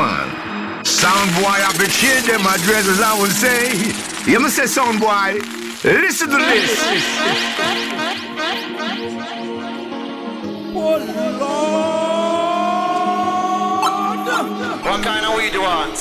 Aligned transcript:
one. 0.00 0.30
Sound 0.84 1.30
boy, 1.36 1.58
I 1.68 1.70
be 1.78 1.86
change 2.00 2.26
them 2.26 2.46
address 2.46 2.86
as 2.88 3.00
I 3.00 3.12
would 3.20 3.34
say. 3.44 3.60
You 4.30 4.40
must 4.40 4.56
say, 4.56 4.66
sound 4.66 5.00
boy, 5.00 5.40
listen 5.84 6.28
to 6.30 6.36
this. 6.36 6.70
Oh 10.72 10.96
Lord. 11.40 11.90
What 14.86 15.00
kind 15.04 15.24
of 15.26 15.32
weed 15.36 15.52
you 15.52 15.62
want? 15.62 15.98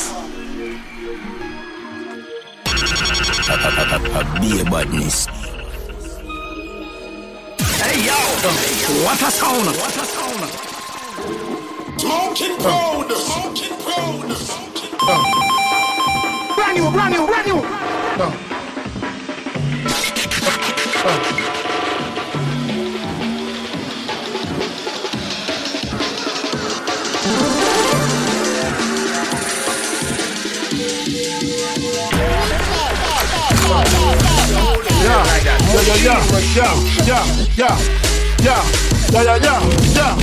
Be 4.41 4.50
a 4.61 4.63
badness. 4.72 5.17
Hey 7.81 7.97
yo, 8.08 8.20
what 9.05 9.22
a 9.22 9.30
sound! 9.31 9.66
What 9.81 9.97
a 9.97 10.05
sound! 10.13 10.70
Smoking 12.00 12.55
powder, 12.58 13.16
smoking 13.16 13.78
smoking 13.91 14.29
Brand 16.55 16.77
new, 16.77 16.91
brand 16.91 17.13
new, 17.13 17.25
brand 17.25 17.47
new. 17.47 17.59
Yeah, 35.02 35.23
yeah, 35.44 35.58
yeah, 35.69 36.33
yeah, 36.55 36.73
yeah, 37.05 37.08
yeah, 37.08 37.25
yeah, 37.58 37.75
yeah, 38.44 38.66
yeah, 39.11 39.38
yeah, 39.38 39.61
yeah, 39.95 40.16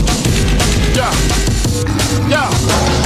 yeah, 0.95 1.13
yeah. 2.29 3.06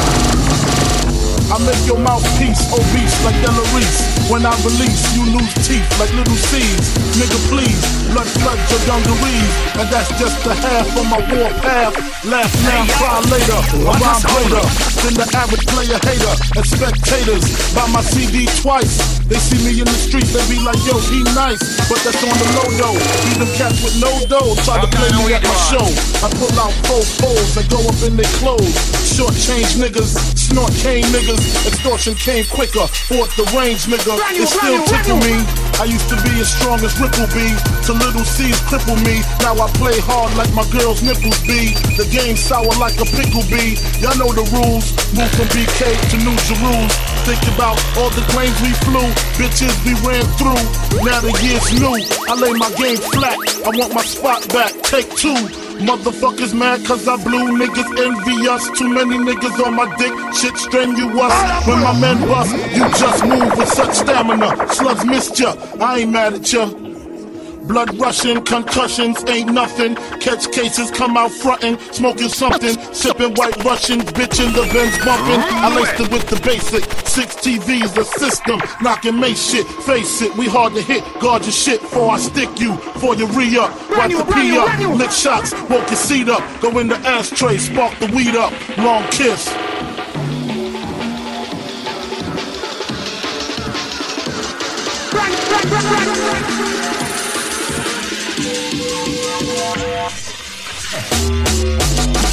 I 1.51 1.59
make 1.67 1.83
your 1.83 1.99
mouthpiece 1.99 2.63
obese 2.71 3.19
like 3.27 3.35
Della 3.43 3.67
Reese. 3.75 3.99
When 4.31 4.47
I 4.47 4.55
release, 4.63 5.03
you 5.19 5.27
lose 5.35 5.51
teeth 5.67 5.83
like 5.99 6.15
little 6.15 6.39
seeds. 6.47 6.95
Nigga, 7.19 7.39
please, 7.51 7.83
blood 8.15 8.31
floods 8.39 8.63
your 8.71 8.79
dungarees. 8.87 9.55
And 9.75 9.91
that's 9.91 10.15
just 10.15 10.39
the 10.47 10.55
half 10.55 10.87
of 10.95 11.07
my 11.11 11.19
war 11.19 11.51
path. 11.59 11.99
Laugh 12.23 12.55
now, 12.63 12.87
cry 12.95 13.19
later. 13.35 13.61
Rhyme 13.83 14.23
greater 14.31 14.63
than 15.03 15.15
the 15.19 15.27
average 15.35 15.67
player 15.67 15.99
hater. 16.07 16.35
And 16.55 16.63
spectators 16.63 17.43
buy 17.75 17.91
my 17.91 18.03
CD 18.07 18.47
twice. 18.63 19.19
They 19.27 19.43
see 19.43 19.59
me 19.67 19.75
in 19.83 19.91
the 19.91 19.99
street, 19.99 20.31
they 20.31 20.43
be 20.47 20.63
like, 20.63 20.79
yo, 20.87 21.03
he 21.11 21.27
nice. 21.35 21.63
But 21.91 21.99
that's 22.07 22.23
on 22.23 22.31
the 22.31 22.47
low 22.63 22.71
though. 22.79 22.99
Them 23.43 23.51
cats 23.59 23.83
with 23.83 23.99
no 23.99 24.11
dough. 24.31 24.55
Try 24.63 24.79
to 24.79 24.87
play 24.87 25.11
me 25.19 25.35
at 25.35 25.43
my 25.43 25.59
show. 25.67 25.87
I 26.23 26.31
pull 26.39 26.55
out 26.63 26.75
four 26.87 27.03
fours 27.19 27.59
and 27.59 27.67
go 27.67 27.83
up 27.91 27.99
in 28.07 28.15
their 28.15 28.31
clothes. 28.39 28.71
Short 29.03 29.35
change 29.35 29.75
niggas, 29.75 30.15
snort 30.51 30.75
cane 30.75 31.07
niggas. 31.15 31.67
Extortion 31.67 32.15
came 32.15 32.45
quicker. 32.51 32.87
Fourth 33.07 33.35
the 33.39 33.47
range 33.55 33.87
nigga. 33.87 34.19
It's 34.35 34.53
still 34.53 34.83
tickle 34.91 35.23
me. 35.23 35.39
I 35.79 35.87
used 35.87 36.11
to 36.11 36.19
be 36.27 36.35
as 36.43 36.51
strong 36.51 36.83
as 36.83 36.93
Ripple 36.99 37.31
B. 37.31 37.55
To 37.87 37.93
little 37.95 38.27
C's 38.27 38.59
cripple 38.67 38.99
me. 39.07 39.23
Now 39.41 39.57
I 39.57 39.71
play 39.79 39.97
hard 40.03 40.35
like 40.37 40.51
my 40.53 40.67
girl's 40.75 41.03
nipples 41.03 41.39
be. 41.47 41.73
The 41.97 42.07
game 42.11 42.37
sour 42.37 42.75
like 42.83 42.99
a 42.99 43.07
pickle 43.07 43.47
bee. 43.49 43.79
Y'all 44.03 44.19
know 44.19 44.31
the 44.35 44.45
rules. 44.51 44.93
Move 45.15 45.31
from 45.39 45.49
BK 45.55 45.81
to 46.11 46.17
New 46.21 46.37
Jerusalem. 46.47 46.91
Think 47.25 47.43
about 47.55 47.79
all 47.97 48.11
the 48.11 48.25
planes 48.33 48.57
we 48.63 48.73
flew, 48.85 49.07
bitches 49.37 49.77
we 49.85 49.93
ran 50.09 50.25
through. 50.41 50.61
Now 51.05 51.21
the 51.21 51.33
year's 51.45 51.69
new. 51.79 51.95
I 52.27 52.35
lay 52.35 52.53
my 52.55 52.71
game 52.75 52.97
flat. 52.97 53.39
I 53.65 53.71
want 53.77 53.95
my 53.95 54.03
spot 54.03 54.49
back. 54.49 54.73
Take 54.83 55.15
two. 55.17 55.60
Motherfuckers 55.81 56.53
mad 56.53 56.85
cause 56.85 57.09
I 57.09 57.17
blew 57.25 57.57
niggas 57.57 57.91
envious. 58.05 58.79
Too 58.79 58.89
many 58.89 59.17
niggas 59.17 59.65
on 59.65 59.75
my 59.75 59.87
dick, 59.97 60.13
shit 60.35 60.57
strenuous. 60.57 61.35
When 61.67 61.81
my 61.81 61.99
men 61.99 62.21
bust, 62.29 62.53
you 62.77 62.85
just 62.99 63.25
move 63.25 63.57
with 63.57 63.69
such 63.69 63.95
stamina. 63.95 64.69
Slugs 64.69 65.05
missed 65.07 65.41
ya, 65.41 65.55
I 65.81 66.01
ain't 66.01 66.13
mad 66.13 66.35
at 66.35 66.53
ya. 66.53 66.69
Blood 67.71 68.01
rushing, 68.01 68.43
concussions 68.43 69.23
ain't 69.29 69.53
nothing. 69.53 69.95
Catch 70.19 70.51
cases, 70.51 70.91
come 70.91 71.17
out 71.17 71.31
frontin', 71.31 71.79
smoking 71.93 72.29
something, 72.29 72.77
sipping 72.93 73.33
white 73.35 73.57
Russians, 73.63 74.03
bitchin' 74.07 74.53
the 74.53 74.63
Benz 74.73 74.99
bumping. 75.05 75.39
I 75.39 75.73
laced 75.77 76.01
it 76.01 76.11
with 76.11 76.27
the 76.27 76.41
basic. 76.45 76.83
Six 77.07 77.37
TVs, 77.37 77.95
the 77.95 78.03
system, 78.03 78.61
knocking 78.83 79.21
May 79.21 79.35
shit. 79.35 79.69
Face 79.87 80.21
it, 80.21 80.37
we 80.37 80.49
hard 80.49 80.75
to 80.75 80.83
hit. 80.83 81.05
Guard 81.21 81.43
your 81.43 81.53
shit 81.53 81.81
before 81.81 82.11
I 82.11 82.19
stick 82.19 82.59
you, 82.59 82.75
for 82.99 83.15
you 83.15 83.29
re 83.29 83.57
up. 83.57 83.71
Wipe 83.89 84.11
the 84.11 84.25
pee 84.35 84.59
up, 84.59 84.99
lick 84.99 85.13
shots, 85.13 85.53
woke 85.71 85.87
your 85.87 85.97
seat 85.97 86.29
up. 86.29 86.43
Go 86.61 86.77
in 86.81 86.89
the 86.89 86.97
ashtray, 86.97 87.57
spark 87.57 87.97
the 88.01 88.07
weed 88.07 88.35
up. 88.35 88.53
Long 88.79 89.05
kiss. 89.13 89.49
Uh, 95.73 97.00
É. 100.93 102.30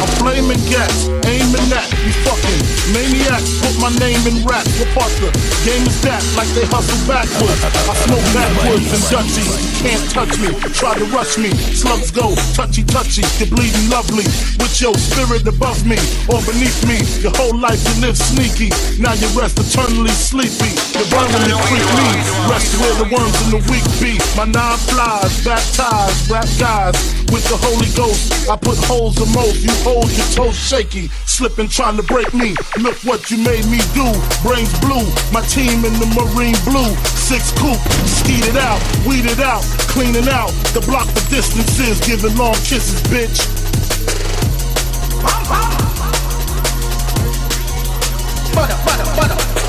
I'm 0.00 0.10
flaming 0.20 0.60
gas, 0.68 1.08
aiming 1.24 1.68
at 1.72 1.88
you 2.04 2.12
fucking 2.24 2.60
maniacs. 2.92 3.60
Put 3.64 3.76
my 3.80 3.92
name 3.96 4.20
in 4.28 4.44
rap. 4.44 4.66
What 4.76 4.90
part 4.92 5.12
the 5.20 5.32
game 5.64 5.84
is 5.88 6.00
that? 6.02 6.22
Like 6.36 6.48
they 6.52 6.66
hustle 6.68 7.00
backwards. 7.08 7.60
I 7.64 7.94
smoke 8.04 8.26
backwards 8.36 8.88
and 8.92 9.04
Dutchies. 9.08 9.76
Can't 9.80 10.02
touch 10.10 10.34
me, 10.40 10.50
try 10.72 10.98
to 10.98 11.04
rush 11.12 11.38
me. 11.38 11.50
Slugs 11.72 12.10
go 12.10 12.34
touchy 12.52 12.82
touchy. 12.84 13.22
You're 13.38 13.52
bleeding 13.52 13.88
lovely 13.88 14.26
with 14.58 14.74
your 14.80 14.96
spirit 14.96 15.46
above 15.46 15.84
me 15.86 15.96
or 16.28 16.40
beneath 16.44 16.80
me. 16.84 17.00
Your 17.22 17.32
whole 17.36 17.56
life 17.56 17.78
you 17.88 18.04
live 18.04 18.16
sneaky. 18.16 18.72
Now 19.00 19.14
you 19.14 19.28
rest 19.38 19.60
eternally 19.60 20.12
sleepy. 20.12 20.72
You're 20.96 21.08
burning 21.12 21.48
and 21.48 21.62
freak 21.70 21.88
me. 21.96 22.08
Rest 22.50 22.76
where 22.80 22.96
the 23.00 23.08
worms 23.12 23.36
in 23.46 23.48
the 23.56 23.62
weak 23.70 23.86
be. 24.00 24.18
My 24.36 24.44
nine 24.44 24.80
flies, 24.90 25.32
baptized, 25.44 26.28
rap 26.28 26.48
guys 26.58 26.96
with 27.30 27.44
the 27.48 27.58
Holy 27.60 27.90
Ghost. 27.94 28.48
I 28.48 28.56
put 28.56 28.78
holes 28.84 29.16
in 29.20 29.28
most. 29.32 29.62
You 29.62 29.74
hold 29.86 30.10
your 30.10 30.26
toes 30.34 30.58
shaky, 30.58 31.06
slipping 31.30 31.68
trying 31.68 31.96
to 31.96 32.02
break 32.02 32.34
me. 32.34 32.56
Look 32.82 32.98
what 33.06 33.30
you 33.30 33.38
made 33.38 33.64
me 33.70 33.78
do. 33.94 34.06
Brains 34.42 34.74
blue, 34.82 35.06
my 35.30 35.42
team 35.46 35.86
in 35.86 35.94
the 36.02 36.10
marine 36.10 36.58
blue. 36.66 36.90
Six 37.14 37.54
coupe, 37.54 37.78
skeet 38.18 38.42
it 38.50 38.56
out, 38.56 38.82
weed 39.06 39.26
it 39.30 39.38
out, 39.38 39.62
cleaning 39.86 40.28
out. 40.28 40.50
The 40.74 40.82
block 40.82 41.06
the 41.14 41.22
distances, 41.30 42.00
giving 42.02 42.36
long 42.36 42.58
kisses, 42.66 43.00
bitch. 43.06 43.38
Butter, 48.54 48.78
butter, 48.84 49.06
butter. 49.14 49.65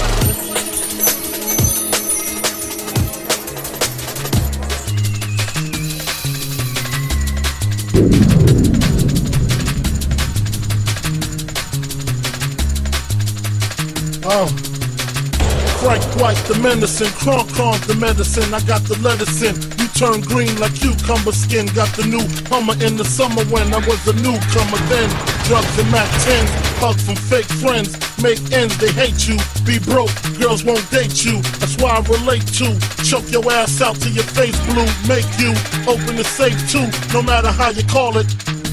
The 16.48 16.58
medicine. 16.64 17.12
Kronk 17.20 17.52
Kronk, 17.54 17.80
the 17.88 17.96
medicine. 17.96 18.54
I 18.54 18.60
got 18.62 18.82
the 18.84 18.98
lettuce 19.04 19.44
in. 19.44 19.56
You 19.80 19.88
turn 19.92 20.22
green 20.22 20.56
like 20.60 20.74
cucumber 20.74 21.32
skin. 21.32 21.68
Got 21.76 21.92
the 22.00 22.08
new 22.08 22.24
Hummer 22.48 22.74
in 22.80 22.96
the 22.96 23.04
summer 23.04 23.44
when 23.52 23.74
I 23.74 23.80
was 23.84 24.00
a 24.08 24.16
newcomer. 24.16 24.80
Then 24.88 25.10
drugs 25.46 25.76
and 25.78 25.92
Mac 25.92 26.08
10s. 26.24 26.50
Hugs 26.80 27.04
from 27.04 27.16
fake 27.16 27.52
friends. 27.60 27.92
Make 28.24 28.40
ends, 28.52 28.78
they 28.78 28.92
hate 28.92 29.28
you. 29.28 29.38
Be 29.68 29.78
broke, 29.78 30.14
girls 30.40 30.64
won't 30.64 30.84
date 30.90 31.26
you. 31.26 31.42
That's 31.60 31.76
why 31.78 32.00
I 32.00 32.02
relate 32.08 32.48
to. 32.64 32.72
Choke 33.04 33.30
your 33.30 33.44
ass 33.52 33.82
out 33.82 34.00
till 34.00 34.14
your 34.14 34.28
face 34.32 34.58
blue. 34.72 34.88
Make 35.08 35.28
you 35.38 35.52
open 35.86 36.16
the 36.16 36.24
safe 36.24 36.58
too. 36.72 36.88
No 37.14 37.22
matter 37.22 37.52
how 37.52 37.70
you 37.70 37.84
call 37.84 38.18
it. 38.18 38.28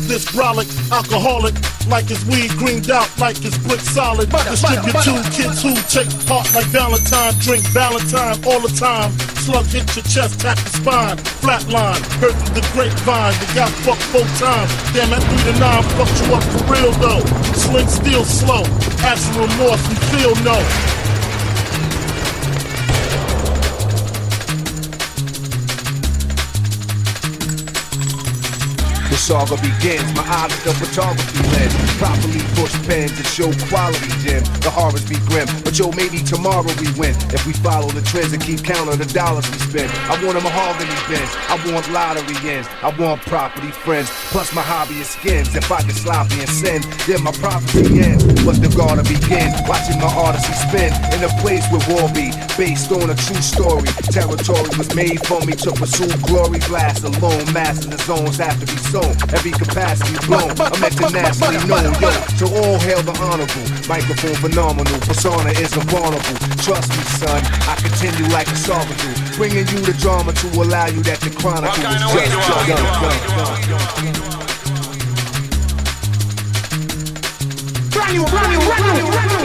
This 0.04 0.26
brolic, 0.26 0.68
alcoholic, 0.92 1.54
like 1.88 2.10
it's 2.10 2.24
weed 2.24 2.50
greened 2.56 2.90
out, 2.90 3.08
like 3.18 3.36
it's 3.44 3.58
brick 3.58 3.80
solid. 3.80 4.30
Distribute 4.30 4.96
two 5.04 5.20
kids 5.32 5.62
who 5.62 5.74
take 5.88 6.10
part 6.26 6.46
like 6.54 6.66
Valentine, 6.72 7.34
drink 7.40 7.64
Valentine 7.72 8.36
all 8.44 8.60
the 8.60 8.72
time. 8.78 9.12
Slug 9.44 9.66
hit 9.66 9.84
your 9.96 10.04
chest, 10.04 10.40
tap 10.40 10.58
your 10.58 10.74
spine, 10.80 11.16
flatline, 11.44 12.00
heard 12.20 12.32
through 12.32 12.54
the 12.54 12.64
grapevine. 12.72 13.34
You 13.34 13.48
got 13.54 13.70
fucked 13.84 14.02
four 14.12 14.26
times. 14.40 14.70
Damn, 14.92 15.10
that 15.10 15.22
three 15.28 15.52
to 15.52 15.54
nine 15.60 15.82
fucked 15.96 16.16
you 16.24 16.34
up 16.34 16.44
for 16.44 16.64
real 16.72 16.92
though. 17.02 17.24
Sling 17.52 17.88
still 17.88 18.24
slow, 18.24 18.64
actual 19.04 19.46
remorse 19.46 19.84
and 19.88 19.98
feel 20.12 20.34
no. 20.44 21.03
The 29.14 29.20
saga 29.20 29.54
begins. 29.62 30.10
My 30.18 30.26
eyes 30.26 30.50
are 30.50 30.74
the 30.74 30.74
photography 30.74 31.38
lens. 31.54 31.70
Properly 32.02 32.42
push 32.58 32.74
pens 32.82 33.14
and 33.14 33.28
show 33.30 33.46
quality 33.70 34.10
Jim. 34.26 34.42
The 34.58 34.74
horrors 34.74 35.06
be 35.06 35.14
grim, 35.30 35.46
but 35.62 35.78
yo, 35.78 35.94
maybe 35.94 36.18
tomorrow 36.18 36.66
we 36.82 36.90
win. 36.98 37.14
If 37.30 37.46
we 37.46 37.54
follow 37.62 37.86
the 37.94 38.02
trends 38.02 38.34
and 38.34 38.42
keep 38.42 38.66
count 38.66 38.90
of 38.90 38.98
the 38.98 39.06
dollars 39.06 39.46
we 39.54 39.58
spend. 39.70 39.94
I 40.10 40.18
want 40.18 40.34
a 40.34 40.42
mahogany 40.42 40.90
bench. 41.06 41.30
I 41.46 41.54
want 41.62 41.86
lottery 41.94 42.34
ends. 42.42 42.66
I 42.82 42.90
want 42.98 43.22
property 43.22 43.70
friends. 43.86 44.10
Plus 44.34 44.50
my 44.50 44.66
hobby 44.66 44.98
is 44.98 45.14
skins. 45.14 45.54
If 45.54 45.70
I 45.70 45.86
get 45.86 45.94
sloppy 45.94 46.42
and 46.42 46.50
sin, 46.50 46.82
then 47.06 47.22
my 47.22 47.30
prophecy 47.38 47.86
ends. 48.02 48.26
But 48.42 48.58
the 48.58 48.66
gotta 48.74 49.06
begin. 49.06 49.46
Watching 49.70 50.02
my 50.02 50.10
odyssey 50.10 50.58
spin 50.66 50.90
in 51.14 51.22
a 51.22 51.30
place 51.38 51.62
where 51.70 51.86
war 51.86 52.10
be 52.10 52.34
based 52.58 52.90
on 52.90 53.06
a 53.06 53.14
true 53.14 53.38
story. 53.38 53.86
Territory 54.10 54.74
was 54.74 54.90
made 54.98 55.22
for 55.22 55.38
me 55.46 55.54
to 55.62 55.70
pursue 55.70 56.10
glory. 56.26 56.58
Glass 56.66 56.98
alone, 57.06 57.46
mass 57.54 57.78
in 57.86 57.94
the 57.94 57.98
zones 58.02 58.42
have 58.42 58.58
to 58.58 58.66
be 58.66 58.74
sown. 59.04 59.16
Every 59.34 59.52
capacity 59.52 60.16
blown. 60.26 60.50
I'm 60.60 60.84
internationally 60.84 61.58
known. 61.66 61.92
Yo, 62.00 62.10
to 62.40 62.46
all 62.56 62.78
hail 62.80 63.02
the 63.02 63.12
honorable. 63.20 63.64
Microphone 63.88 64.36
phenomenal. 64.36 65.00
Persona 65.00 65.50
is 65.50 65.76
invulnerable. 65.76 66.36
Trust 66.62 66.90
me, 66.90 67.02
son. 67.20 67.42
I 67.68 67.76
continue 67.76 68.28
like 68.32 68.48
a 68.48 68.56
saga 68.56 68.94
do. 69.02 69.10
Bringing 69.36 69.66
you 69.68 69.80
the 69.84 69.94
drama 70.00 70.32
to 70.32 70.46
allow 70.60 70.86
you 70.86 71.02
that 71.04 71.20
the 71.20 71.30
chronicle 71.30 71.74
is 71.74 72.02
just 72.04 72.66
done. 72.68 72.84
Brand 77.90 78.12
new, 78.12 78.24
brand 78.26 78.50
new, 78.52 78.60
brand 78.60 78.84
new, 78.98 79.10
brand 79.10 79.30
new. 79.30 79.44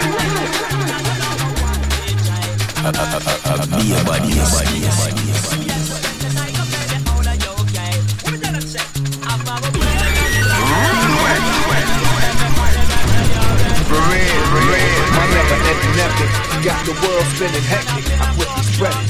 My 14.49 15.25
never 15.29 15.57
ending 15.69 15.99
epic. 16.01 16.31
Got 16.65 16.83
the 16.85 16.93
world 17.05 17.25
spinning 17.35 17.61
hectic. 17.61 18.05
I 18.19 18.33
quickly 18.33 18.63
spread 18.63 18.93
it. 18.93 19.09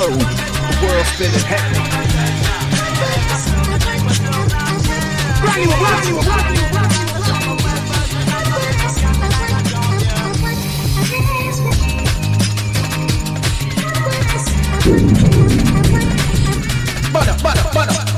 The 0.00 0.16
world 0.82 1.06
spinning 1.06 1.44
hectic. 1.44 1.84
Butter, 17.12 17.36
butter, 17.42 17.68
butter. 17.74 18.09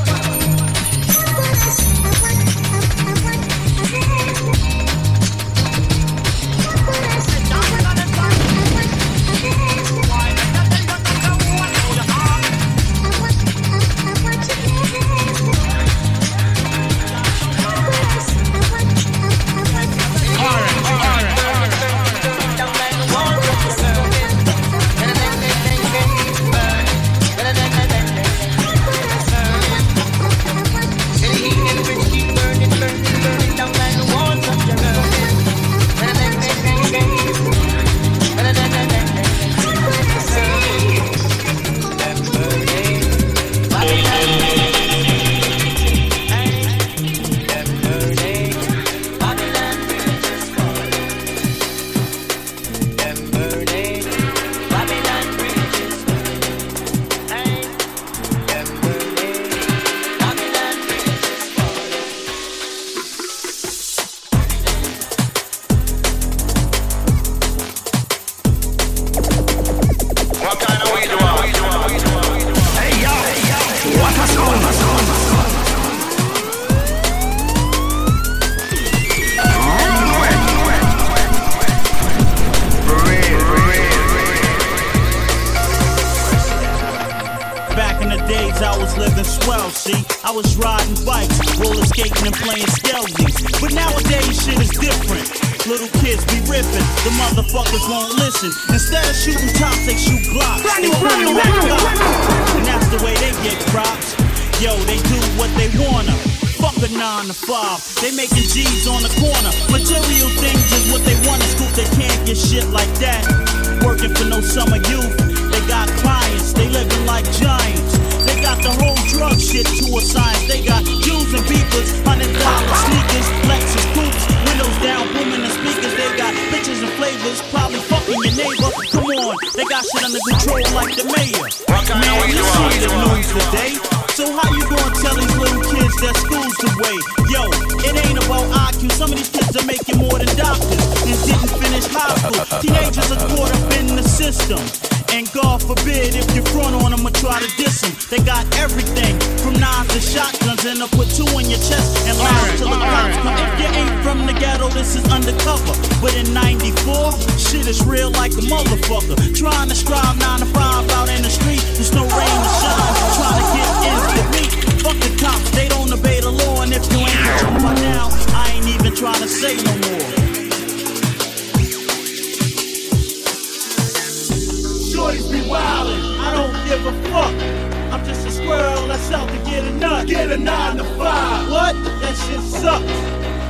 I'm 178.53 178.59
just 178.59 178.77
a 178.77 178.89
squirrel 178.89 178.89
that's 178.89 179.11
out 179.13 179.29
to 179.29 179.39
get 179.51 179.65
a 179.65 179.73
nut. 179.73 180.07
Get 180.07 180.31
a 180.31 180.37
nine 180.37 180.77
to 180.77 180.85
five. 180.85 181.51
What? 181.51 181.75
That 182.01 182.15
shit 182.17 182.41
sucks. 182.41 182.85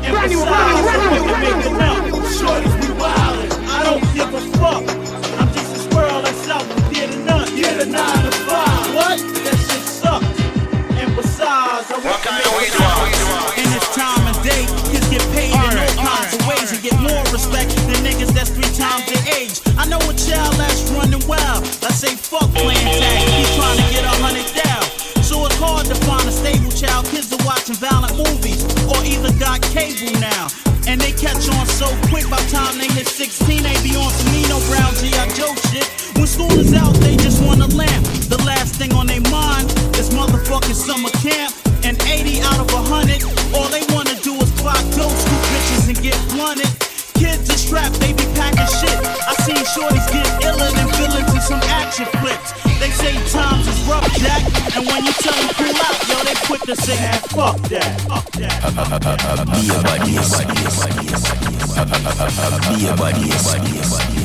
And 0.02 0.12
Brand 0.14 0.30
new, 0.30 0.38
besides, 0.38 0.82
brand 0.82 1.14
new, 1.14 1.23
I'm 1.23 1.26
brand 1.28 1.62
new, 1.62 1.73
make 1.73 1.75
enough. 1.75 2.32
Shorties 2.38 2.75
be 2.80 2.88
wildin', 2.99 3.50
I 3.66 3.82
don't 3.82 4.04
give 4.14 4.30
a 4.35 4.40
fuck. 4.59 4.82
I'm 5.38 5.49
just 5.52 5.75
a 5.75 5.78
squirrel 5.90 6.23
that's 6.23 6.49
out 6.49 6.62
to 6.62 6.94
get 6.94 7.14
a 7.14 7.18
nut. 7.18 7.49
Get 7.54 7.82
a 7.82 7.87
nine 7.87 8.23
to 8.26 8.32
five. 8.47 8.94
What? 8.94 9.18
That 9.18 9.59
shit 9.59 9.85
sucks. 9.87 10.26
And 10.99 11.11
besides, 11.16 11.90
I 11.90 11.99
What 11.99 12.04
want 12.06 12.23
to 12.23 12.28
kind 12.28 12.38
make 12.38 12.47
of 12.47 12.59
weed 12.59 12.73
you 12.75 12.82
enough. 12.82 13.59
In 13.59 13.66
this 13.75 13.87
time 13.94 14.23
and 14.26 14.38
day, 14.42 14.62
kids 14.90 15.06
get 15.11 15.23
paid 15.35 15.50
in 15.50 15.59
all 15.59 15.94
kinds 15.99 16.35
of 16.35 16.42
ways 16.47 16.71
and 16.73 16.80
get 16.82 16.94
more 17.02 17.23
respect 17.35 17.75
than 17.90 17.99
niggas 18.06 18.30
that's 18.35 18.50
three 18.54 18.71
times 18.75 19.06
their 19.11 19.23
age. 19.35 19.59
I 19.78 19.87
know 19.87 19.99
a 19.99 20.14
child 20.14 20.54
that's 20.59 20.82
running 20.94 21.23
wild. 21.26 21.62
I 21.82 21.90
say 21.90 22.14
fuck 22.14 22.50
playing 22.54 22.87
tag, 23.02 23.12
now. 30.18 30.49
And 30.87 31.00
they 31.00 31.12
catch 31.12 31.47
on 31.47 31.66
so 31.66 31.87
quick 32.11 32.26
by 32.28 32.42
time 32.50 32.78
they 32.78 32.90
hit 32.90 33.06
16, 33.06 33.62
they 33.62 33.76
be 33.87 33.94
on 33.94 34.11
some 34.11 34.32
Nino 34.35 34.59
Brown 34.66 34.90
G.I. 34.99 35.30
Joe 35.38 35.54
shit. 35.71 35.87
When 36.18 36.26
school 36.26 36.50
is 36.59 36.75
out, 36.75 36.94
they 36.99 37.16
just 37.16 37.42
wanna 37.44 37.66
lamp. 37.71 38.02
The 38.26 38.42
last 38.42 38.75
thing 38.76 38.92
on 38.94 39.06
their 39.06 39.23
mind 39.30 39.71
is 40.00 40.11
motherfucking 40.11 40.75
summer 40.75 41.11
camp. 41.23 41.54
And 41.85 42.00
80 42.02 42.42
out 42.42 42.59
of 42.59 42.73
100, 42.73 43.23
all 43.54 43.68
they 43.71 43.82
wanna 43.94 44.18
do 44.23 44.35
is 44.42 44.50
clock 44.59 44.82
those 44.99 45.18
two 45.25 45.40
bitches 45.50 45.88
and 45.88 45.99
get 46.02 46.18
blunted. 46.35 46.71
Kids 47.14 47.50
are 47.50 47.59
strapped, 47.59 47.99
they 48.00 48.12
be 48.12 48.26
packing 48.35 48.71
shit. 48.82 48.99
I 49.26 49.35
seen 49.47 49.62
shorties 49.75 50.06
get 50.11 50.26
iller 50.42 50.71
than 50.75 50.88
villains 50.99 51.30
in 51.30 51.40
some 51.42 51.62
action 51.71 52.06
flicks. 52.18 52.50
They 52.82 52.90
say 52.90 53.14
times 53.30 53.66
is 53.68 53.78
rough, 53.87 54.06
Jack. 54.18 54.42
And 54.75 54.87
when 54.87 55.04
you 55.06 55.12
tell 55.23 55.35
them 55.35 55.50
cool 55.54 55.78
out, 55.87 55.99
yo, 56.11 56.22
quick 56.59 56.76
to 56.76 56.87
man, 56.87 57.14
fuck 57.32 57.56
that. 57.68 58.00
Fuck 58.02 58.30
that. 58.32 58.61
Be 59.47 59.68
a 59.68 59.78
baddies. 59.88 60.32
Be 62.68 62.88
a 62.88 62.92
baddies. 62.92 63.49
I 63.49 64.22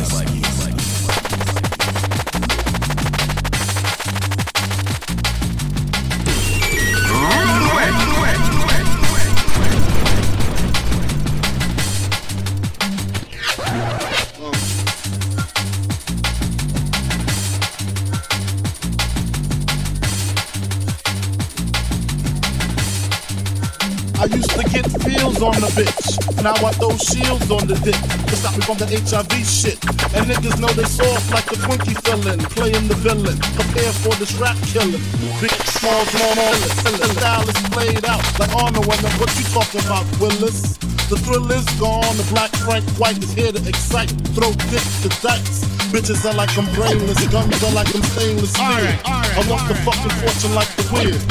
on 25.47 25.61
the 25.63 25.71
bitch. 25.79 26.19
Now 26.43 26.55
I 26.59 26.71
throw 26.75 26.91
shields 26.99 27.47
on 27.47 27.67
the 27.67 27.79
dick 27.79 27.95
to 27.95 28.35
stop 28.35 28.53
me 28.59 28.63
from 28.67 28.77
the 28.77 28.87
HIV 28.87 29.31
shit. 29.47 29.79
And 30.11 30.27
niggas 30.27 30.59
know 30.59 30.67
they 30.75 30.83
soft 30.83 31.31
like 31.31 31.47
the 31.47 31.55
Twinkie 31.63 31.95
fillin', 32.03 32.39
playing 32.51 32.87
the 32.91 32.99
villain. 32.99 33.39
Prepare 33.55 33.93
for 34.03 34.13
this 34.19 34.33
rap 34.35 34.59
killing. 34.75 34.99
Big, 35.39 35.55
small, 35.71 36.03
small, 36.11 36.33
small. 36.35 36.99
The 36.99 37.07
style 37.15 37.47
is 37.47 37.59
played 37.71 38.03
out 38.05 38.23
like 38.39 38.51
Arnold 38.55 38.87
women. 38.87 39.11
What 39.19 39.31
you 39.39 39.47
talking 39.55 39.83
about, 39.87 40.05
Willis? 40.19 40.75
The 41.07 41.15
thrill 41.23 41.49
is 41.51 41.65
gone. 41.79 42.15
The 42.19 42.27
black 42.35 42.51
Frank 42.67 42.83
White 42.99 43.23
is 43.23 43.31
here 43.31 43.51
to 43.51 43.61
excite. 43.67 44.11
Throw 44.35 44.51
dick 44.67 44.83
to 45.03 45.09
dice. 45.23 45.66
Bitches 45.87 46.25
are 46.25 46.33
like 46.33 46.51
I'm 46.57 46.67
brainless. 46.75 47.27
Guns 47.27 47.63
are 47.63 47.71
like 47.71 47.93
I'm 47.95 48.03
stainless 48.03 48.51
steel. 48.51 48.65
I 49.05 49.45
want 49.47 49.67
the 49.67 49.75
fucking 49.85 50.15
fortune 50.19 50.53
like 50.55 50.71
the 50.75 50.83
weird. 50.91 51.21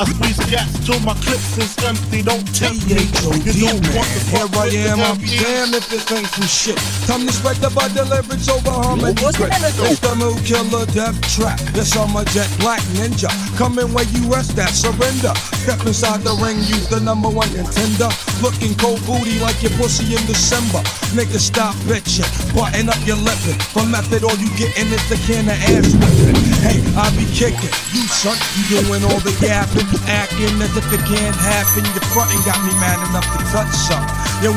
I 0.00 0.04
squeeze 0.04 0.40
gas 0.50 0.68
till 0.84 1.00
my 1.00 1.14
clips 1.24 1.56
is 1.56 1.72
empty. 1.84 2.22
Don't 2.22 2.44
tempt 2.54 2.84
me. 2.86 3.08
You 3.46 3.72
don't 3.72 3.84
want 3.96 4.08
the 4.12 4.20
Here 4.28 4.48
I 4.52 4.92
am, 4.92 5.00
I'm 5.00 5.18
damn 5.20 5.72
if 5.72 5.88
this 5.88 6.04
ain't 6.12 6.26
some 6.28 6.48
shit. 6.48 6.78
Time 7.06 7.26
to 7.26 7.32
spread 7.32 7.56
the 7.56 7.70
bud 7.70 7.94
deliverance 7.94 8.48
over 8.48 8.70
harmony. 8.70 9.14
It's 9.16 10.00
the 10.00 10.14
new 10.16 10.34
killer 10.44 10.86
death 10.92 11.16
trap. 11.32 11.60
Yes, 11.72 11.96
I'm 11.96 12.16
a 12.16 12.24
jet 12.32 12.50
black 12.60 12.82
ninja. 12.98 13.30
Coming 13.56 13.92
where 13.92 14.08
you 14.12 14.28
rest 14.28 14.58
at, 14.58 14.72
surrender. 14.76 15.32
Step 15.62 15.86
inside 15.86 16.20
the 16.20 16.34
ring, 16.42 16.58
use 16.58 16.88
the 16.88 17.00
number 17.00 17.28
one 17.28 17.48
contender. 17.54 18.10
Looking 18.42 18.74
cold 18.76 19.00
booty 19.06 19.38
like 19.40 19.62
your 19.62 19.72
pussy 19.78 20.12
in 20.12 20.24
December. 20.26 20.82
Nigga, 21.16 21.38
stop 21.38 21.74
bitching. 21.86 22.26
Button 22.54 22.88
up 22.88 23.00
your 23.06 23.16
lippin'. 23.16 23.56
For 24.02 24.18
method, 24.18 24.24
all 24.24 24.38
you 24.38 24.50
gettin' 24.58 24.90
is 24.92 25.10
a 25.10 25.18
can 25.26 25.46
of 25.46 25.58
ass 25.70 25.94
whipping. 25.94 26.38
Hey, 26.62 26.82
I 26.96 27.10
be 27.14 27.26
kickin'. 27.30 27.70
You 27.94 28.02
son, 28.10 28.36
you 28.58 28.82
doing 28.82 29.02
all 29.04 29.20
the 29.20 29.34
yapping. 29.38 29.86
actin' 30.08 30.60
as 30.62 30.74
if 30.76 30.86
it 30.92 31.02
can't 31.06 31.36
happen. 31.36 31.84
Your 31.94 32.06
frontin' 32.10 32.42
got 32.42 32.58
me 32.64 32.72
mad 32.82 32.98
enough 33.10 33.26
to 33.30 33.38
touch 33.54 33.72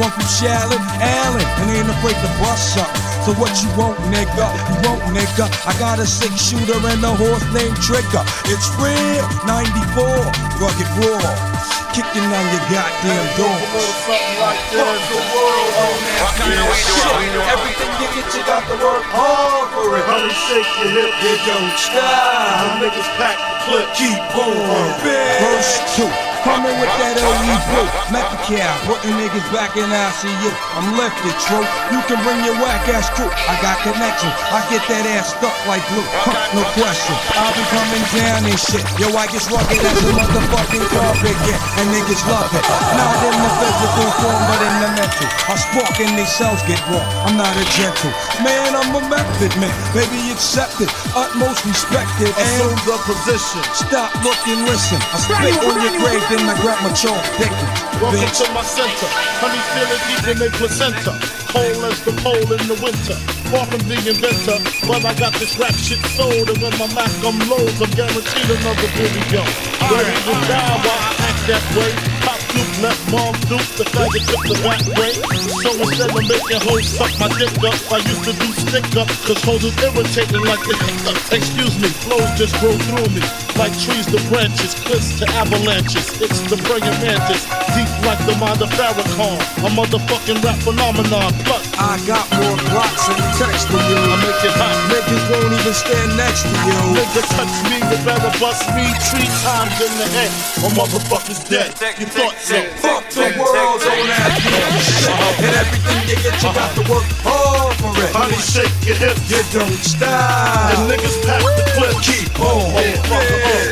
want 0.02 0.14
from 0.14 0.26
Shallon, 0.26 0.82
Allen, 0.98 1.46
and 1.62 1.72
ain't 1.72 1.90
afraid 1.90 2.18
to 2.18 2.30
bust 2.42 2.78
up. 2.78 2.90
So 3.26 3.34
what 3.38 3.54
you 3.62 3.70
want, 3.78 3.98
nigga? 4.10 4.48
You 4.70 4.76
want, 4.90 5.02
nigga? 5.14 5.46
I 5.66 5.78
got 5.78 6.00
a 6.00 6.06
six 6.06 6.42
shooter 6.42 6.80
and 6.82 7.04
a 7.04 7.14
horse 7.14 7.46
named 7.54 7.78
Trigger. 7.82 8.26
It's 8.50 8.70
real, 8.82 9.26
94, 9.46 10.26
rugged 10.58 10.90
raw. 10.98 11.75
Kicking 11.96 12.28
down 12.28 12.44
your 12.52 12.60
goddamn 12.68 13.24
doors. 13.40 13.72
Something 14.04 14.40
like 14.44 14.60
this. 14.68 14.84
the 14.84 15.16
world 15.32 15.72
on 15.80 15.96
What 16.20 16.36
kind 16.36 16.52
of 16.52 16.68
weed 16.68 16.84
you 16.92 16.96
want? 17.08 17.24
You 17.24 17.40
want? 17.40 17.56
Everything 17.56 17.92
you 18.04 18.08
get, 18.12 18.36
you 18.36 18.44
got 18.44 18.68
to 18.68 18.76
work 18.84 19.08
hard 19.16 19.72
for 19.72 19.96
it. 19.96 20.04
Honey, 20.04 20.36
shake 20.36 20.68
your 20.84 20.92
hip. 20.92 21.16
You 21.24 21.40
don't 21.48 21.72
stop. 21.80 22.84
The 22.84 22.92
niggas 22.92 23.12
pack 23.16 23.40
the 23.40 23.56
clip. 23.64 23.88
Keep 23.96 24.20
on. 24.36 24.92
Verse 25.40 25.96
two. 25.96 26.35
Coming 26.46 26.78
with 26.78 26.94
that 27.02 27.18
OE 27.18 27.58
blue. 27.74 27.90
Metacab, 28.14 28.76
putting 28.86 29.18
niggas 29.18 29.50
back 29.50 29.74
in 29.74 29.90
ICU. 29.90 30.52
I'm 30.78 30.94
lifted, 30.94 31.34
true. 31.42 31.66
You 31.90 32.00
can 32.06 32.22
bring 32.22 32.38
your 32.46 32.54
whack 32.62 32.86
ass 32.94 33.10
crew. 33.18 33.26
I 33.28 33.58
got 33.66 33.82
connection. 33.82 34.30
I 34.54 34.62
get 34.70 34.86
that 34.86 35.10
ass 35.18 35.34
stuck 35.34 35.58
like 35.66 35.82
glue. 35.90 36.06
Huh, 36.22 36.38
no 36.54 36.62
question. 36.78 37.18
I'll 37.34 37.50
be 37.58 37.66
coming 37.74 38.06
down 38.14 38.46
and 38.46 38.60
shit. 38.62 38.86
Yo, 39.02 39.10
I 39.18 39.26
get 39.26 39.42
rugged 39.50 39.82
as 39.82 39.98
a 40.06 40.14
motherfucking 40.14 40.86
carpet, 40.94 41.38
yeah. 41.50 41.82
And 41.82 41.90
niggas 41.90 42.22
love 42.30 42.54
it. 42.54 42.62
Not 42.94 43.18
in 43.26 43.36
the 43.42 43.52
physical 43.58 44.10
form, 44.22 44.42
but 44.46 44.60
in 44.62 44.76
the 44.86 44.90
mental. 45.02 45.30
I 45.50 45.56
spark 45.58 45.98
and 45.98 46.14
they 46.14 46.30
cells 46.30 46.62
get 46.70 46.78
wrong. 46.94 47.10
I'm 47.26 47.36
not 47.42 47.58
a 47.58 47.66
gentle. 47.74 48.14
Man, 48.46 48.70
I'm 48.78 48.94
a 48.94 49.02
method 49.10 49.50
man. 49.58 49.74
Baby, 49.98 50.30
accept 50.30 50.78
it. 50.78 50.94
Utmost 51.18 51.66
respected. 51.66 52.30
And 52.38 52.46
Assume 52.54 52.78
the 52.86 52.98
position. 53.10 53.62
Stop, 53.74 54.14
look, 54.22 54.38
and 54.46 54.62
listen. 54.70 55.02
I 55.10 55.18
spit 55.18 55.58
on 55.66 55.76
your 55.82 55.96
grave, 55.98 56.24
then 56.36 56.50
I 56.50 56.56
grab 56.62 56.80
my 56.84 56.92
chalk 56.92 57.24
picking. 57.40 57.72
Welcome 58.02 58.20
Bitch. 58.20 58.44
to 58.44 58.52
my 58.52 58.64
center. 58.64 59.08
Honey, 59.40 59.62
feel 59.72 59.90
it 59.96 60.02
deep 60.10 60.26
in 60.28 60.38
their 60.40 60.54
placenta. 60.60 61.14
Cold 61.48 61.84
as 61.88 62.00
the 62.04 62.12
pole 62.20 62.50
in 62.52 62.64
the 62.68 62.78
winter. 62.84 63.16
Far 63.52 63.66
from 63.72 63.84
the 63.88 63.96
inventor, 63.96 64.60
but 64.88 65.06
I 65.06 65.14
got 65.16 65.34
this 65.40 65.56
rap 65.56 65.74
shit 65.76 66.02
sold. 66.18 66.50
And 66.50 66.60
when 66.60 66.76
my 66.76 66.90
Mac 66.92 67.12
come 67.24 67.40
loads, 67.48 67.80
I'm 67.80 67.92
guaranteed 67.96 68.50
another 68.52 68.90
video. 69.00 69.44
Ready 69.88 70.16
to 70.28 70.34
die 70.50 70.76
while 70.84 71.04
I 71.08 71.12
act 71.24 71.42
that 71.48 71.64
way. 71.78 71.92
Pop 72.26 72.40
Duke 72.52 72.76
left 72.84 73.05
mom 73.16 73.34
Duke, 73.48 73.72
the 73.80 73.86
faggot 73.96 74.24
took 74.28 74.44
the 74.44 74.58
back 74.60 74.84
way. 75.00 75.16
So 75.64 75.72
instead 75.80 76.12
of 76.12 76.24
making 76.28 76.62
hoes 76.68 76.86
suck 76.86 77.14
my 77.16 77.32
dick 77.40 77.56
up, 77.64 77.78
I 77.88 78.04
used 78.04 78.24
to 78.28 78.34
do 78.36 78.48
stick 78.60 78.86
up, 79.00 79.08
cause 79.24 79.40
hoes 79.48 79.64
is 79.64 79.76
irritating 79.80 80.44
like 80.44 80.64
the 80.68 80.76
hiccup. 80.84 81.18
Excuse 81.32 81.76
me, 81.80 81.88
flows 82.04 82.28
just 82.36 82.60
grow 82.60 82.76
through 82.76 83.10
me. 83.16 83.24
Like 83.56 83.72
trees 83.80 84.04
to 84.12 84.20
branches, 84.28 84.76
cliffs 84.84 85.16
to 85.24 85.26
avalanches. 85.40 86.12
It's 86.20 86.44
the 86.52 86.60
praying 86.68 86.98
mantis, 87.00 87.48
deep 87.72 87.88
like 88.04 88.20
the 88.28 88.36
mind 88.36 88.60
of 88.60 88.70
Farrakhan. 88.76 89.40
A 89.64 89.70
motherfucking 89.72 90.44
rap 90.44 90.60
phenomenon. 90.60 91.32
Plus, 91.48 91.64
I 91.80 91.96
got 92.04 92.28
more 92.36 92.60
blocks 92.68 93.08
and 93.08 93.22
text 93.40 93.72
than 93.72 93.80
you. 93.88 93.96
I 93.96 94.16
make 94.20 94.44
it 94.44 94.56
hot. 94.60 94.76
Niggas 94.92 95.24
won't 95.32 95.56
even 95.56 95.76
stand 95.76 96.12
next 96.20 96.44
to 96.44 96.56
you. 96.68 96.78
Nigga 97.00 97.24
touch 97.32 97.56
me, 97.72 97.80
you 97.80 97.98
better 98.04 98.34
bust 98.44 98.68
me 98.76 98.84
three 99.08 99.30
times 99.40 99.76
in 99.80 99.94
the 100.04 100.08
head. 100.12 100.32
My 100.60 100.70
motherfucker's 100.76 101.48
dead. 101.48 101.72
You 101.96 102.08
thought 102.12 102.36
so. 102.44 102.60
Fuck 102.84 103.05
the 103.12 103.28
world, 103.38 103.82
don't 103.82 104.10
ask 104.10 104.40
me 104.46 104.56
shit. 104.82 105.10
And 105.46 105.54
everything 105.56 106.00
you 106.10 106.18
get, 106.22 106.36
you 106.42 106.52
got 106.54 106.72
to 106.76 106.84
work 106.90 107.06
hard 107.22 107.74
for 107.78 107.94
it. 107.94 108.12
Honey, 108.16 108.40
shake 108.40 108.74
your 108.86 108.98
hips. 108.98 109.30
You 109.30 109.42
don't 109.54 109.80
stop. 109.84 110.74
And 110.74 110.90
niggas 110.90 111.18
pack 111.26 111.44
the 111.44 111.66
clip. 111.76 111.96
Keep 112.02 112.40
on. 112.40 112.74
Yeah. 112.80 113.02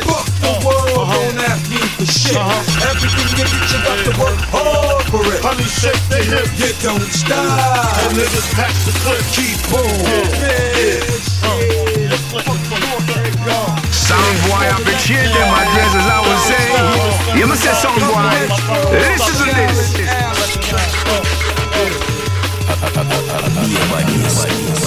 Fuck 0.06 0.26
the 0.38 0.50
uh-huh. 0.50 0.66
world, 0.66 0.98
uh-huh. 0.98 1.14
don't 1.14 1.40
ask 1.48 1.64
me 1.70 1.80
for 1.96 2.06
shit. 2.06 2.36
Uh-huh. 2.36 2.90
Everything 2.90 3.26
you 3.30 3.36
get, 3.42 3.50
you 3.50 3.78
got 3.82 3.98
to 4.06 4.12
work 4.20 4.40
hard 4.52 5.02
for 5.10 5.24
it. 5.24 5.40
Honey, 5.42 5.66
shake 5.66 6.04
the 6.12 6.20
hips. 6.22 6.54
You 6.60 6.70
don't 6.84 7.08
stop. 7.10 7.98
And 8.06 8.18
niggas 8.18 8.48
pack 8.54 8.74
the 8.86 8.92
clip. 9.02 9.24
Keep 9.34 9.62
on. 9.74 9.98
Yeah. 10.38 11.10
Uh. 12.50 12.63
Sound 14.04 14.36
boy, 14.44 14.60
I 14.60 14.76
appreciate 14.78 15.32
my 15.32 15.64
address 15.64 15.94
as 15.96 16.04
I 16.04 16.20
was 16.28 16.40
saying. 16.44 17.40
You 17.40 17.46
must 17.46 17.62
say 17.64 17.72
sound 17.72 18.00
boy. 18.04 18.20
Listen 19.00 19.32
to 19.40 19.46
this. 19.56 19.96
Be 23.64 23.72
a 23.72 23.84
baddies. 23.88 24.83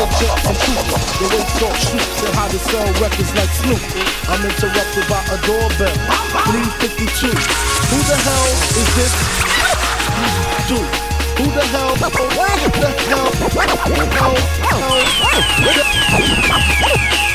Lil 0.00 0.08
Jet 0.16 0.32
and 0.48 0.56
Cooper. 0.56 0.96
The 1.20 1.28
way 1.28 1.44
talk 1.60 1.76
shoots 1.76 2.24
and 2.24 2.32
how 2.34 2.48
to 2.48 2.58
sell 2.58 2.88
records 3.04 3.36
like 3.36 3.52
Snoop. 3.52 3.76
I'm 4.32 4.40
interrupted 4.40 5.04
by 5.12 5.20
a 5.28 5.36
doorbell. 5.44 5.92
352. 6.48 7.28
Who 7.28 8.00
the 8.08 8.16
hell 8.16 8.48
is 8.80 8.88
this? 8.96 9.12
Dude. 10.72 10.88
Who 11.36 11.44
the 11.52 11.60
hell? 11.68 11.92
Who 11.92 12.08
the 12.80 12.88
hell? 13.12 13.28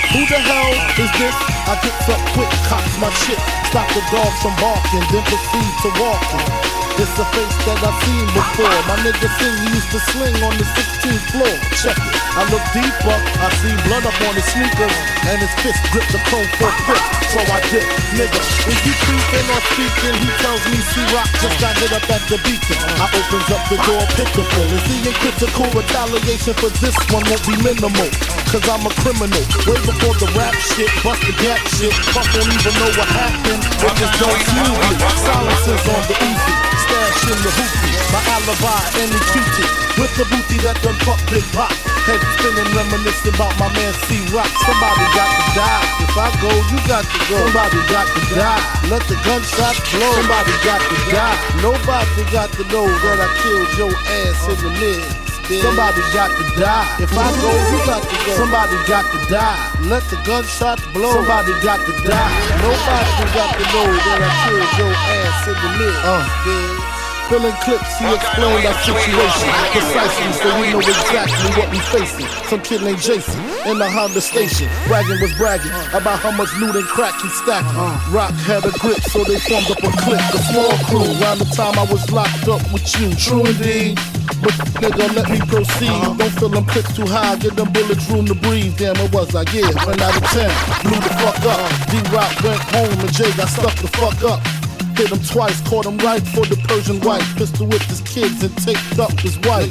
Who 0.09 0.25
the 0.25 0.39
hell 0.41 0.73
is 0.97 1.11
this? 1.19 1.54
I 1.65 1.73
get 1.81 1.97
up 2.13 2.21
quick, 2.37 2.49
cocks 2.69 2.95
my 3.01 3.09
shit, 3.25 3.41
stop 3.69 3.89
the 3.89 4.01
dogs 4.13 4.37
from 4.41 4.53
barking, 4.61 5.01
then 5.09 5.23
proceed 5.25 5.73
to 5.81 5.89
walking. 5.97 6.75
It's 6.95 7.11
a 7.19 7.27
face 7.35 7.57
that 7.67 7.83
I've 7.83 7.99
seen 8.07 8.23
before. 8.31 8.71
My 8.87 8.95
nigga 9.03 9.27
he 9.27 9.67
used 9.75 9.91
to 9.91 9.99
sling 10.15 10.39
on 10.47 10.55
the 10.55 10.63
16th 10.63 11.25
floor. 11.35 11.55
Check 11.75 11.99
it. 11.99 12.15
I 12.39 12.47
look 12.47 12.63
deeper, 12.71 13.15
I 13.15 13.47
see 13.59 13.75
blood 13.83 14.07
up 14.07 14.15
on 14.27 14.31
his 14.31 14.47
sneakers, 14.47 14.95
and 15.27 15.43
his 15.43 15.51
fist 15.59 15.79
grip 15.91 16.07
the 16.15 16.23
chrome 16.31 16.47
for 16.55 16.71
grip. 16.87 17.03
So 17.35 17.43
I 17.43 17.59
dip, 17.67 17.83
nigga. 18.15 18.39
Is 18.71 18.79
he 18.79 18.95
creeping 19.03 19.47
or 19.51 19.61
speaking? 19.75 20.15
He 20.23 20.29
tells 20.39 20.63
me 20.71 20.79
C-Rock 20.79 21.27
just 21.43 21.57
got 21.59 21.75
hit 21.83 21.91
up 21.91 22.07
at 22.07 22.23
the 22.31 22.39
beacon. 22.47 22.79
I 22.95 23.11
opens 23.11 23.49
up 23.51 23.63
the 23.67 23.79
door, 23.83 24.03
pitiful. 24.15 24.67
Is 24.71 24.85
he 24.87 24.97
in 25.03 25.15
critical 25.19 25.67
retaliation 25.75 26.55
for 26.55 26.71
this 26.79 26.95
one 27.11 27.27
won't 27.27 27.43
be 27.43 27.59
minimal? 27.59 28.07
Cause 28.55 28.63
I'm 28.71 28.87
a 28.87 28.91
criminal. 29.03 29.43
Way 29.67 29.79
before 29.83 30.15
the 30.15 30.31
rap 30.31 30.55
shit, 30.55 30.87
bust 31.03 31.27
the 31.27 31.35
gap 31.55 31.67
shit. 31.71 31.93
Fuck 32.11 32.27
don't 32.33 32.47
even 32.51 32.73
know 32.79 32.91
what 32.99 33.07
happened. 33.07 33.63
They 33.79 33.91
just 33.95 34.15
don't 34.19 34.41
smoothly. 34.51 34.97
Silences 35.23 35.85
on 35.87 36.03
the 36.11 36.15
easy. 36.19 36.53
Stash 36.83 37.23
in 37.31 37.39
the 37.43 37.51
hoopty. 37.55 37.91
My 38.11 38.21
alibi, 38.35 38.81
any 38.99 39.19
cutie. 39.31 39.69
With 39.95 40.11
the 40.19 40.25
booty 40.27 40.59
that 40.67 40.75
done 40.83 40.99
fuck 41.07 41.19
big 41.31 41.45
pop. 41.55 41.71
Head 42.03 42.21
spinning, 42.37 42.69
reminiscing 42.75 43.33
about 43.33 43.55
my 43.57 43.71
man 43.71 43.93
C-Rock. 44.05 44.51
Somebody 44.67 45.05
got 45.15 45.29
to 45.31 45.43
die. 45.55 45.83
If 46.03 46.15
I 46.19 46.27
go, 46.43 46.51
you 46.51 46.79
got 46.85 47.03
to 47.07 47.19
go. 47.31 47.39
Somebody 47.47 47.79
got 47.87 48.07
to 48.11 48.21
die. 48.35 48.61
Let 48.91 49.03
the 49.07 49.17
gunshots 49.23 49.79
blow. 49.95 50.11
Somebody 50.19 50.53
got 50.67 50.81
to 50.83 50.97
die. 51.09 51.37
Nobody 51.63 52.23
got 52.31 52.51
to 52.59 52.63
know 52.69 52.85
that 52.85 53.17
I 53.23 53.29
killed 53.41 53.71
your 53.79 53.93
ass 53.95 54.39
in 54.51 54.57
the 54.59 54.71
mid. 54.79 55.24
Somebody 55.45 56.01
got 56.09 56.33
to 56.33 56.43
die. 56.57 56.97
If 56.97 57.13
I 57.13 57.29
go, 57.37 57.53
you 57.69 57.77
got 57.85 58.01
to 58.01 58.17
go. 58.25 58.33
Somebody 58.33 58.77
got 58.89 59.05
to 59.13 59.19
die. 59.29 59.61
Let 59.85 60.01
the 60.09 60.17
gunshots 60.25 60.81
blow. 60.89 61.13
Somebody 61.13 61.53
got 61.61 61.77
to 61.85 61.93
die. 62.01 62.33
Nobody 62.65 63.25
got 63.29 63.53
to 63.53 63.63
know 63.69 63.85
that 63.93 64.19
I 64.25 64.31
killed 64.49 64.73
your 64.81 64.89
ass 64.89 65.45
in 65.45 65.53
the 65.53 65.69
mid. 65.77 65.95
Uh, 66.01 66.85
Filling 67.29 67.57
clips, 67.61 67.97
he 67.97 68.05
explained 68.05 68.65
our 68.65 68.77
situation 68.85 69.49
precisely 69.73 70.33
so 70.33 70.49
we 70.61 70.69
know 70.73 70.79
exactly 70.79 71.49
what 71.57 71.69
we 71.69 71.79
facing. 71.93 72.27
Some 72.49 72.61
kid 72.61 72.81
named 72.81 73.01
Jason 73.01 73.41
in 73.65 73.77
the 73.77 73.89
Honda 73.89 74.21
station. 74.21 74.69
Bragging 74.87 75.21
was 75.21 75.33
bragging 75.33 75.73
about 75.93 76.19
how 76.19 76.31
much 76.31 76.49
loot 76.57 76.75
and 76.75 76.85
crack 76.85 77.19
he 77.21 77.29
stacking. 77.29 78.13
Rock 78.13 78.33
had 78.45 78.65
a 78.65 78.73
grip, 78.77 79.01
so 79.09 79.23
they 79.23 79.39
formed 79.39 79.69
up 79.69 79.77
a 79.77 79.89
clique. 80.01 80.25
The 80.33 80.41
small 80.53 80.73
crew, 80.85 81.05
around 81.21 81.37
the 81.37 81.49
time 81.53 81.77
I 81.77 81.85
was 81.91 82.09
locked 82.11 82.47
up 82.47 82.61
with 82.73 82.85
you. 82.99 83.13
True 83.15 83.45
indeed. 83.45 83.97
But 84.41 84.53
nigga, 84.81 85.15
let 85.15 85.29
me 85.29 85.39
proceed. 85.47 85.89
Uh-huh. 85.89 86.13
Don't 86.17 86.33
fill 86.39 86.49
them 86.49 86.65
clips 86.65 86.95
too 86.95 87.05
high, 87.05 87.35
give 87.37 87.55
them 87.55 87.71
bullets 87.71 88.09
room 88.09 88.25
to 88.25 88.35
breathe. 88.35 88.77
Damn, 88.77 88.95
it 88.97 89.11
was 89.13 89.35
I, 89.35 89.43
yeah. 89.53 89.69
Went 89.85 90.01
out 90.01 90.15
of 90.15 90.23
town, 90.33 90.53
blew 90.83 90.99
the 90.99 91.11
fuck 91.21 91.39
up. 91.45 91.59
Uh-huh. 91.59 91.91
D-Rock 91.91 92.33
went 92.43 92.61
home 92.73 92.99
and 92.99 93.13
Jay 93.13 93.31
got 93.37 93.49
stuck 93.49 93.75
the 93.81 93.87
fuck 93.87 94.23
up. 94.23 94.54
Hit 94.95 95.11
him 95.11 95.19
twice, 95.27 95.59
caught 95.67 95.85
him 95.85 95.97
right 95.99 96.23
for 96.23 96.45
the 96.45 96.55
Persian 96.71 97.01
wife. 97.01 97.27
Pistol 97.35 97.67
whipped 97.67 97.91
his 97.91 97.99
kids 98.01 98.41
and 98.43 98.55
taped 98.63 98.97
up 98.97 99.11
his 99.19 99.37
wife. 99.43 99.67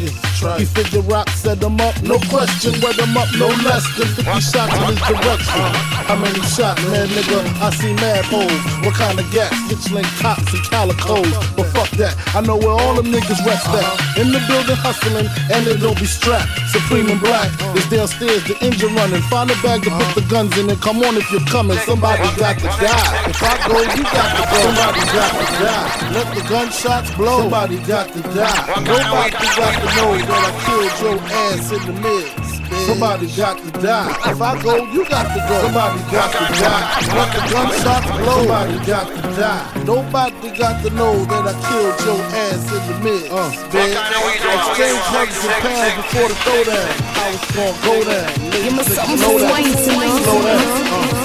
He 0.61 0.65
figured 0.69 1.07
rock 1.07 1.29
set 1.31 1.63
him 1.63 1.81
up, 1.81 1.97
no 2.03 2.21
question. 2.29 2.77
Wet 2.85 3.01
him 3.01 3.17
up, 3.17 3.33
no 3.41 3.49
less 3.65 3.89
than 3.97 4.09
50 4.21 4.41
shots 4.45 4.77
in 4.77 4.85
his 4.93 5.01
direction. 5.01 5.65
How 6.05 6.21
many 6.21 6.41
shots, 6.53 6.85
man, 6.93 7.09
nigga? 7.09 7.41
I 7.65 7.71
see 7.73 7.95
mad 7.97 8.29
holes. 8.29 8.53
What 8.85 8.93
kind 9.01 9.19
of 9.19 9.25
gas? 9.33 9.49
Hitchling 9.73 10.05
cops 10.21 10.53
and 10.53 10.61
calicos. 10.69 11.33
But 11.57 11.73
fuck 11.73 11.89
that, 11.97 12.13
I 12.37 12.45
know 12.45 12.61
where 12.61 12.77
all 12.77 12.95
them 12.95 13.09
niggas 13.09 13.41
rest 13.49 13.65
at. 13.73 14.21
In 14.21 14.29
the 14.29 14.45
building 14.45 14.77
hustling, 14.77 15.29
and 15.49 15.65
they 15.65 15.77
don't 15.81 15.97
be 15.97 16.05
strapped. 16.05 16.53
Supreme 16.69 17.09
and 17.09 17.21
black 17.21 17.49
is 17.73 17.89
downstairs, 17.89 18.45
the 18.45 18.61
engine 18.61 18.95
running. 18.95 19.23
Find 19.33 19.49
a 19.51 19.57
bag 19.65 19.89
to 19.89 19.91
put 19.91 20.21
the 20.21 20.25
guns 20.29 20.53
in 20.59 20.69
and 20.69 20.81
come 20.85 21.01
on 21.01 21.17
if 21.17 21.33
you're 21.33 21.49
coming. 21.49 21.79
Somebody 21.89 22.29
got 22.37 22.61
to 22.61 22.69
die. 22.77 23.33
If 23.33 23.41
I 23.41 23.57
go, 23.65 23.81
you 23.81 24.05
got 24.05 24.29
to 24.37 24.43
go. 24.53 24.61
Somebody 24.61 25.14
got 25.15 25.31
to 25.31 25.47
die. 25.63 26.11
Let 26.13 26.27
the 26.35 26.43
gunshots 26.49 27.15
blow. 27.15 27.39
Somebody 27.43 27.79
got 27.87 28.13
to 28.13 28.21
die. 28.35 28.63
Nobody 28.83 29.47
got 29.55 29.75
to 29.79 29.89
know 29.97 30.11
that 30.19 30.43
I 30.43 30.53
killed 30.67 30.95
your 31.03 31.19
ass 31.23 31.71
in 31.71 31.83
the 31.87 31.95
mix. 32.03 32.55
Somebody 32.87 33.29
got 33.37 33.57
to 33.63 33.71
die. 33.81 34.11
If 34.27 34.43
I 34.43 34.61
go, 34.61 34.75
you 34.91 35.07
got 35.09 35.31
to 35.31 35.41
go. 35.47 35.57
Somebody 35.63 36.01
got 36.11 36.31
to 36.35 36.45
die. 36.59 36.83
Let 37.15 37.31
the 37.31 37.43
gunshots 37.55 38.11
blow. 38.19 38.43
Somebody 38.43 38.77
got 38.85 39.07
to 39.07 39.23
die. 39.39 39.85
Nobody 39.85 40.51
got 40.59 40.83
to 40.83 40.91
know 40.91 41.15
that 41.25 41.47
I 41.47 41.55
killed 41.63 41.97
your 42.03 42.21
ass 42.35 42.67
in 42.75 42.83
the 42.91 42.97
mix. 43.07 43.31
Uh, 43.31 43.51
bitch. 43.71 43.95
Exchange 43.95 45.03
hugs 45.15 45.39
and 45.47 45.55
pounds 45.63 45.95
before 46.03 46.29
the 46.29 46.37
throwdown. 46.43 46.91
I 47.15 47.31
was 47.31 47.45
gonna 47.55 47.87
go 47.87 47.95
down. 48.05 48.27
Give 48.51 48.75
me 48.75 48.83
something 48.83 49.19
Slow 49.19 49.39
to 49.39 49.45
down. 49.47 49.51
wine 49.55 49.71
to 49.71 49.79
Slow. 49.79 50.43
Uh, 50.43 50.59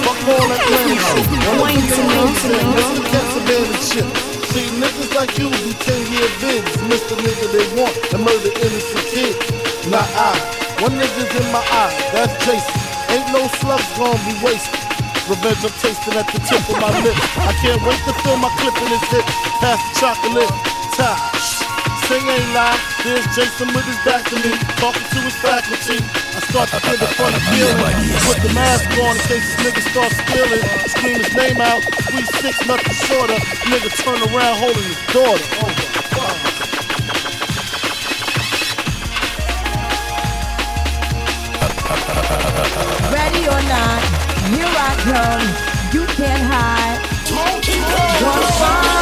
fuck 0.06 0.20
all 0.30 0.46
that 0.48 0.62
lame 0.70 1.02
shit. 1.02 1.26
Wine 1.60 1.82
to 1.82 2.02
me, 2.06 3.29
shit. 3.82 4.06
See, 4.50 4.66
niggas 4.78 5.14
like 5.14 5.38
you 5.38 5.50
be 5.50 5.74
10 5.74 6.12
year 6.12 6.28
bids. 6.40 6.70
Mr. 6.86 7.14
Nigga 7.18 7.46
they 7.50 7.66
want 7.80 7.94
to 8.10 8.18
murder 8.18 8.52
innocent 8.62 9.06
kids. 9.10 9.38
Not 9.90 10.06
I. 10.14 10.34
One 10.82 10.92
nigga's 10.92 11.30
in 11.34 11.46
my 11.52 11.60
eye, 11.60 11.92
that's 12.12 12.34
Jason. 12.44 12.80
Ain't 13.10 13.28
no 13.32 13.46
slugs 13.58 13.90
gonna 13.98 14.18
be 14.24 14.34
wasted. 14.44 14.78
Revenge 15.28 15.62
I'm 15.62 15.74
tasting 15.82 16.14
at 16.14 16.26
the 16.32 16.40
tip 16.46 16.62
of 16.70 16.80
my 16.80 16.90
lips. 17.02 17.20
I 17.38 17.52
can't 17.62 17.82
wait 17.82 18.00
to 18.06 18.12
feel 18.22 18.36
my 18.36 18.50
clip 18.58 18.76
in 18.82 18.88
his 18.88 19.02
hip. 19.10 19.24
Pass 19.60 19.78
the 19.78 20.00
chocolate. 20.00 20.50
Tie. 20.96 21.59
Sing 22.10 22.26
ain't 22.26 22.50
lie. 22.50 22.74
There's 23.04 23.22
Jason 23.36 23.68
with 23.68 23.86
his 23.86 23.94
back 24.02 24.26
to 24.30 24.34
me, 24.42 24.50
talking 24.82 25.06
to 25.14 25.20
his 25.22 25.36
faculty. 25.38 26.02
I 26.34 26.40
start 26.50 26.68
to 26.70 26.80
feel 26.82 26.98
the 26.98 27.06
funny 27.14 27.38
feeling. 27.54 27.78
Put 28.26 28.42
the 28.42 28.50
mask 28.52 28.90
on 28.98 29.14
in 29.14 29.22
case 29.30 29.46
this 29.46 29.62
nigga 29.62 29.78
starts 29.94 30.18
squealing. 30.18 30.58
Scream 30.90 31.22
his 31.22 31.30
name 31.36 31.60
out. 31.60 31.86
Three 32.10 32.26
six, 32.42 32.66
nothing 32.66 32.98
shorter. 33.06 33.38
Nigga 33.70 33.94
turn 34.02 34.18
around 34.26 34.58
holding 34.58 34.82
his 34.90 34.98
daughter. 35.14 35.46
Oh. 35.62 35.70
Ready 43.14 43.46
or 43.46 43.62
not, 43.70 44.02
here 44.50 44.66
I 44.66 44.98
come. 45.06 45.46
You 45.94 46.02
can't 46.18 46.42
hide. 46.42 47.06
Gonna 48.18 48.50
find 48.58 48.99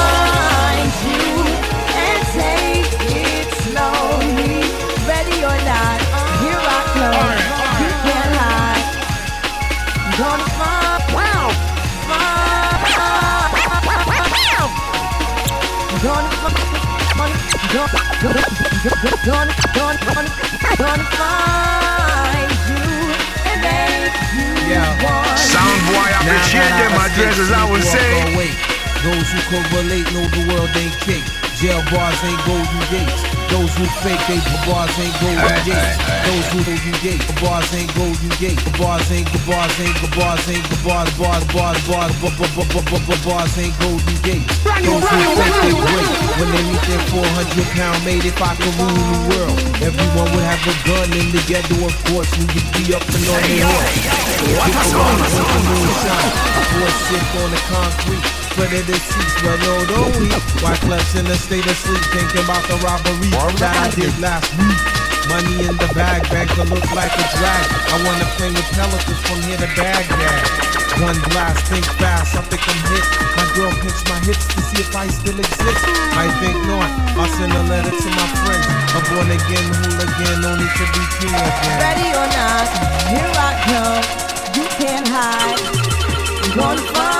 gonna 19.24 19.52
gonna 19.74 19.98
gonna 20.06 20.30
gonna 20.54 20.76
gonna 20.78 21.04
find 21.18 22.50
you 22.70 22.84
and 23.50 23.58
make 23.62 24.14
you 24.34 24.46
want 25.02 25.38
Sound 25.38 25.80
boy, 25.90 26.06
I 26.06 26.22
appreciate 26.22 26.74
them 26.78 26.92
addresses, 26.94 27.50
I 27.50 27.64
would 27.70 27.82
say. 27.82 28.34
Away. 28.34 28.50
Those 29.02 29.30
who 29.30 29.38
correlate 29.50 30.06
know 30.12 30.26
the 30.26 30.52
world 30.52 30.70
ain't 30.76 30.94
cake. 31.00 31.24
Jail 31.56 31.82
bars 31.90 32.22
ain't 32.24 32.44
golden 32.46 32.80
gates. 32.90 33.37
Those 33.48 33.72
who 33.76 33.86
fake 34.04 34.20
they 34.28 34.40
bars 34.68 34.92
ain't 35.00 35.16
golden 35.24 35.56
gates. 35.64 35.96
Those 36.28 36.46
who 36.52 36.60
golden 36.68 36.96
gate 37.00 37.24
bars 37.40 37.72
ain't 37.72 37.92
golden 37.96 38.32
gate. 38.36 38.60
Bars 38.76 39.08
ain't 39.10 39.28
bars 39.48 39.72
ain't 39.80 39.96
bars 40.12 40.44
ain't 40.48 40.64
bars 40.84 41.10
bars 41.16 41.44
bars 41.52 41.80
bars 41.88 42.12
bars 42.20 42.34
bars 42.52 43.24
bars 43.24 43.58
ain't 43.58 43.74
golden 43.80 44.18
gates. 44.20 44.52
Those 44.84 45.00
who 45.00 45.20
fake 45.40 45.58
they 45.64 45.74
wait 45.74 46.08
when 46.36 46.48
they 46.52 46.62
meet 46.68 46.82
their 46.92 47.02
400 47.08 47.64
pound 47.72 47.98
mate. 48.04 48.24
If 48.24 48.36
I 48.36 48.52
could 48.56 48.74
rule 48.76 48.92
the 48.92 49.20
world, 49.32 49.58
everyone 49.80 50.28
would 50.36 50.44
have 50.44 50.62
a 50.68 50.74
gun 50.84 51.08
in 51.16 51.32
the 51.32 51.42
ghetto. 51.48 51.76
Of 51.88 51.96
course, 52.12 52.30
we 52.36 52.44
would 52.44 52.68
be 52.76 52.92
up 52.92 53.04
and 53.08 53.24
on 53.32 53.40
their 53.48 53.64
horse. 53.64 53.96
What 54.60 54.70
has 54.76 54.92
gone 54.92 55.20
on? 55.24 55.62
Moonshine, 55.68 56.32
before 56.52 56.92
sip 57.08 57.26
on 57.40 57.50
the 57.50 57.60
concrete. 57.72 58.37
Spread 58.58 58.90
the 58.90 58.98
seats, 58.98 59.38
well, 59.46 59.54
no, 59.62 59.86
don't 59.86 60.18
we? 60.18 60.26
Why 60.58 60.74
clubs 60.82 61.14
in 61.14 61.22
a 61.30 61.38
state 61.38 61.62
of 61.62 61.78
sleep, 61.78 62.02
thinking 62.10 62.42
about 62.42 62.66
the 62.66 62.74
robbery 62.82 63.30
that 63.62 63.70
I 63.70 63.86
did 63.94 64.10
last 64.18 64.50
week. 64.58 64.82
Money 65.30 65.62
in 65.62 65.78
the 65.78 65.86
bag, 65.94 66.26
banker 66.26 66.66
look 66.66 66.82
like 66.90 67.14
a 67.14 67.24
drag. 67.38 67.64
I 67.86 68.02
wanna 68.02 68.26
play 68.34 68.50
with 68.50 68.66
pelicans 68.74 69.22
from 69.30 69.38
here 69.46 69.62
to 69.62 69.70
Baghdad. 69.78 70.42
One 70.98 71.14
blast, 71.30 71.70
think 71.70 71.86
fast, 72.02 72.34
I 72.34 72.42
think 72.50 72.66
I'm 72.66 72.82
hit. 72.90 73.06
My 73.38 73.46
girl 73.54 73.70
picks 73.78 74.02
my 74.10 74.18
hips 74.26 74.42
to 74.50 74.58
see 74.58 74.82
if 74.82 74.90
I 74.90 75.06
still 75.06 75.38
exist. 75.38 75.82
I 76.18 76.26
think 76.42 76.58
not. 76.66 76.90
I'll 77.14 77.30
send 77.38 77.54
a 77.54 77.62
letter 77.62 77.94
to 77.94 78.08
my 78.10 78.26
friends. 78.42 78.66
A 78.90 79.00
born 79.06 79.30
again 79.38 79.66
hooligan, 79.70 80.34
no 80.42 80.58
need 80.58 80.74
to 80.82 80.86
be 80.98 81.02
king 81.22 81.30
again. 81.30 81.78
Ready 81.78 82.10
or 82.10 82.26
not, 82.26 82.66
here 83.06 83.34
I 83.38 83.54
come. 83.70 84.02
You 84.58 84.66
can't 84.82 85.06
hide. 85.06 85.62
I'm 86.42 86.50
gonna 86.58 86.82
find 86.90 87.17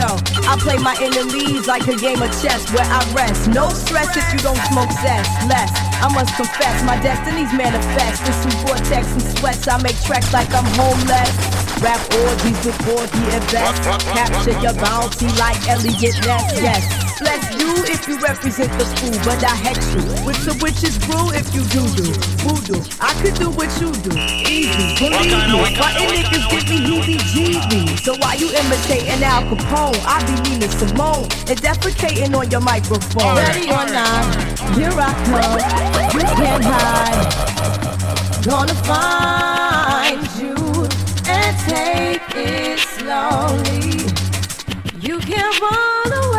yo. 0.00 0.16
I 0.48 0.56
play 0.56 0.78
my 0.80 0.96
enemies 0.98 1.68
like 1.68 1.86
a 1.86 1.96
game 1.96 2.20
of 2.22 2.32
chess 2.40 2.64
where 2.72 2.88
I 2.88 3.00
rest. 3.12 3.48
No 3.52 3.68
stress 3.68 4.16
if 4.16 4.26
you 4.32 4.40
don't 4.40 4.60
smoke 4.72 4.90
zest. 5.04 5.28
Less, 5.48 5.70
I 6.00 6.08
must 6.12 6.34
confess, 6.36 6.82
my 6.84 6.96
destiny's 7.00 7.52
manifest. 7.52 8.24
In 8.24 8.34
some 8.40 8.56
vortex 8.64 9.04
and 9.12 9.22
sweats, 9.38 9.68
I 9.68 9.76
make 9.82 9.98
tracks 10.02 10.32
like 10.32 10.50
I'm 10.54 10.66
homeless. 10.80 11.32
Rap 11.84 12.00
orgies 12.24 12.60
with 12.64 12.78
Porgy 12.84 13.24
and. 13.36 13.44
Capture 14.16 14.58
your 14.60 14.74
bounty 14.74 15.28
like 15.36 15.60
Eliot 15.68 16.16
Ness. 16.26 16.44
Yes, 16.60 17.09
bless 17.20 17.44
you 17.60 17.70
if 17.92 18.08
you 18.08 18.18
represent 18.18 18.72
the 18.78 18.84
fool, 18.98 19.16
but 19.24 19.44
I 19.44 19.54
hex 19.54 19.78
you 19.94 20.02
with 20.26 20.40
the 20.44 20.56
witch's 20.64 20.96
brew 20.98 21.30
if 21.36 21.46
you 21.54 21.62
do 21.68 21.82
do 21.94 22.08
voodoo. 22.42 22.80
I 23.00 23.12
could 23.22 23.34
do 23.36 23.50
what 23.50 23.68
you 23.80 23.92
do, 24.02 24.10
easy. 24.48 24.96
Believe 24.98 25.30
me, 25.30 25.54
what 25.60 25.72
my 25.72 25.78
kind 25.78 25.96
of- 26.00 26.10
niggas 26.10 26.46
give 26.50 26.66
me 26.68 26.76
heebie-jeebies. 26.88 28.00
So 28.04 28.16
why 28.18 28.34
you 28.34 28.48
imitating 28.50 29.22
Al 29.22 29.42
Capone? 29.44 30.00
I 30.06 30.24
be 30.26 30.34
Nina 30.48 30.68
Simone 30.72 31.28
and 31.48 31.58
defecating 31.60 32.34
on 32.36 32.50
your 32.50 32.60
microphone. 32.62 33.36
Ready 33.36 33.68
or 33.68 33.86
not, 33.92 34.24
here 34.74 34.92
I 34.96 35.12
come. 35.28 35.60
You 36.16 36.24
can't 36.40 36.64
hide. 36.64 38.44
Gonna 38.44 38.74
find 38.88 40.20
you 40.40 40.56
and 41.28 41.52
take 41.68 42.22
it 42.34 42.78
slowly. 42.78 44.08
You 45.00 45.18
can't 45.20 45.60
run 45.60 46.12
away 46.12 46.29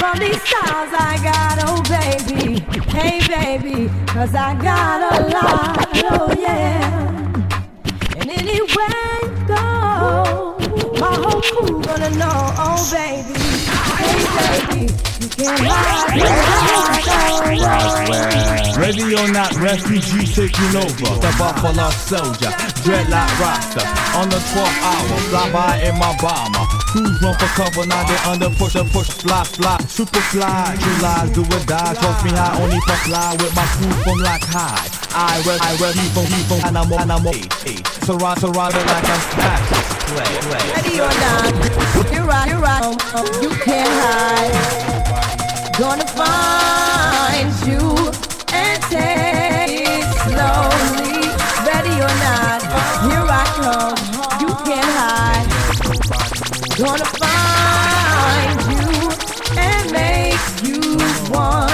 from 0.00 0.18
these 0.18 0.40
stars 0.48 0.92
I 0.96 1.20
got, 1.22 1.60
oh 1.68 1.82
baby. 1.84 2.64
Hey 2.88 3.20
baby, 3.28 3.90
cause 4.06 4.34
I 4.34 4.54
got 4.56 4.98
a 5.12 5.28
lot, 5.28 5.88
oh 6.10 6.32
yeah. 6.40 6.80
And 8.16 8.30
anywhere 8.30 9.12
you 9.20 9.30
go, 9.46 10.56
my 10.98 11.12
whole 11.22 11.42
crew 11.42 11.82
gonna 11.82 12.10
know, 12.16 12.40
oh 12.64 12.80
baby. 12.96 13.36
Hey 14.00 14.20
baby, 14.40 14.82
you 15.20 15.28
can't 15.28 15.60
hide. 15.68 16.40
Oh, 17.62 18.80
Ready 18.80 19.14
or 19.14 19.28
not, 19.30 19.54
refugee 19.56 20.24
taking 20.26 20.74
over. 20.76 21.12
The 21.20 21.30
Buffalo 21.38 21.90
Soldier, 21.90 22.52
dreadlock 22.82 23.28
Rasta. 23.38 23.82
On 24.16 24.28
the 24.30 24.40
12th 24.50 24.80
hour, 24.82 25.18
fly 25.28 25.52
by 25.52 25.76
in 25.84 25.94
my 25.98 26.16
bomber. 26.16 26.59
Crews 26.90 27.22
run 27.22 27.34
for 27.38 27.46
cover, 27.54 27.86
now 27.86 28.02
they 28.02 28.18
under 28.26 28.50
push 28.58 28.74
and 28.74 28.90
push, 28.90 29.10
fly, 29.10 29.44
fly, 29.44 29.78
super 29.86 30.18
fly. 30.34 30.74
True 30.74 30.98
lies, 31.00 31.30
do 31.30 31.42
or 31.42 31.62
die. 31.64 31.94
Trust 31.94 32.24
me, 32.24 32.32
I 32.34 32.60
only 32.60 32.80
for 32.80 32.98
fly 33.06 33.30
with 33.38 33.54
my 33.54 33.62
crew 33.78 33.94
from 34.02 34.18
like 34.18 34.42
high. 34.42 34.90
I 35.14 35.38
rest, 35.46 35.62
I 35.62 35.70
rest, 35.78 36.02
people, 36.02 36.26
people, 36.26 36.58
and 36.66 36.76
I'm, 36.76 36.90
and 36.90 37.12
I'm, 37.12 37.22
hey, 37.30 37.46
hey. 37.62 37.78
Surround, 38.02 38.40
surrounded 38.40 38.82
like 38.90 39.06
I'm 39.06 39.20
stacked. 39.30 39.70
Ready 40.74 40.98
or 40.98 41.14
not, 41.14 42.10
you're 42.10 42.26
right, 42.26 42.48
you're 42.50 42.58
right. 42.58 42.82
Um, 42.82 42.98
um, 43.14 43.26
you 43.40 43.50
can't 43.50 43.94
hide. 44.02 44.90
Gonna 45.78 46.06
find 46.18 47.54
you 47.70 47.86
and 48.50 48.82
take 48.90 49.86
it 49.86 50.10
slowly. 50.26 51.22
Ready 51.62 52.02
or 52.02 52.14
not, 52.18 52.66
here 53.06 53.26
I 53.30 53.46
come. 53.62 54.09
Gonna 56.80 57.04
find 57.04 58.58
you 58.72 59.10
and 59.58 59.92
make 59.92 60.40
you 60.64 61.30
want 61.30 61.69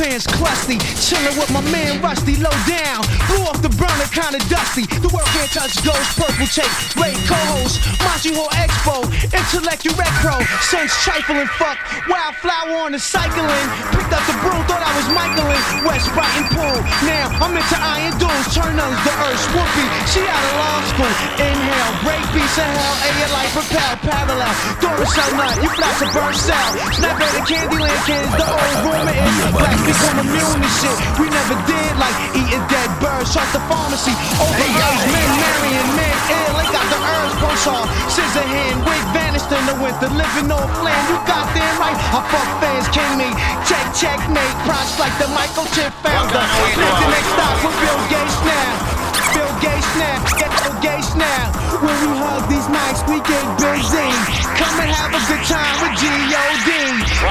Hands 0.00 0.26
crusty, 0.40 0.80
chillin' 0.96 1.36
with 1.36 1.52
my 1.52 1.60
man 1.68 2.00
Rusty, 2.00 2.32
low 2.40 2.56
down. 2.64 3.04
Blew 3.28 3.44
off 3.44 3.60
the 3.60 3.68
burner, 3.76 4.08
kinda 4.08 4.40
dusty. 4.48 4.88
The 5.04 5.12
world 5.12 5.28
can't 5.36 5.52
touch 5.52 5.76
ghost, 5.84 6.16
purple 6.16 6.48
tape, 6.48 6.72
late 6.96 7.20
co-host. 7.28 7.84
Machi 8.00 8.32
Hall 8.32 8.48
Expo, 8.56 9.04
intellect 9.28 9.84
you 9.84 9.92
retro. 10.00 10.40
Sense 10.64 10.96
trifling, 11.04 11.44
fuck. 11.60 11.76
Wildflower 12.08 12.80
on 12.80 12.92
the 12.96 12.98
cycling. 12.98 13.66
Picked 13.92 14.08
up 14.16 14.24
the 14.24 14.40
broom, 14.40 14.64
thought 14.64 14.80
I 14.80 14.92
was 14.96 15.08
Michaelin. 15.12 15.60
West 15.84 16.08
Brighton 16.16 16.48
Pool. 16.56 16.80
Now 17.04 17.36
I'm 17.44 17.52
into 17.52 17.76
iron 17.76 18.16
dunes, 18.16 18.48
turn 18.56 18.80
on 18.80 18.96
the 19.04 19.14
earth. 19.28 19.44
Whoopi, 19.52 19.84
she 20.08 20.24
out 20.24 20.40
of 20.48 20.54
law 20.64 20.80
school. 20.96 21.14
Inhale, 21.44 21.92
break 22.00 22.24
beats 22.32 22.56
in 22.56 22.72
hell, 22.72 22.96
a 23.04 23.08
your 23.20 23.32
life 23.36 23.52
propel, 23.52 23.92
parallel. 24.00 24.54
Duracell 24.80 25.32
nut, 25.36 25.56
you 25.60 25.68
flash 25.76 26.00
a 26.00 26.08
burn 26.16 26.32
cell. 26.32 26.68
Snap 26.96 27.20
at 27.20 27.30
the 27.36 27.42
Candyland 27.44 28.00
kids, 28.08 28.32
the 28.32 28.46
old 28.48 28.76
rumor 28.88 29.12
is 29.12 29.36
blacks 29.52 29.89
become 29.90 30.22
immune 30.22 30.60
to 30.62 30.70
shit. 30.78 30.98
We 31.18 31.26
never 31.26 31.58
did 31.66 31.92
like 31.98 32.14
eating 32.38 32.62
dead 32.70 32.90
birds, 33.02 33.34
shut 33.34 33.46
the 33.50 33.62
pharmacy. 33.66 34.14
Over 34.38 34.54
herbs, 34.54 35.02
men 35.10 35.30
marrying 35.34 35.90
men 35.98 36.16
ill. 36.30 36.52
They 36.62 36.68
got 36.70 36.86
the 36.86 37.00
herbs, 37.02 37.34
pulse 37.42 37.66
off, 37.66 37.86
scissor 38.06 38.46
hand, 38.46 38.86
wig 38.86 39.04
vanished 39.10 39.50
in 39.50 39.64
the 39.66 39.76
winter, 39.82 40.10
living 40.14 40.50
off 40.54 40.70
land. 40.86 41.04
You 41.10 41.18
got 41.26 41.50
damn 41.58 41.74
right. 41.82 41.98
I 41.98 42.20
fuck 42.30 42.50
fans, 42.62 42.86
king 42.94 43.12
me. 43.18 43.28
Check, 43.66 43.86
checkmate, 43.98 44.56
props 44.62 44.94
like 45.02 45.14
the 45.18 45.26
microchip 45.34 45.90
founder. 46.06 46.38
Live 46.38 46.96
the 47.02 47.08
next 47.10 47.30
stop 47.34 47.56
with 47.66 47.76
Bill 47.82 48.00
Gates 48.06 48.38
now. 48.46 48.99
Now, 49.98 50.22
get 50.38 50.50
Gates 50.80 51.12
now. 51.12 51.52
When 51.76 51.92
we 52.00 52.10
hug 52.16 52.48
these 52.48 52.64
mics, 52.72 53.04
we 53.04 53.20
get 53.20 53.44
busy. 53.60 54.08
Come 54.56 54.76
and 54.80 54.88
have 54.88 55.12
a 55.12 55.20
good 55.28 55.44
time 55.44 55.76
with 55.84 55.92
G.O.D. 56.00 56.70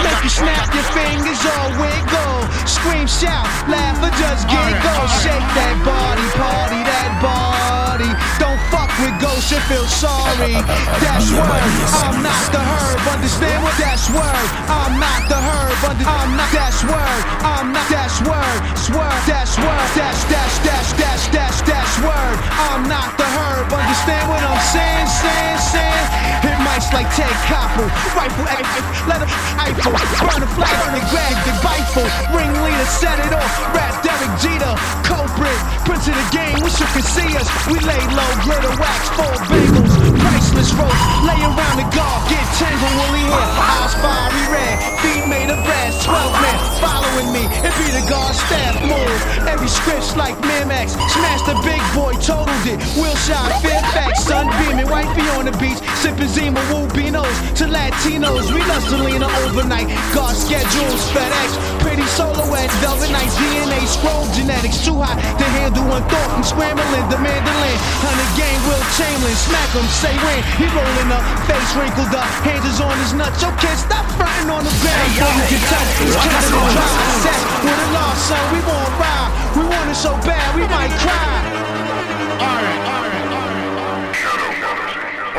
Make 0.05 0.21
you 0.21 0.29
snap 0.29 0.69
your 0.69 0.85
fingers 0.93 1.41
or 1.41 1.81
wiggle. 1.81 2.37
Scream, 2.69 3.09
shout, 3.09 3.49
laugh, 3.65 3.97
or 4.05 4.13
just 4.21 4.45
giggle. 4.45 5.05
Shake 5.25 5.49
that 5.57 5.75
body, 5.81 6.27
party 6.37 6.81
that 6.85 7.11
body. 7.17 8.11
Don't 8.37 8.61
fuck 8.69 8.93
with 9.01 9.17
ghosts 9.17 9.49
and 9.49 9.65
feel 9.65 9.89
sorry. 9.89 10.53
That's 11.01 11.33
word, 11.37 11.73
I'm 12.05 12.21
not 12.21 12.43
the 12.53 12.61
herb. 12.61 13.01
Understand 13.09 13.65
what 13.65 13.73
that's 13.81 14.13
word? 14.13 14.47
I'm 14.69 15.01
not 15.01 15.25
the 15.25 15.41
herb. 15.41 15.77
Under, 15.89 16.05
I'm 16.05 16.37
not 16.37 16.53
that's 16.53 16.85
word. 16.85 17.21
I'm 17.41 17.73
not 17.73 17.87
that's 17.89 18.21
word. 18.21 18.59
Swerve, 18.77 19.23
that's 19.25 19.57
word. 19.57 19.89
That's 19.97 20.21
that's 20.29 20.55
that's 20.61 20.89
that's 20.93 21.23
that's 21.33 21.58
I'm 22.07 22.87
not 22.87 23.17
the 23.19 23.27
herb. 23.27 23.67
Understand 23.67 24.23
what 24.31 24.39
I'm 24.39 24.61
saying? 24.71 25.07
Saying, 25.07 25.59
saying. 25.59 26.07
Hit 26.39 26.55
mics 26.63 26.87
like 26.95 27.11
Ted 27.11 27.31
Koppel. 27.51 27.91
Rifle, 28.15 28.47
eh, 28.47 28.63
let 29.03 29.19
him 29.19 29.31
Eiffel. 29.59 29.91
Burn 29.91 30.43
a 30.43 30.49
flag, 30.55 30.71
burn 30.79 30.95
the 30.95 31.03
grab 31.11 31.35
the 31.43 31.53
rifle. 31.59 32.07
Ringleader, 32.31 32.87
set 32.87 33.19
it 33.19 33.33
off. 33.35 33.75
Rap 33.75 33.99
Derek 33.99 34.31
Jeter. 34.39 34.73
Culprit, 35.03 35.59
prince 35.83 36.07
of 36.07 36.15
the 36.15 36.27
game. 36.31 36.55
Wish 36.63 36.79
you 36.79 36.87
could 36.95 37.03
see 37.03 37.27
us. 37.35 37.47
We 37.67 37.75
lay 37.83 37.99
low, 38.15 38.31
glitter 38.47 38.71
wax, 38.79 39.01
four 39.19 39.35
bagels. 39.51 39.91
Priceless 40.23 40.71
roast. 40.79 41.03
Lay 41.27 41.39
around 41.43 41.75
the 41.83 41.87
guard. 41.91 42.31
Get 42.31 42.45
tangled, 42.55 42.95
Willie 42.95 43.27
here. 43.27 43.49
Eyes 43.59 43.93
fiery 43.99 44.45
red. 44.47 44.75
Feet 45.03 45.25
made 45.27 45.49
of 45.51 45.59
brass. 45.67 45.99
Twelve 46.05 46.31
men 46.39 46.57
following 46.79 47.29
me. 47.35 47.43
It 47.59 47.73
be 47.75 47.91
the 47.91 48.07
guard 48.07 48.35
staff 48.35 48.79
move. 48.87 49.19
Every 49.51 49.67
script's 49.67 50.15
like 50.15 50.37
Mimax. 50.39 50.95
Smash 50.95 51.43
the 51.43 51.59
big 51.67 51.81
boy, 51.93 52.13
totaled 52.21 52.65
it. 52.65 52.77
Will 52.97 53.15
shot, 53.25 53.49
Fairfax, 53.61 54.25
sun 54.25 54.49
beaming. 54.59 54.89
Wifey 54.89 55.25
on 55.37 55.45
the 55.45 55.55
beach. 55.57 55.79
Sipping 56.01 56.27
Zima, 56.27 56.59
Woo 56.71 56.87
Beanos. 56.93 57.37
To 57.59 57.65
Latinos, 57.65 58.51
we 58.51 58.61
love 58.65 58.83
Selena 58.83 59.27
overnight. 59.45 59.87
Guard 60.13 60.35
schedules, 60.35 61.01
FedEx. 61.13 61.49
Pretty 61.79 62.05
solo 62.17 62.43
at 62.55 62.69
Velvet 62.81 63.11
Night. 63.11 63.29
DNA 63.39 63.79
scroll 63.87 64.25
genetics. 64.33 64.83
Too 64.83 64.97
hot 64.97 65.17
to 65.17 65.45
handle 65.57 65.85
one 65.87 66.03
thought 66.09 66.29
from 66.33 66.43
scrambling. 66.43 67.05
The 67.09 67.19
mandolin. 67.19 67.77
Hundred 68.03 68.31
game, 68.37 68.61
Wilt 68.67 68.85
Chamberlain. 68.97 69.37
Smack 69.37 69.69
him, 69.73 69.87
say 69.89 70.13
when. 70.25 70.41
He 70.57 70.65
rolling 70.73 71.11
up, 71.13 71.23
face 71.47 71.71
wrinkled 71.77 72.13
up. 72.15 72.27
Hands 72.45 72.65
is 72.65 72.79
on 72.81 72.95
his 73.03 73.13
nuts. 73.13 73.41
Yo, 73.41 73.49
kid, 73.61 73.77
stop 73.77 74.05
fronting 74.17 74.49
on 74.49 74.63
the 74.63 74.73
ground. 74.81 75.05
Before 75.15 75.33
you 75.37 75.45
get 75.57 75.63
touched. 75.69 75.93
It's 76.05 76.17
killing 76.17 76.49
the 76.49 76.61
drive. 76.75 77.21
Set 77.23 77.39
with 77.65 77.85
a 77.85 77.89
law, 77.95 78.13
son. 78.15 78.43
We 78.53 78.59
won't 78.65 78.93
ride. 78.99 79.31
We 79.57 79.63
want 79.65 79.89
it 79.89 79.95
so 79.95 80.13
bad, 80.23 80.55
we 80.55 80.63
might 80.67 80.93
cry. 81.01 81.48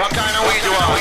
What 0.01 0.11
kind 0.13 0.37
of 0.37 0.45
weed 0.47 0.63
you 0.65 0.73
want? 0.73 1.01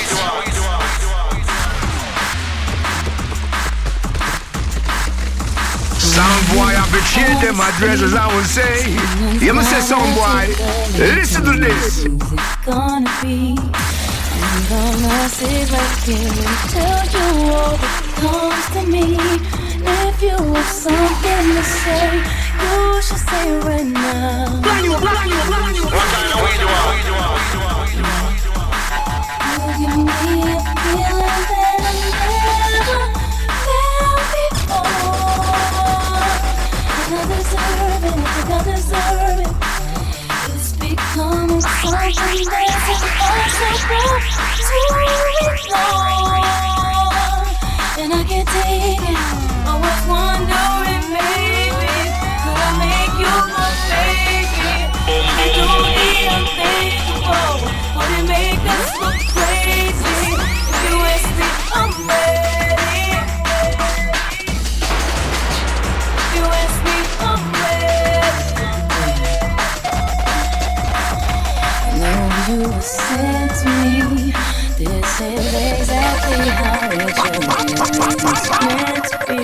Sound 6.00 6.44
boy, 6.56 6.72
I 6.72 6.84
be 6.92 7.00
cheer 7.12 7.36
them 7.42 7.60
addresses, 7.60 8.14
I 8.14 8.34
would 8.34 8.46
say. 8.46 8.96
You 9.46 9.54
must 9.54 9.70
say, 9.70 9.82
sound 9.82 10.16
boy, 10.16 10.48
listen 10.98 11.44
to 11.44 11.52
this. 11.60 12.06
Gonna 12.66 13.10
be. 13.22 13.58
I'm 14.42 14.62
gonna 14.70 15.30
sit 15.30 15.70
right 15.70 16.04
here 16.06 16.32
and 16.32 16.60
tell 16.72 17.04
you 17.14 17.28
all 17.54 17.76
that 17.76 17.96
comes 18.22 18.68
to 18.76 18.82
me. 18.88 19.06
If 19.84 20.22
you 20.22 20.38
have 20.54 20.66
something 20.66 21.56
to 21.56 21.64
say 21.64 22.38
you 29.80 29.88
you 29.88 30.04
a 30.19 31.30
that 31.50 31.80
I 31.82 31.93
never 32.74 33.00
felt 33.65 34.24
before. 34.36 35.00
And 37.00 37.13
I 37.15 37.24
deserve 37.32 38.04
it, 38.06 38.15
I 38.50 38.62
deserve 38.63 39.39
it. 39.45 39.54
It's 40.54 40.72
becoming 40.74 41.62
something 41.62 42.45
that's 42.54 42.89
impossible 42.95 44.10
to 44.67 44.78
ignore. 45.56 46.10
And 48.00 48.12
I 48.13 48.29
Make 58.10 58.65
us 58.65 58.89
look 59.00 59.22
crazy? 59.34 60.34
You 60.84 60.93
ready. 61.04 61.34
You 66.36 66.43
ready. 66.43 66.98
Know 72.00 72.24
you 72.50 72.82
said 72.82 73.50
to 73.62 73.69
me, 73.69 74.34
this 74.78 75.22
is 75.22 75.54
exactly 75.54 76.50
how 76.60 76.89
it 76.91 77.13
should 77.19 77.43
be. 77.45 78.65
Meant 78.65 79.06
to 79.12 79.17
be. 79.28 79.43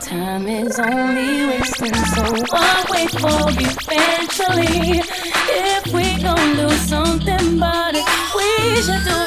Time 0.00 0.46
is 0.46 0.78
only 0.78 1.46
wasting, 1.46 1.94
so 1.94 2.24
I'll 2.52 2.84
wait 2.90 3.10
for 3.10 3.50
you 3.50 3.70
eventually. 3.80 5.02
If 5.56 5.84
we 5.92 6.13
gon' 6.24 6.56
do 6.56 6.68
something 6.88 7.58
about 7.58 7.94
it, 7.94 8.04
we 8.34 8.82
should 8.82 9.04
do 9.04 9.23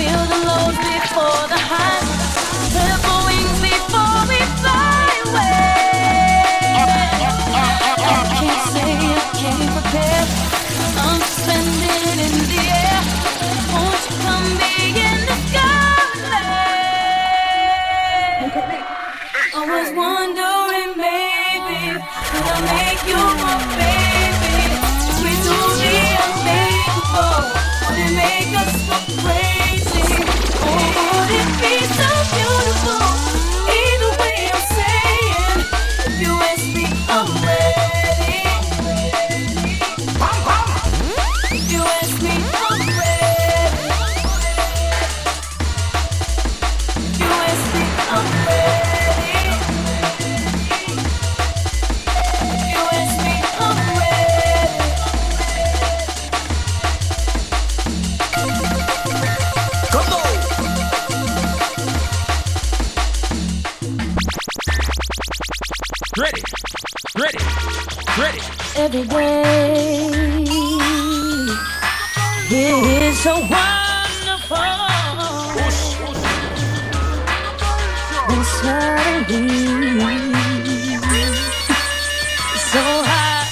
feel 0.00 0.24
the 0.24 0.40
lows 0.46 0.76
before 0.78 1.48
the 1.48 1.58
highs. 1.58 3.19
Ready, 66.20 66.42
ready, 67.16 67.38
ready. 68.18 68.40
every 68.76 69.04
day. 69.08 70.08
It 72.50 73.02
is 73.04 73.18
so 73.22 73.40
wonderful. 73.40 74.56
And 78.28 78.44
suddenly, 78.60 79.88
so 82.68 82.84
hard 83.08 83.48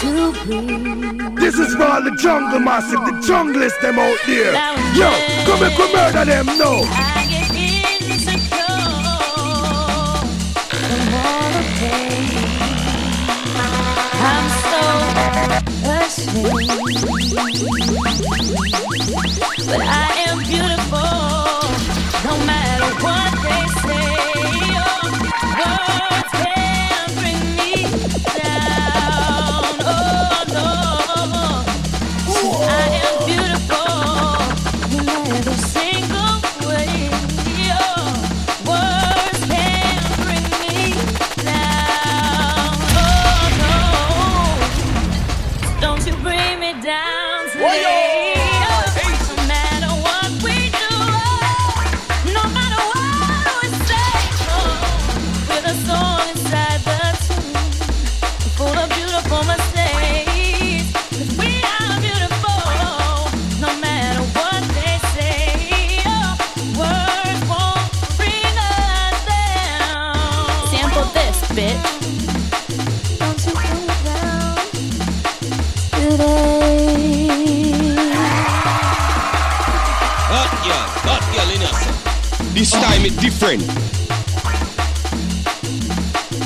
to 0.00 0.12
breathe. 0.44 1.38
This 1.38 1.60
is 1.60 1.76
for 1.76 1.84
all 1.84 2.02
the 2.02 2.16
jungle 2.20 2.58
massive, 2.58 2.98
the 3.06 3.12
junglist 3.24 3.80
them 3.82 4.00
out 4.00 4.18
there. 4.26 4.52
Yo, 4.96 5.10
come 5.46 5.62
and 5.62 5.74
come 5.76 5.92
murder 5.92 6.24
them 6.24 6.46
now. 6.58 7.27
But 19.68 19.82
I 19.82 20.17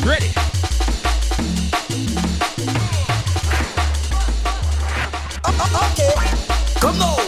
Ready. 0.04 0.26
Okay, 5.44 6.14
come 6.80 7.02
on. 7.02 7.22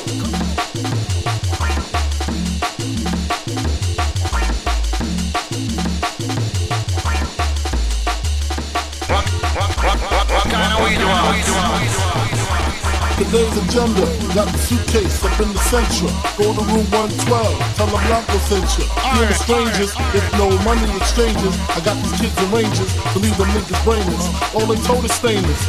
What 10.26 10.46
kind 10.50 10.72
of 10.72 10.78
weed 10.82 10.98
you 10.98 11.06
want? 11.06 11.38
Today's 13.18 13.56
agenda, 13.56 14.04
got 14.34 14.50
the 14.50 14.58
suitcase 14.58 15.22
up 15.22 15.38
in 15.38 15.46
the 15.54 15.62
central. 15.70 16.10
Go 16.34 16.50
to 16.50 16.62
room 16.74 16.82
112, 16.90 17.78
tell 17.78 17.86
them 17.86 18.02
Blanco 18.10 18.38
sent 18.50 18.66
you. 18.74 18.84
Fear 19.14 19.30
the 19.30 19.38
strangers, 19.38 19.94
if 20.10 20.26
no 20.34 20.50
money 20.66 20.82
exchanges. 20.98 21.54
I 21.70 21.78
got 21.86 21.94
these 22.02 22.18
kids 22.18 22.34
and 22.42 22.50
rangers, 22.50 22.90
leave 23.14 23.38
them 23.38 23.46
niggas 23.54 23.78
brainless. 23.86 24.26
All 24.50 24.66
they 24.66 24.74
told 24.82 25.06
is 25.06 25.14
stainless. 25.14 25.62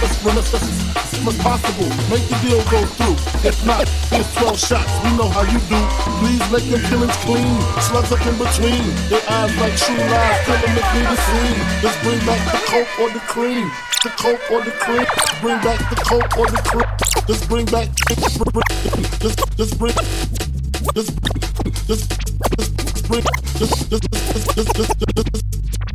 It's 0.00 0.16
much 0.24 1.38
possible, 1.44 1.88
make 2.08 2.24
the 2.32 2.38
deal 2.40 2.64
go 2.72 2.80
through. 2.96 3.20
If 3.44 3.60
not, 3.68 3.84
here's 4.08 4.28
12 4.40 4.56
shots, 4.56 4.92
we 5.04 5.12
know 5.20 5.28
how 5.28 5.44
you 5.44 5.60
do. 5.68 5.80
Please 6.16 6.40
make 6.48 6.64
them 6.72 6.80
killings 6.88 7.16
clean, 7.20 7.60
slugs 7.84 8.16
up 8.16 8.24
in 8.24 8.36
between. 8.40 8.84
Their 9.12 9.20
eyes 9.28 9.52
like 9.60 9.76
true 9.76 10.00
lies, 10.08 10.40
kill 10.48 10.56
them 10.56 10.72
make 10.72 10.88
me 10.96 11.04
the 11.04 11.18
scene. 11.20 11.60
Let's 11.84 12.00
bring 12.00 12.20
back 12.24 12.40
the 12.48 12.60
coke 12.64 12.92
or 12.96 13.12
the 13.12 13.20
cream. 13.28 13.68
The 14.04 14.10
coke 14.16 14.44
or 14.48 14.64
the 14.64 14.72
cream. 14.80 15.04
Bring 15.44 15.60
back 15.60 15.84
the 15.90 15.96
coke 16.00 16.32
or 16.38 16.48
the 16.48 16.62
cream. 16.64 17.15
Just 17.26 17.48
bring 17.48 17.66
back. 17.66 17.88
Just 18.08 19.56
just 19.56 19.78
bring. 19.78 19.92
Just 20.94 21.22
just 21.94 22.10
just 22.78 23.08
bring. 23.08 23.22
Just 23.58 23.90
just 23.90 24.10
just 24.10 24.74
just 24.74 24.74
just 24.74 25.32
just. 25.32 25.45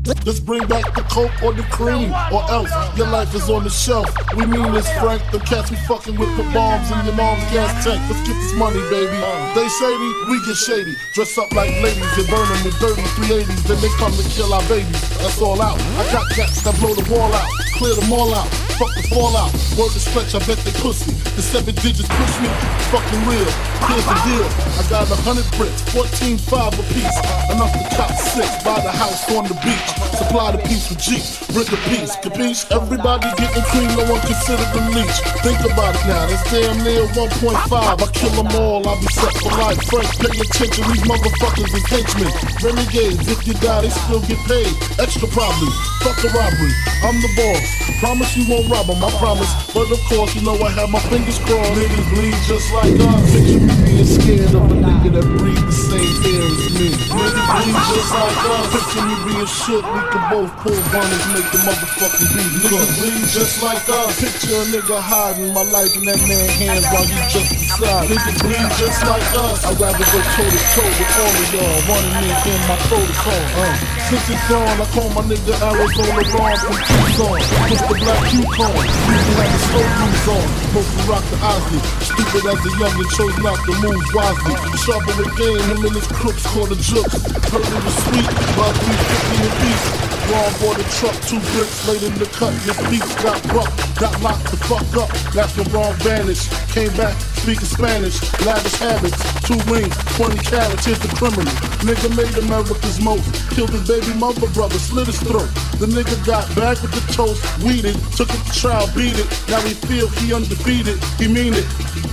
Let's 0.04 0.40
bring 0.40 0.66
back 0.66 0.96
the 0.96 1.06
coke 1.14 1.44
or 1.44 1.54
the 1.54 1.62
cream, 1.70 2.10
or 2.34 2.42
else 2.50 2.72
your 2.98 3.08
life 3.08 3.36
is 3.36 3.50
on 3.50 3.64
the 3.64 3.70
shelf. 3.70 4.10
We 4.36 4.48
mean 4.48 4.72
this, 4.72 4.90
Frank. 4.98 5.22
The 5.32 5.40
cats 5.40 5.70
we 5.70 5.78
fucking 5.86 6.18
with 6.18 6.30
put 6.36 6.52
bombs 6.54 6.90
in 6.90 7.06
your 7.06 7.14
mom's 7.14 7.46
gas 7.54 7.86
tank. 7.86 8.02
Let's 8.10 8.26
get 8.26 8.34
this 8.34 8.54
money, 8.58 8.82
baby. 8.90 9.14
They 9.54 9.68
shady, 9.78 10.10
we 10.26 10.42
get 10.46 10.58
shady. 10.58 10.96
Dress 11.14 11.38
up 11.38 11.52
like 11.54 11.70
ladies 11.86 12.18
and 12.18 12.28
burn 12.34 12.48
them 12.50 12.64
with 12.66 12.80
dirty 12.82 13.02
380s. 13.22 13.62
Then 13.70 13.78
they 13.82 13.94
come 14.02 14.12
to 14.14 14.26
kill 14.34 14.54
our 14.54 14.66
babies. 14.66 15.02
That's 15.22 15.40
all 15.40 15.62
out. 15.62 15.78
I 16.02 16.12
got 16.12 16.26
cats 16.34 16.62
that 16.64 16.74
blow 16.80 16.96
the 16.96 17.06
wall 17.14 17.30
out, 17.34 17.50
clear 17.78 17.94
them 17.94 18.12
all 18.12 18.34
out. 18.34 18.50
Fuck 18.82 18.98
the 18.98 19.06
fallout. 19.14 19.54
Word 19.78 19.94
to 19.94 20.02
stretch, 20.02 20.34
I 20.34 20.42
bet 20.50 20.58
they 20.66 20.74
pussy. 20.82 21.14
The 21.38 21.44
seven 21.46 21.76
digits 21.76 22.10
push 22.10 22.34
me. 22.42 22.50
Fucking 22.90 23.22
real. 23.30 23.46
Here's 23.86 24.06
the 24.10 24.18
deal. 24.26 24.48
I 24.74 24.82
got 24.90 25.06
a 25.06 25.16
hundred 25.22 25.46
bricks, 25.54 25.86
14 25.94 26.38
five 26.50 26.74
a 26.74 26.84
piece. 26.90 27.18
Enough 27.54 27.70
to 27.78 27.96
cop 27.96 28.10
six. 28.18 28.50
Buy 28.66 28.82
the 28.82 28.90
house 28.90 29.30
on 29.38 29.46
the 29.46 29.54
beach. 29.62 30.01
Supply 30.18 30.52
the 30.52 30.62
piece 30.64 30.90
with 30.90 31.00
G. 31.00 31.20
Brick 31.54 31.72
a 31.72 31.80
piece. 31.90 32.16
Capiche? 32.24 32.70
Everybody 32.72 33.28
getting 33.38 33.66
cream, 33.74 33.90
no 33.98 34.04
one 34.08 34.22
considered 34.22 34.70
the 34.74 34.82
leech. 34.96 35.18
Think 35.44 35.60
about 35.66 35.96
it 35.96 36.06
now. 36.08 36.26
That's 36.28 36.44
damn 36.52 36.78
near 36.84 37.06
1.5. 37.14 37.52
I 37.72 38.08
kill 38.12 38.34
them 38.38 38.50
all. 38.60 38.86
I'll 38.88 39.00
be 39.00 39.08
set 39.12 39.34
for 39.42 39.52
life. 39.60 39.82
Frank, 39.90 40.10
pay 40.20 40.34
attention. 40.34 40.84
These 40.92 41.06
motherfuckers 41.06 41.72
is 41.74 41.86
henchmen. 41.90 42.32
Renegades. 42.64 43.28
If 43.28 43.48
you 43.48 43.54
die, 43.60 43.82
they 43.82 43.90
still 43.90 44.22
get 44.26 44.40
paid. 44.48 44.72
Extra 44.98 45.28
probably. 45.30 45.72
Fuck 46.06 46.22
a 46.24 46.30
robbery. 46.34 46.74
I'm 47.04 47.18
the 47.22 47.32
boss. 47.36 47.66
Promise 48.00 48.38
you 48.38 48.44
won't 48.50 48.70
rob 48.72 48.90
'em, 48.90 49.04
I 49.04 49.12
promise. 49.22 49.52
But 49.74 49.92
of 49.92 50.02
course, 50.10 50.34
you 50.36 50.42
know 50.42 50.58
I 50.58 50.70
have 50.80 50.90
my 50.90 51.00
fingers 51.12 51.38
crossed. 51.46 51.74
Niggas 51.78 52.08
bleed 52.14 52.38
just 52.48 52.72
like 52.74 52.94
us. 52.98 53.32
Picture 53.32 53.60
me 53.62 53.74
being 53.86 54.06
scared 54.06 54.54
of 54.56 54.72
a 54.72 54.76
nigga 54.76 55.10
that 55.18 55.28
breathe 55.38 55.66
the 55.66 55.72
same 55.72 56.16
air 56.32 56.46
as 56.46 56.70
me. 56.78 56.90
Niggas 56.90 57.48
bleed 57.52 57.78
just 57.94 58.12
like 58.14 58.42
us. 58.56 58.66
Picture 58.74 59.06
me 59.06 59.16
being 59.26 59.46
shook. 59.46 59.81
We 59.82 60.00
can 60.14 60.30
both 60.30 60.52
pull 60.62 60.78
guns 60.94 61.26
make 61.34 61.50
the 61.50 61.58
motherfucking 61.66 62.30
beat. 62.38 62.70
Niggas 62.70 63.02
bleed 63.02 63.28
just 63.34 63.64
like 63.64 63.90
us. 63.90 64.22
Picture 64.22 64.54
a 64.54 64.66
nigga 64.70 65.02
hiding 65.02 65.54
my 65.54 65.64
life 65.64 65.98
in 65.98 66.06
that 66.06 66.22
man's 66.22 66.54
hands 66.62 66.86
while 66.94 67.06
he 67.06 67.18
just 67.34 67.61
decide. 67.78 68.10
Niggas 68.10 68.40
bleed 68.44 68.70
just 68.76 69.00
like 69.06 69.28
us. 69.40 69.66
I'd 69.66 69.80
rather 69.80 70.06
go 70.12 70.20
toe 70.20 70.50
to 70.50 70.62
toe 70.76 70.92
with 70.92 71.20
all 71.22 71.32
of 71.32 71.48
y'all. 71.54 71.80
Running 71.88 72.16
me 72.20 72.30
in 72.32 72.62
my 72.68 72.78
protocol. 72.88 73.44
Uh. 73.56 73.76
Since 74.12 74.28
it's 74.28 74.44
dawn, 74.50 74.76
I 74.76 74.86
call 74.92 75.10
my 75.16 75.24
nigga 75.24 75.56
Arizona 75.64 76.24
Ron 76.36 76.58
from 76.60 76.78
Tucson. 76.84 77.40
Push 77.72 77.84
the 77.88 77.96
black 77.96 78.24
Yukon. 78.34 78.76
Used 78.76 79.28
to 79.28 79.34
have 79.40 79.52
the 79.52 79.62
slow 79.72 79.88
moves 79.88 80.28
on. 80.28 80.48
To 80.72 80.80
rock 81.08 81.26
the 81.32 81.38
Osley. 81.44 81.80
Stupid 82.04 82.44
as 82.52 82.60
a 82.60 82.72
youngin', 82.80 83.10
chose 83.16 83.38
not 83.40 83.60
to 83.66 83.74
move 83.80 84.04
wisely. 84.14 84.56
Sharper 84.84 85.14
with 85.20 85.34
game, 85.38 85.64
him 85.72 85.86
and 85.86 85.96
his 85.96 86.08
crooks 86.08 86.44
called 86.48 86.70
the 86.70 86.80
jokes. 86.80 87.20
Heard 87.52 87.68
it 87.68 87.84
was 87.84 87.96
sweet, 88.08 88.28
about 88.56 88.74
350 88.76 89.48
a 89.48 89.52
piece. 89.62 90.12
Ron 90.32 90.52
bought 90.64 90.80
a 90.80 90.86
truck, 90.96 91.16
two 91.28 91.40
bricks 91.52 91.88
laid 91.88 92.04
in 92.04 92.14
the 92.16 92.26
cut. 92.32 92.54
His 92.64 92.78
beats 92.88 93.14
got 93.22 93.40
rough, 93.52 93.72
got 94.00 94.16
locked 94.22 94.48
the 94.50 94.58
fuck 94.64 94.88
up. 94.96 95.12
That's 95.36 95.56
when 95.58 95.68
Ron 95.72 95.94
vanished. 96.00 96.50
Came 96.72 96.96
back 96.96 97.16
speaking 97.62 97.78
Spanish, 97.78 98.46
lavish 98.46 98.76
habits, 98.76 99.18
two 99.42 99.58
rings, 99.72 99.96
20 100.18 100.38
carats, 100.46 100.86
here's 100.86 101.00
the 101.00 101.08
criminal. 101.16 101.52
Nigga 101.82 102.10
made 102.16 102.36
America's 102.44 103.02
most, 103.02 103.26
killed 103.52 103.70
his 103.72 103.88
baby 103.88 104.14
mother 104.20 104.48
brother, 104.54 104.78
slit 104.80 105.08
his 105.08 105.20
throat. 105.20 105.50
The 105.80 105.88
nigga 105.88 106.14
got 106.26 106.46
back 106.56 106.82
with 106.82 106.94
the 106.94 107.02
toast, 107.14 107.42
weeded, 107.64 107.96
took 108.16 108.30
it 108.30 108.42
to 108.46 108.54
trial, 108.54 108.88
beat 108.96 109.18
it. 109.18 109.28
Now 109.50 109.62
he 109.62 109.74
feel 109.74 110.08
he 110.22 110.34
undefeated, 110.34 110.98
he 111.18 111.28
mean 111.28 111.54
it. 111.54 111.66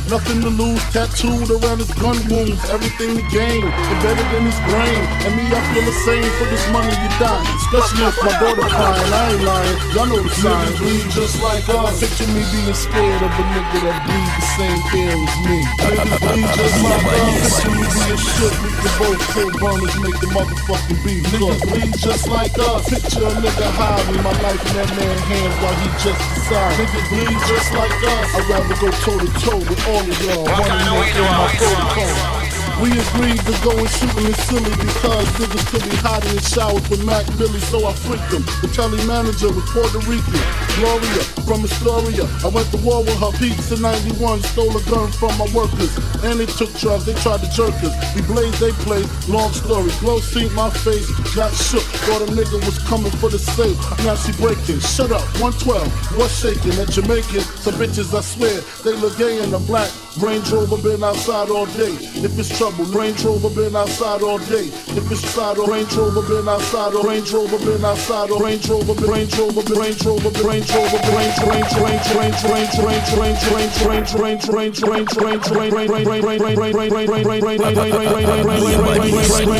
Nothing 0.08 0.40
to 0.40 0.48
lose, 0.48 0.80
tattooed 0.88 1.52
around 1.52 1.84
his 1.84 1.92
gun 2.00 2.16
wounds, 2.32 2.56
everything 2.72 3.20
to 3.20 3.24
gain, 3.28 3.60
embedded 3.60 4.28
in 4.40 4.48
his 4.48 4.56
brain. 4.64 5.00
And 5.28 5.36
me, 5.36 5.44
I 5.52 5.60
feel 5.68 5.84
the 5.84 5.92
same 6.08 6.24
for 6.40 6.48
this 6.48 6.64
money 6.72 6.88
you 6.88 7.10
die. 7.20 7.44
Especially 7.68 8.08
if 8.08 8.16
my 8.24 8.32
daughter 8.40 8.68
crying, 8.72 9.12
I 9.12 9.36
ain't 9.36 9.44
lying. 9.44 9.76
Y'all 9.92 10.08
know 10.08 10.22
the 10.24 10.32
signs, 10.32 10.80
bleed 10.80 11.04
just 11.12 11.36
like 11.44 11.68
us. 11.68 12.00
Picture 12.00 12.24
me 12.32 12.40
being 12.40 12.72
scared 12.72 13.20
of 13.20 13.28
a 13.28 13.44
nigga 13.52 13.78
that 13.84 14.00
bleed 14.08 14.32
the 14.32 14.44
same 14.56 14.80
as 14.96 15.37
me. 15.44 15.58
Niggas 15.78 16.20
bleed 16.20 16.48
just 16.56 16.78
burners, 19.58 19.96
make 20.00 20.18
the 20.20 20.28
motherfucking. 20.30 20.98
Niggas 21.32 21.62
bleed 21.68 21.94
just 21.98 22.28
like 22.28 22.58
us. 22.58 22.88
Picture 22.88 23.26
a 23.26 23.30
nigga 23.42 23.68
hiding 23.74 24.22
my 24.22 24.34
life 24.42 24.62
in 24.68 24.74
that 24.76 24.90
man's 24.96 25.20
hands 25.28 25.56
while 25.62 25.76
he 25.82 25.88
just 26.02 26.22
decide. 26.34 26.74
Niggas 26.78 27.06
bleed 27.10 27.38
just 27.46 27.72
like 27.74 27.98
us. 28.04 28.34
I'd 28.34 28.48
rather 28.48 28.76
go 28.80 28.88
toe 29.02 29.18
to 29.18 29.28
toe 29.38 29.58
with 29.58 29.82
all 29.88 30.02
of 30.02 30.18
y'all. 30.22 30.44
Running 30.46 30.86
me 30.90 31.10
in 31.10 31.24
my. 31.24 32.47
We 32.78 32.94
agreed 32.94 33.42
to 33.42 33.54
go 33.66 33.74
and 33.74 33.90
shoot 33.90 34.14
him 34.14 34.34
silly 34.46 34.70
because 34.78 35.26
niggas 35.34 35.66
could 35.66 35.82
be 35.82 35.96
hiding 35.98 36.30
in 36.30 36.38
showers 36.38 36.86
with 36.88 37.04
Mac 37.04 37.26
Billy, 37.34 37.58
so 37.66 37.82
I 37.84 37.92
freaked 37.92 38.30
him. 38.30 38.46
The 38.62 38.70
telly 38.70 39.02
manager 39.02 39.50
was 39.50 39.66
Puerto 39.74 39.98
Rican, 40.06 40.38
Gloria 40.78 41.26
from 41.42 41.66
Astoria. 41.66 42.22
I 42.46 42.48
went 42.54 42.70
to 42.70 42.78
war 42.86 43.02
with 43.02 43.18
her 43.18 43.34
in 43.42 43.82
91, 43.82 44.42
stole 44.54 44.70
a 44.70 44.82
gun 44.86 45.10
from 45.10 45.34
my 45.42 45.50
workers. 45.50 45.90
And 46.22 46.38
they 46.38 46.46
took 46.46 46.70
drugs, 46.78 47.02
they 47.04 47.18
tried 47.18 47.42
to 47.42 47.50
jerk 47.50 47.74
us. 47.82 47.94
We 48.14 48.22
blazed, 48.22 48.62
they 48.62 48.70
played, 48.86 49.10
long 49.26 49.50
story. 49.50 49.90
Glow 49.98 50.20
seen 50.20 50.54
my 50.54 50.70
face, 50.70 51.10
got 51.34 51.50
shook. 51.50 51.82
Thought 52.06 52.22
a 52.22 52.30
nigga 52.30 52.62
was 52.62 52.78
coming 52.86 53.10
for 53.18 53.28
the 53.28 53.42
safe. 53.42 53.74
Now 54.06 54.14
she 54.14 54.30
breaking. 54.38 54.78
Shut 54.78 55.10
up, 55.10 55.26
112, 55.42 56.14
what's 56.14 56.38
shaking? 56.38 56.78
At 56.78 56.94
Jamaican, 56.94 57.42
some 57.42 57.74
bitches, 57.74 58.14
I 58.14 58.22
swear, 58.22 58.62
they 58.86 58.94
look 59.02 59.18
gay 59.18 59.42
in 59.42 59.50
the 59.50 59.58
black. 59.58 59.90
Range 60.18 60.50
Rover 60.50 60.78
been 60.82 61.02
outside 61.04 61.48
all 61.48 61.66
day. 61.66 61.94
If 62.22 62.38
it's 62.38 62.50
trouble, 62.58 62.67
Range 62.76 63.24
Rover 63.24 63.50
been 63.50 63.74
outside 63.74 64.22
all 64.22 64.38
day. 64.38 64.68
If 64.92 65.10
it's 65.10 65.24
side 65.30 65.58
or 65.58 65.70
Range 65.70 65.94
Rover 65.94 66.22
been 66.22 66.48
outside 66.48 66.94
or 66.94 67.06
Range 67.06 67.32
Rover 67.32 67.58
been 67.58 67.84
outside 67.84 68.30
or 68.30 68.42
Range 68.42 68.68
Rover, 68.68 68.92
Range 69.06 69.38
Rover, 69.38 69.62
Range 69.62 70.04
Rover, 70.04 70.30
Range 70.44 70.70
Rover, 70.74 70.98
Range, 71.16 71.38
Range, 71.48 71.72
Range, 71.78 72.08
Range, 72.28 72.74
Range, 72.74 72.74
Range, 72.74 73.08
Range, 73.08 74.12
Range, 74.12 74.82
Range, 74.82 75.08
Range, 75.08 75.34
Range, 76.08 76.28
Range, 76.28 76.58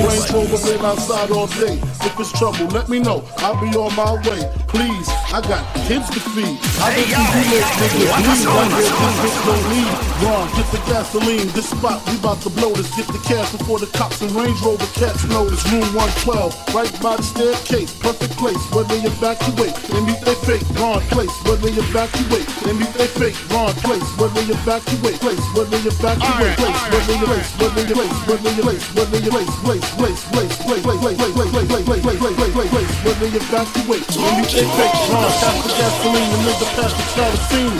Range 0.04 0.30
Rover 0.32 0.58
been 0.66 0.84
outside 0.84 1.30
all 1.30 1.46
day. 1.46 1.80
If 2.04 2.20
it's 2.20 2.32
trouble, 2.38 2.66
let 2.68 2.88
me 2.88 2.98
know. 2.98 3.24
I'll 3.38 3.60
be 3.60 3.70
on 3.76 3.94
my 3.96 4.14
way. 4.28 4.52
Please, 4.68 5.08
I 5.32 5.40
got 5.46 5.64
kids 5.86 6.10
to 6.10 6.20
feed. 6.20 6.58
I 6.82 6.92
bet 6.92 7.08
you 7.08 7.16
do 7.16 7.40
niggas 7.48 7.78
please. 7.88 8.10
I 8.10 8.20
hear 8.20 8.36
this 8.76 8.90
bitch 9.22 9.38
don't 9.46 9.66
need. 9.72 9.92
Run, 10.24 10.44
get 10.56 10.68
the 10.72 10.80
gasoline. 10.90 11.48
This 11.54 11.70
spot, 11.70 12.02
we 12.06 12.16
about 12.18 12.40
to 12.42 12.50
blow 12.50 12.72
this. 12.74 12.97
Get 12.98 13.14
the 13.14 13.22
cash 13.30 13.54
before 13.54 13.78
the 13.78 13.86
cops 13.94 14.18
and 14.26 14.32
Range 14.34 14.58
Rover 14.58 14.90
cats 14.98 15.22
notice. 15.30 15.62
Room 15.70 15.86
112, 15.94 16.74
right 16.74 16.90
by 16.98 17.14
the 17.14 17.22
staircase. 17.22 17.94
Perfect 17.94 18.34
place 18.34 18.58
where 18.74 18.82
they 18.90 18.98
evacuate. 19.06 19.70
They 19.86 20.02
meet 20.02 20.18
they 20.26 20.34
fake. 20.42 20.66
Wrong 20.74 20.98
place 21.06 21.30
where 21.46 21.62
they 21.62 21.78
evacuate. 21.78 22.50
They 22.66 22.74
meet 22.74 22.90
they 22.98 23.06
fake. 23.06 23.38
Wrong 23.54 23.70
place 23.86 24.02
where 24.18 24.34
they 24.34 24.50
evacuate. 24.50 25.14
Place 25.22 25.46
where 25.54 25.70
they 25.70 25.78
evacuate. 25.78 26.58
Place 26.58 26.82
where 26.90 27.04
they 27.06 27.18
place 27.22 27.46
where 27.62 27.70
they 27.70 27.86
place 27.86 28.18
where 28.26 28.42
they 28.42 28.54
place 28.66 28.82
where 28.90 29.06
they 29.14 29.22
place 29.30 29.54
place 29.62 29.86
place 29.94 30.18
place 30.26 30.58
place 30.58 30.66
place 30.66 30.98
place 30.98 31.22
place 31.22 31.22
place 31.22 31.54
place 31.54 31.78
place 31.78 32.18
place 32.18 32.34
place 32.34 32.50
place 32.50 32.70
place 32.74 32.94
where 33.06 33.14
they 33.14 33.30
evacuate. 33.30 34.06
They 34.10 34.32
meet 34.42 34.50
they 34.50 34.66
fake. 34.74 34.98
Wrong, 35.06 35.30
pass 35.38 35.54
the 35.62 35.70
gasoline. 35.70 36.30
The 36.34 36.38
nigga 36.50 36.66
pass 36.74 36.90
the 36.98 37.04
kerosene. 37.14 37.78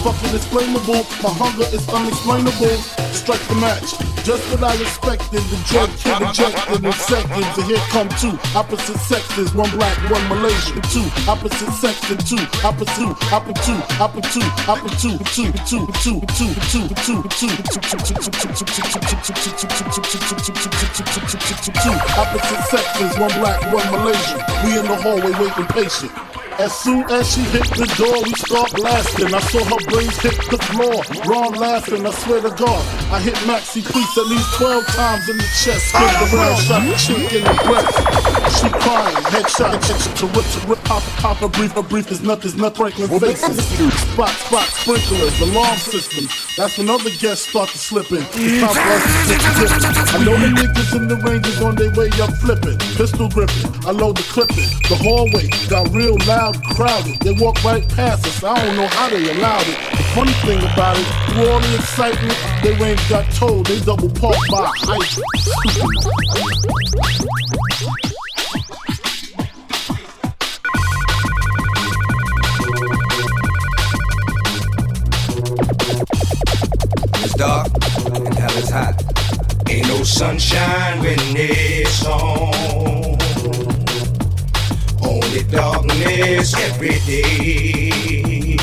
Fucking 0.00 0.34
explainable. 0.34 1.04
My 1.20 1.32
hunger 1.36 1.68
is 1.72 1.84
unexplainable. 1.88 2.76
Strike 3.12 3.44
the 3.48 3.56
match. 3.60 3.96
Just 4.24 4.44
what 4.52 4.64
I 4.64 4.74
expected. 4.80 5.44
The 5.48 5.58
drug 5.68 5.90
kid 6.00 6.20
injected 6.20 6.84
in 6.84 6.92
seconds. 6.92 7.52
And 7.56 7.66
here 7.68 7.84
come 7.92 8.08
two 8.20 8.34
opposite 8.56 9.00
sexes. 9.04 9.52
One 9.54 9.70
black, 9.76 9.96
one 10.10 10.24
Malaysian. 10.28 10.80
Two 10.92 11.04
opposite 11.28 11.72
sexes. 11.76 12.20
Two 12.24 12.40
opposite, 12.64 13.12
opposite, 13.32 13.60
two, 13.64 13.78
opposite, 14.00 14.32
two, 14.32 14.48
opposite, 14.68 15.20
two, 15.32 15.48
two, 15.68 15.84
two, 16.00 16.16
two, 16.32 16.48
two, 16.68 16.88
two, 17.04 17.20
two, 17.20 17.20
two 17.30 17.54
opposite 22.16 22.62
sexes. 22.72 23.12
One 23.20 23.34
black, 23.40 23.60
one 23.72 23.88
Malaysian. 23.92 24.40
We 24.64 24.78
in 24.80 24.84
the 24.84 24.96
hallway 24.96 25.32
waiting 25.36 25.68
patient. 25.72 26.12
As 26.60 26.78
soon 26.78 27.02
as 27.04 27.32
she 27.32 27.40
hit 27.40 27.64
the 27.72 27.86
door, 27.96 28.22
we 28.22 28.34
start 28.34 28.70
blasting. 28.74 29.34
I 29.34 29.40
saw 29.40 29.64
her 29.64 29.82
brains 29.88 30.14
hit 30.18 30.36
the 30.50 30.58
floor. 30.58 31.02
Ron 31.24 31.54
laughing, 31.54 32.06
I 32.06 32.10
swear 32.10 32.42
to 32.42 32.50
God. 32.50 32.84
I 33.10 33.18
hit 33.18 33.34
Maxi 33.48 33.82
Priest 33.82 34.18
at 34.18 34.26
least 34.26 34.54
12 34.58 34.86
times 34.88 35.28
in 35.30 35.38
the 35.38 35.50
chest. 35.64 35.88
Spin 35.88 36.02
the 36.02 36.36
round 36.36 36.58
shot, 36.60 36.98
chick 36.98 37.32
in 37.32 37.44
the 37.44 37.62
breast. 37.64 38.39
She 38.58 38.68
crying, 38.68 39.16
headshot, 39.30 39.78
headshot, 39.78 40.18
to 40.18 40.26
rip, 40.26 40.44
to 40.44 40.60
rip, 40.66 40.84
pop, 40.84 41.02
pop, 41.22 41.40
a 41.42 41.48
brief, 41.48 41.76
a 41.76 41.82
brief 41.82 42.10
is 42.10 42.22
nothing, 42.22 42.60
nut 42.60 42.76
Franklin 42.76 43.08
faces. 43.20 43.64
Spot, 44.12 44.28
spot, 44.28 44.64
sprinklers, 44.64 45.40
alarm 45.40 45.78
system. 45.78 46.26
That's 46.56 46.76
when 46.76 46.90
other 46.90 47.10
guests 47.10 47.48
start 47.48 47.68
to 47.70 47.78
slip 47.78 48.10
in. 48.10 48.18
The 48.18 48.60
top 48.60 48.76
was 48.76 49.02
slip, 49.24 49.40
slip. 49.40 50.14
I 50.14 50.24
know 50.24 50.36
the 50.36 50.48
niggas 50.52 50.96
in 50.96 51.08
the 51.08 51.16
ranges 51.16 51.62
on 51.62 51.76
their 51.76 51.92
way 51.94 52.10
up 52.20 52.32
flipping. 52.42 52.76
Pistol 52.98 53.28
gripping, 53.28 53.70
I 53.86 53.92
load 53.92 54.16
the 54.16 54.24
clipping. 54.24 54.68
The 54.90 54.96
hallway 54.96 55.48
got 55.70 55.88
real 55.94 56.18
loud, 56.26 56.60
crowded. 56.74 57.20
They 57.20 57.32
walk 57.40 57.62
right 57.64 57.88
past 57.88 58.26
us. 58.26 58.42
I 58.42 58.54
don't 58.64 58.76
know 58.76 58.88
how 58.88 59.08
they 59.08 59.30
allowed 59.30 59.68
it. 59.68 59.78
The 59.94 60.02
funny 60.12 60.34
thing 60.44 60.58
about 60.58 60.98
it, 60.98 61.06
through 61.30 61.48
all 61.48 61.60
the 61.60 61.74
excitement, 61.76 62.36
they 62.62 62.74
ain't 62.84 63.00
got 63.08 63.30
told. 63.32 63.66
They 63.66 63.78
double 63.80 64.10
parked 64.10 64.50
by 64.50 64.68
ice. 64.90 65.20
Dark 77.40 77.72
and 78.26 78.34
hell 78.34 78.58
is 78.58 78.68
hot. 78.68 78.94
Ain't 79.70 79.88
no 79.88 80.02
sunshine 80.02 81.00
when 81.00 81.16
it's 81.34 82.04
on. 82.04 83.16
Only 85.02 85.42
darkness 85.44 86.52
every 86.68 86.98
day. 87.08 88.58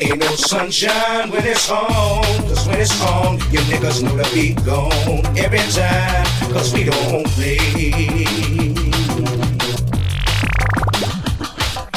Ain't 0.00 0.20
no 0.20 0.30
sunshine 0.36 1.28
when 1.32 1.44
it's 1.44 1.68
on. 1.68 2.22
Cause 2.46 2.68
when 2.68 2.78
it's 2.78 3.02
on, 3.02 3.32
you 3.50 3.58
niggas 3.70 4.04
know 4.04 4.16
the 4.16 4.30
beat 4.32 4.64
gone. 4.64 5.26
Every 5.36 5.58
time, 5.74 6.24
cause 6.52 6.72
we 6.72 6.84
don't 6.84 7.26
play. 7.34 7.58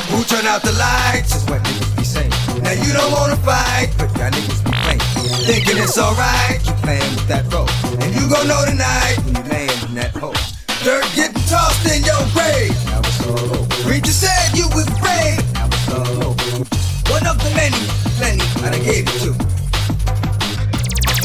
Who 0.10 0.24
turn 0.24 0.48
out 0.48 0.64
the 0.64 0.74
lights 0.80 1.36
is 1.36 1.46
what 1.48 1.62
niggas 1.62 1.96
be 1.96 2.04
saying. 2.04 2.32
Now 2.64 2.72
you 2.72 2.92
don't 2.92 3.12
wanna 3.12 3.38
fight, 3.38 3.94
but 4.00 4.10
y'all 4.18 4.32
niggas 4.32 4.50
be. 4.50 4.55
Thinking 5.46 5.78
it's 5.78 5.96
alright, 6.00 6.58
you 6.66 6.74
playing 6.82 7.06
with 7.14 7.28
that 7.30 7.46
rope. 7.54 7.70
And 8.02 8.10
you 8.18 8.26
gon' 8.26 8.50
know 8.50 8.66
tonight 8.66 9.22
when 9.22 9.38
you 9.38 9.46
land 9.46 9.78
in 9.86 9.94
that 9.94 10.10
hole. 10.18 10.34
Dirt 10.82 11.06
getting 11.14 11.38
tossed 11.46 11.86
in 11.86 12.02
your 12.02 12.18
grave. 12.34 12.74
Now 12.90 13.06
it's. 13.06 13.86
Preacher 13.86 14.10
said 14.10 14.58
you 14.58 14.66
was 14.74 14.90
brave. 14.98 15.38
Now 15.54 15.70
it's. 15.70 15.86
One 17.14 17.30
of 17.30 17.38
the 17.38 17.54
many, 17.54 17.78
plenty 18.18 18.42
I 18.66 18.74
done 18.74 18.82
gave 18.82 19.06
it 19.06 19.22
to. 19.22 19.38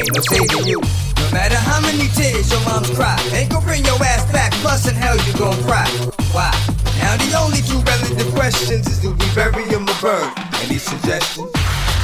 Ain't 0.04 0.12
no 0.12 0.20
saving 0.28 0.68
you. 0.68 0.84
No 0.84 1.26
matter 1.32 1.56
how 1.56 1.80
many 1.80 2.12
tears 2.12 2.52
your 2.52 2.60
mom's 2.68 2.92
cry, 2.92 3.16
ain't 3.32 3.48
gon' 3.48 3.64
bring 3.64 3.88
your 3.88 3.96
ass 4.04 4.28
back. 4.36 4.52
Plus 4.60 4.84
in 4.84 5.00
hell 5.00 5.16
you 5.16 5.32
gon' 5.40 5.56
cry. 5.64 5.88
Why? 6.36 6.52
Now 7.00 7.16
the 7.16 7.32
only 7.40 7.64
two 7.64 7.80
relevant 7.88 8.28
questions 8.36 8.84
is 8.84 9.00
do 9.00 9.16
we 9.16 9.26
bury 9.32 9.64
him 9.64 9.88
or 9.88 9.96
burn? 10.04 10.28
Any 10.60 10.76
suggestions? 10.76 11.48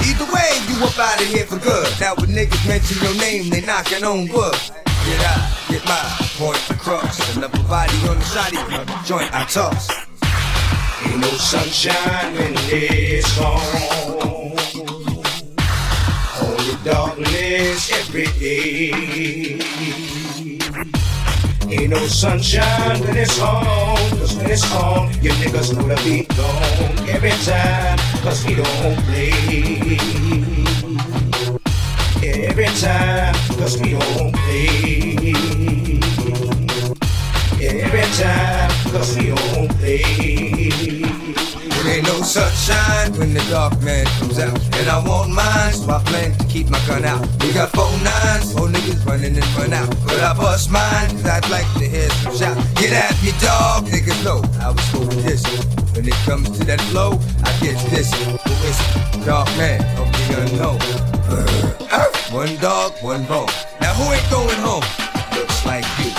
Either 0.05 0.27
way, 0.33 0.51
you 0.69 0.85
up 0.85 0.99
out 0.99 1.21
of 1.21 1.27
here 1.27 1.47
for 1.47 1.59
good. 1.59 1.89
Now 2.01 2.15
when 2.17 2.31
niggas 2.31 2.67
mention 2.69 3.03
your 3.03 3.17
name, 3.17 3.51
they 3.51 3.61
knocking 3.63 4.05
on 4.05 4.29
wood. 4.29 4.59
Get 5.07 5.23
out, 5.25 5.43
get 5.69 5.85
my 5.87 6.03
point 6.37 6.71
across. 6.71 7.37
Another 7.37 7.63
body 7.65 7.97
on 8.09 8.19
the 8.19 8.25
side 8.25 8.55
of 8.57 8.71
your 8.73 8.85
joint 9.05 9.33
I 9.33 9.45
toss. 9.45 9.89
Ain't 11.07 11.21
no 11.21 11.29
sunshine 11.29 12.35
when 12.35 12.55
it's 12.69 13.39
on. 13.39 13.61
Only 16.43 16.77
darkness 16.85 17.93
every 17.93 18.27
day. 18.41 19.61
Ain't 21.69 21.91
no 21.91 22.07
sunshine 22.07 23.01
when 23.03 23.17
it's 23.17 23.41
on. 23.41 23.97
Cause 24.19 24.37
when 24.37 24.51
it's 24.51 24.73
on, 24.75 25.09
you 25.23 25.31
niggas 25.31 25.75
know 25.77 25.87
the 25.87 25.97
beat 26.05 26.29
gone. 26.37 27.09
Every 27.09 27.31
time, 27.45 27.99
cause 28.27 28.45
we 28.45 28.57
don't 28.57 28.99
play. 29.07 29.31
Every 32.25 32.67
time, 32.83 33.35
cause 33.57 33.81
we 33.81 33.91
don't 33.91 34.33
play. 34.35 35.33
Every 37.63 38.07
time, 38.19 38.71
cause 38.91 39.17
we 39.17 39.27
don't 39.29 39.71
play. 39.79 40.03
There 41.71 41.95
ain't 41.95 42.07
no 42.09 42.21
sunshine 42.23 43.13
when 43.17 43.33
the 43.33 43.47
dark 43.49 43.81
man 43.83 44.07
comes 44.19 44.41
out. 44.41 44.59
And 44.75 44.89
I 44.89 44.99
want 45.07 45.31
mine, 45.31 45.73
so 45.73 45.93
I 45.93 46.03
plan 46.07 46.37
to 46.37 46.45
keep 46.47 46.69
my 46.69 46.85
gun 46.89 47.05
out. 47.05 47.23
We 47.45 47.53
got 47.53 47.71
four 47.71 47.93
nines, 48.03 48.53
four 48.53 48.67
niggas 48.67 49.07
running 49.07 49.37
and 49.37 49.49
run 49.55 49.73
out. 49.73 49.89
But 50.05 50.19
I 50.19 50.35
bust 50.35 50.73
mine, 50.73 51.11
cause 51.11 51.27
I'd 51.27 51.49
like 51.49 51.73
to 51.79 51.87
hear 51.87 52.11
some 52.11 52.37
shout. 52.37 52.57
Get 52.75 52.93
at 52.93 53.15
me, 53.23 53.31
dog, 53.39 53.85
niggas 53.87 54.25
know 54.25 54.43
I 54.61 54.73
was 54.73 54.89
going 54.91 55.23
this. 55.23 55.45
When 55.95 56.09
it 56.09 56.15
comes 56.27 56.51
to 56.59 56.65
that 56.67 56.81
flow, 56.93 57.19
I 57.57 57.59
get 57.61 57.91
this. 57.91 58.13
Who 58.13 58.37
is 58.69 58.79
it? 59.17 59.25
Dark 59.25 59.49
man 59.57 59.81
of 59.97 60.13
the 60.13 60.45
unknown. 60.45 60.81
One 62.31 62.55
dog, 62.57 62.93
one 63.01 63.25
bone. 63.25 63.49
Now 63.81 63.95
who 63.95 64.13
ain't 64.13 64.31
going 64.31 64.61
home? 64.61 64.85
Looks 65.33 65.65
like 65.65 65.87
you. 66.05 66.13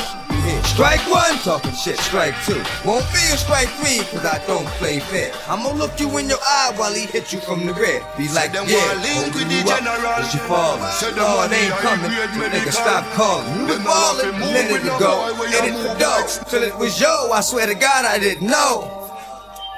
Strike 0.66 1.02
one, 1.10 1.38
talking 1.46 1.74
shit. 1.74 1.98
Strike 2.00 2.34
two. 2.46 2.58
Won't 2.86 3.06
be 3.14 3.22
a 3.30 3.38
strike 3.38 3.70
three, 3.78 4.00
cause 4.10 4.26
I 4.26 4.42
don't 4.48 4.66
play 4.82 5.00
fair. 5.00 5.32
I'ma 5.48 5.74
look 5.74 6.00
you 6.00 6.10
in 6.18 6.28
your 6.28 6.40
eye 6.42 6.74
while 6.76 6.94
he 6.94 7.06
hit 7.06 7.32
you 7.32 7.40
from 7.40 7.68
the 7.68 7.74
rear. 7.74 8.02
Be 8.18 8.30
like, 8.30 8.54
them 8.54 8.66
yeah, 8.68 8.98
link 9.04 9.36
with 9.36 9.52
you 9.52 9.62
the 9.62 9.78
general. 9.78 10.02
but 10.02 10.34
you 10.34 10.40
falling. 10.42 10.92
Say 10.94 11.12
them 11.12 11.24
Lord 11.24 11.52
ain't 11.52 11.74
coming, 11.86 12.12
so 12.12 12.50
nigga 12.50 12.72
stop 12.72 13.06
calling. 13.14 13.60
You 13.60 13.66
was 13.68 13.80
ballin' 13.80 14.36
a 14.36 14.40
minute 14.40 14.82
ago, 14.82 15.38
you 15.38 15.58
and 15.58 15.76
it 15.76 16.00
dope. 16.00 16.18
next. 16.18 16.50
Till 16.50 16.64
it 16.64 16.76
was 16.78 17.00
yo, 17.00 17.30
I 17.32 17.42
swear 17.42 17.68
to 17.68 17.76
God 17.76 18.06
I 18.06 18.18
didn't 18.18 18.48
know. 18.48 18.97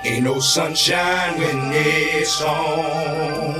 Ain't 0.02 0.24
no 0.24 0.40
sunshine 0.40 1.36
when 1.40 1.76
it's 1.76 2.40
on. 2.42 3.52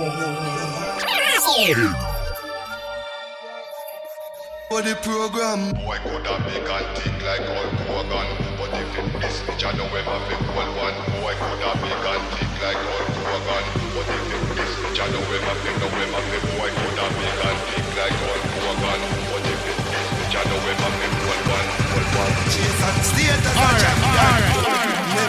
For 4.70 4.82
the 4.82 4.96
program. 5.04 5.76
Boy, 5.84 6.00
could 6.00 6.24
I 6.24 6.40
make 6.48 6.64
and 6.64 6.88
think 6.96 7.20
like 7.28 7.44
old 7.44 7.76
Kogan? 7.84 8.24
But 8.56 8.72
if 8.72 8.88
it's 9.20 9.44
this 9.44 9.64
I 9.68 9.76
know 9.76 9.84
where 9.92 10.06
my 10.08 10.16
people 10.32 10.56
cool. 10.56 10.96
Boy, 11.20 11.36
could 11.36 11.60
I 11.60 11.76
make 11.84 12.08
and 12.08 12.24
think 12.32 12.56
like 12.64 12.80
old 12.88 13.12
Kogan? 13.20 13.64
But 13.92 14.08
if 14.08 14.32
it's 14.32 14.80
this 14.80 14.96
I 14.96 15.12
know 15.12 15.20
him 15.20 15.44
have 15.44 15.60
a 15.60 15.76
know 15.76 15.92
him 15.92 16.08
have 16.16 16.24
a 16.24 16.42
boy. 16.56 16.72
Could 16.72 17.04
I 17.04 17.08
make 17.20 17.44
and 17.52 17.60
think 17.68 18.00
like 18.00 18.16
old 18.16 18.48
Kogan? 18.48 19.00
But 19.28 19.44
if 19.44 19.60
it's 19.60 19.84
this 19.92 20.40
I 20.40 20.48
know 20.48 20.60
where 20.64 20.80
my 20.80 20.88
people 20.88 21.20
cool 21.20 21.52
one. 21.52 21.68
Cool 21.84 22.08
one. 22.16 22.32
Jesus. 22.48 22.80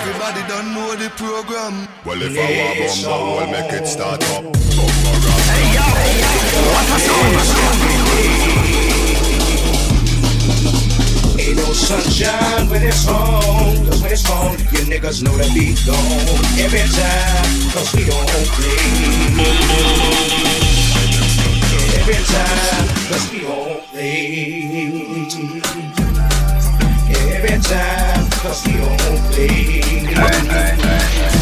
Everybody 0.00 0.40
don't 0.48 0.72
know 0.72 0.96
the 0.96 1.10
program. 1.10 1.86
Well 2.06 2.22
if 2.22 2.32
I 2.32 2.40
want 2.56 3.04
bumble, 3.04 3.36
we'll 3.36 3.50
make 3.52 3.70
it 3.70 3.86
start 3.86 4.24
up 4.32 4.44
Hey 5.44 5.76
yo, 5.76 5.84
what 6.72 6.88
a 6.88 6.98
song! 7.04 7.36
Ain't 11.38 11.56
no 11.58 11.72
sunshine 11.74 12.68
when 12.70 12.82
it's 12.82 13.06
on. 13.06 13.76
Cause 13.84 14.00
when 14.00 14.12
it's 14.12 14.30
on, 14.30 14.52
you 14.72 14.88
niggas 14.88 15.22
know 15.22 15.36
the 15.36 15.44
beat 15.52 15.84
gone. 15.84 15.98
Every 16.56 16.80
time, 16.96 17.44
cause 17.76 17.92
we 17.92 18.04
don't 18.08 18.26
play. 18.56 18.80
Every 22.00 22.20
time, 22.24 22.88
cause 23.10 23.26
we 23.30 23.40
don't 23.40 23.84
play. 23.92 25.59
Every 28.50 28.50
time, 28.50 28.50
cause 28.50 28.66
we 28.66 28.72
don't 28.80 29.22
play. 29.30 30.70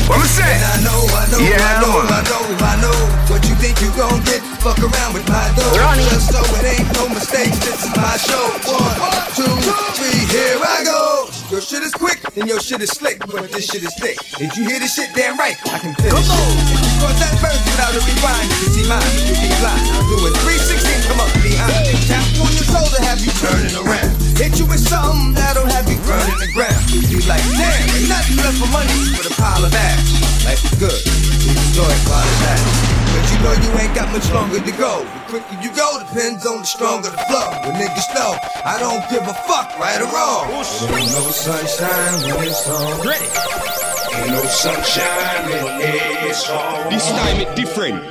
What 0.09 0.21
me 0.21 0.29
say? 0.29 0.45
And 0.45 0.65
I 0.65 0.77
know, 0.85 1.01
I 1.09 1.25
know, 1.33 1.41
Yeah, 1.41 1.57
I 1.57 1.81
know. 1.81 2.05
I 2.05 2.21
know, 2.29 2.45
I 2.65 2.75
know 2.81 2.97
What 3.33 3.45
you 3.49 3.55
think 3.57 3.81
you 3.81 3.89
gon' 3.97 4.21
get, 4.25 4.41
fuck 4.61 4.79
around 4.81 5.15
with 5.15 5.29
my 5.29 5.53
dough 5.57 5.73
Ronnie. 5.77 6.05
Just 6.09 6.33
so 6.33 6.41
it 6.41 6.65
ain't 6.65 6.89
no 6.97 7.09
mistakes, 7.09 7.59
this 7.61 7.85
is 7.85 7.93
my 7.97 8.17
show 8.17 8.49
One, 8.69 8.97
two, 9.37 9.53
three, 9.97 10.21
here 10.33 10.61
I 10.61 10.85
go 10.85 11.29
Your 11.51 11.61
shit 11.61 11.83
is 11.83 11.93
quick, 11.93 12.18
then 12.39 12.47
your 12.47 12.61
shit 12.63 12.81
is 12.81 12.91
slick, 12.95 13.19
but 13.19 13.51
this 13.51 13.67
shit 13.67 13.83
is 13.83 13.91
thick. 13.99 14.15
Did 14.39 14.55
you 14.55 14.63
hear 14.71 14.79
this 14.79 14.95
shit? 14.95 15.11
Damn 15.15 15.35
right, 15.35 15.59
I 15.67 15.79
can 15.83 15.95
finish. 15.99 16.15
Come 16.15 16.39
on. 16.39 16.55
If 16.71 16.79
you 16.79 16.93
cross 17.03 17.19
that 17.19 17.35
verse 17.43 17.59
without 17.67 17.91
a 17.91 18.01
rewind, 18.07 18.47
you 18.47 18.59
can 18.63 18.71
see 18.79 18.87
mine, 18.87 19.11
you 19.27 19.35
can 19.35 19.51
fly. 19.59 19.75
I'll 19.75 20.07
do 20.07 20.17
it 20.23 20.35
316, 20.47 21.11
come 21.11 21.19
up 21.19 21.31
behind. 21.43 21.75
Tap 22.07 22.23
on 22.39 22.51
your 22.55 22.69
shoulder, 22.71 23.01
have 23.03 23.19
you 23.19 23.35
turning 23.43 23.75
around. 23.83 24.15
Hit 24.39 24.55
you 24.55 24.67
with 24.71 24.83
something 24.83 25.35
that'll 25.35 25.67
have 25.67 25.91
you 25.91 25.99
burning 26.07 26.39
the 26.39 26.51
ground. 26.55 26.79
You 26.95 27.19
like, 27.27 27.43
damn, 27.59 27.91
ain't 27.91 28.07
nothing 28.07 28.39
left 28.39 28.59
for 28.63 28.71
money 28.71 28.95
but 29.19 29.27
a 29.27 29.35
pile 29.35 29.65
of 29.67 29.75
ash. 29.75 30.47
Life 30.47 30.63
is 30.63 30.75
good, 30.79 31.01
enjoy 31.43 31.91
it 31.91 32.03
while 32.07 32.23
it's 32.23 32.39
lasting. 32.47 32.98
But 33.13 33.25
you 33.33 33.39
know 33.43 33.53
you 33.53 33.71
ain't 33.81 33.95
got 33.95 34.13
much 34.13 34.31
longer 34.33 34.61
to 34.61 34.73
go. 34.73 35.05
The 35.05 35.21
quicker 35.29 35.57
you 35.63 35.73
go 35.75 35.99
depends 35.99 36.47
on 36.47 36.61
the 36.61 36.67
stronger 36.67 37.11
the 37.11 37.19
flow. 37.29 37.51
When 37.65 37.75
niggas 37.75 38.15
know, 38.15 38.37
I 38.65 38.79
don't 38.79 39.03
give 39.11 39.23
a 39.27 39.35
fuck, 39.49 39.79
right 39.79 40.01
or 40.01 40.11
wrong. 40.13 40.49
There 40.51 40.99
ain't 40.99 41.13
no 41.13 41.31
sunshine 41.31 42.37
when 42.37 42.49
it's 42.49 42.69
on. 42.69 43.01
Ain't 43.09 44.31
no 44.31 44.43
sunshine 44.45 45.51
when 45.51 45.81
it's 46.29 46.49
on. 46.51 46.91
This 46.91 47.09
time 47.11 47.41
it 47.41 47.55
different. 47.57 48.05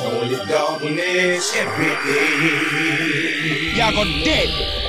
Only 0.00 0.36
darkness 0.46 1.54
every 1.56 1.92
day. 2.08 3.72
Y'all 3.76 3.92
got 3.92 4.06
dead. 4.24 4.79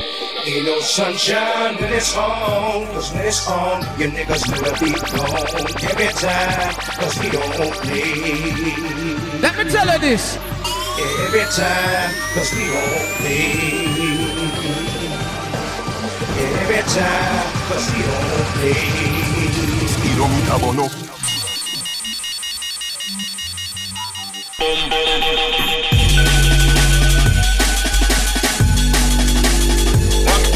Ain't 0.43 0.65
no 0.65 0.79
sunshine 0.79 1.75
when 1.75 1.93
it's 1.93 2.17
on, 2.17 2.87
cause 2.87 3.13
when 3.13 3.27
it's 3.27 3.47
on, 3.47 3.81
your 3.99 4.09
niggas 4.09 4.43
gonna 4.49 4.73
be 4.81 4.91
gone 4.91 5.69
every 5.85 6.07
time, 6.17 6.73
cause 6.97 7.19
we 7.19 7.29
don't 7.29 7.73
play. 7.85 9.39
Let 9.39 9.55
me 9.57 9.71
tell 9.71 9.85
you 9.85 9.99
this. 9.99 10.37
Every 11.25 11.45
time, 11.45 12.11
cause 12.33 12.51
we 12.55 12.65
don't 12.73 13.05
play. 13.21 13.53
Every 16.57 16.81
time, 16.89 17.45
cause 17.69 17.85
we 17.93 18.01
don't 18.01 18.49
play. 18.57 18.81
Spirometer 19.93 20.57
bono. 20.59 20.85
Boy 24.57 26.50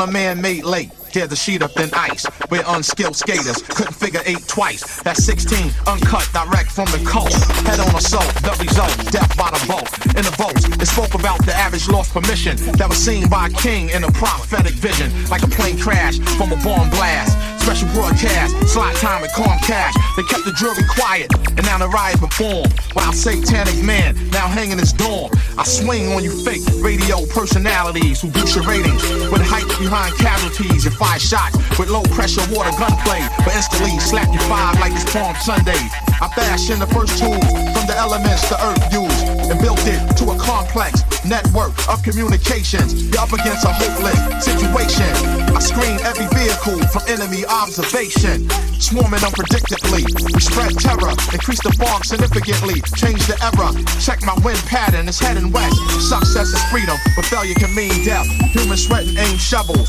A 0.00 0.06
man-made 0.06 0.64
lake. 0.64 0.90
Tear 1.12 1.26
the 1.26 1.36
sheet 1.36 1.62
up 1.62 1.76
in 1.78 1.88
ice. 1.94 2.26
Where 2.48 2.62
unskilled 2.66 3.16
skaters 3.16 3.62
couldn't 3.62 3.94
figure 3.94 4.20
eight 4.26 4.46
twice. 4.46 5.00
That's 5.02 5.24
16, 5.24 5.72
uncut, 5.86 6.28
direct 6.32 6.70
from 6.70 6.86
the 6.86 7.02
coast. 7.06 7.42
Head 7.66 7.80
on 7.80 7.94
assault, 7.94 8.28
the 8.44 8.54
result, 8.60 8.94
death 9.10 9.36
by 9.36 9.50
the 9.50 9.64
boat. 9.66 9.88
In 10.16 10.24
the 10.24 10.34
votes, 10.36 10.64
it 10.66 10.86
spoke 10.86 11.14
about 11.14 11.44
the 11.46 11.54
average 11.54 11.88
lost 11.88 12.12
permission 12.12 12.56
that 12.76 12.88
was 12.88 12.98
seen 12.98 13.28
by 13.28 13.46
a 13.46 13.50
king 13.50 13.88
in 13.90 14.04
a 14.04 14.12
prophetic 14.12 14.74
vision. 14.74 15.10
Like 15.30 15.42
a 15.42 15.48
plane 15.48 15.78
crash 15.78 16.18
from 16.36 16.52
a 16.52 16.56
bomb 16.62 16.90
blast. 16.90 17.36
Special 17.60 17.88
broadcast, 17.92 18.56
slot 18.68 18.94
time 18.96 19.22
and 19.22 19.32
Comcast. 19.32 19.94
They 20.16 20.22
kept 20.24 20.44
the 20.44 20.52
jury 20.52 20.82
quiet, 20.96 21.30
and 21.56 21.64
now 21.66 21.78
the 21.78 21.88
riot 21.88 22.18
performed. 22.18 22.72
While 22.94 23.12
satanic 23.12 23.82
man 23.84 24.16
now 24.30 24.48
hanging 24.48 24.78
his 24.78 24.92
dorm. 24.92 25.30
I 25.58 25.64
swing 25.64 26.12
on 26.12 26.22
you 26.24 26.30
fake 26.44 26.62
radio 26.80 27.26
personalities 27.26 28.20
who 28.20 28.30
boost 28.30 28.54
your 28.54 28.64
ratings 28.64 29.02
with 29.30 29.42
hype 29.42 29.66
behind 29.78 30.14
casualties 30.16 30.86
and 30.86 30.94
fire 30.94 31.18
shots 31.18 31.56
with 31.78 31.90
low 31.90 32.02
pressure 32.14 32.42
water 32.54 32.70
gunplay. 32.78 33.26
But 33.44 33.54
instantly 33.54 33.98
slap 33.98 34.32
you 34.32 34.40
five 34.48 34.78
like 34.80 34.92
it's 34.92 35.10
Palm 35.12 35.34
Sunday. 35.36 36.07
I 36.20 36.26
fashioned 36.34 36.82
the 36.82 36.90
first 36.90 37.14
tools 37.14 37.46
from 37.46 37.86
the 37.86 37.94
elements 37.94 38.42
the 38.50 38.58
earth 38.58 38.82
used 38.90 39.22
and 39.46 39.54
built 39.62 39.78
it 39.86 40.02
to 40.18 40.34
a 40.34 40.36
complex 40.38 41.06
network 41.22 41.70
of 41.86 42.02
communications. 42.02 43.06
You're 43.06 43.22
up 43.22 43.30
against 43.30 43.62
a 43.62 43.70
hopeless 43.70 44.18
situation. 44.42 45.06
I 45.54 45.62
screen 45.62 45.94
every 46.02 46.26
vehicle 46.34 46.82
from 46.90 47.06
enemy 47.06 47.46
observation. 47.46 48.50
Swarming 48.82 49.22
unpredictably. 49.22 50.02
We 50.26 50.40
spread 50.42 50.74
terror, 50.82 51.14
increase 51.30 51.62
the 51.62 51.70
fog 51.78 52.02
significantly. 52.04 52.82
Change 52.98 53.22
the 53.30 53.38
era. 53.38 53.70
Check 54.02 54.26
my 54.26 54.34
wind 54.42 54.58
pattern, 54.66 55.06
it's 55.06 55.22
heading 55.22 55.54
west. 55.54 55.78
Success 56.02 56.50
is 56.50 56.62
freedom, 56.66 56.98
but 57.14 57.30
failure 57.30 57.54
can 57.54 57.70
mean 57.78 57.94
death. 58.02 58.26
Human 58.58 58.76
sweat 58.76 59.06
and 59.06 59.18
aim 59.18 59.38
shovels. 59.38 59.86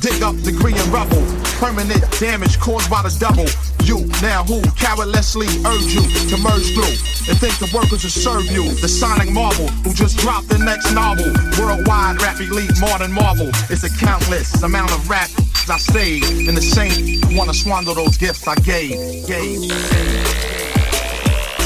Dig 0.00 0.22
up 0.22 0.34
degree 0.42 0.74
and 0.74 0.88
rubble. 0.90 1.22
Permanent 1.62 2.02
damage 2.18 2.58
caused 2.58 2.90
by 2.90 3.02
the 3.02 3.14
double. 3.20 3.46
You, 3.90 4.06
now 4.22 4.44
who, 4.44 4.62
carelessly 4.78 5.50
urge 5.66 5.90
you 5.90 6.06
to 6.30 6.36
merge 6.38 6.70
through 6.78 6.94
and 7.26 7.34
think 7.42 7.58
the 7.58 7.66
workers 7.74 8.06
will 8.06 8.14
serve 8.14 8.46
you. 8.46 8.70
The 8.78 8.86
sonic 8.86 9.32
marvel 9.32 9.66
who 9.82 9.92
just 9.92 10.16
dropped 10.18 10.48
the 10.48 10.58
next 10.58 10.94
novel. 10.94 11.26
Worldwide 11.58 12.22
rap 12.22 12.38
elite 12.38 12.70
more 12.78 12.98
than 12.98 13.10
Marvel. 13.10 13.50
It's 13.66 13.82
a 13.82 13.90
countless 13.98 14.62
amount 14.62 14.92
of 14.92 15.10
rap 15.10 15.28
I 15.66 15.78
saved. 15.78 16.46
And 16.46 16.56
the 16.56 16.62
who 16.62 17.36
wanna 17.36 17.52
squander 17.52 17.92
those 17.94 18.16
gifts 18.16 18.46
I 18.46 18.54
gave. 18.62 19.26
gave. 19.26 19.58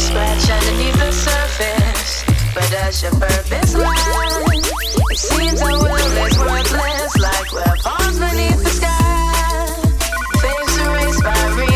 Scratch 0.01 0.49
underneath 0.49 0.97
the 0.97 1.13
surface, 1.13 2.25
but 2.55 2.71
does 2.71 3.03
your 3.03 3.13
purpose 3.21 3.75
lie? 3.75 4.45
It 5.13 5.19
seems 5.19 5.61
our 5.61 5.77
will 5.77 6.25
is 6.25 6.39
worthless, 6.39 7.17
like 7.21 7.53
we're 7.53 7.77
pawns 7.85 8.19
beneath 8.19 8.65
the 8.65 8.71
sky. 8.71 9.05
Fame's 10.41 10.77
erased 10.79 11.23
by 11.23 11.37
reason, 11.57 11.74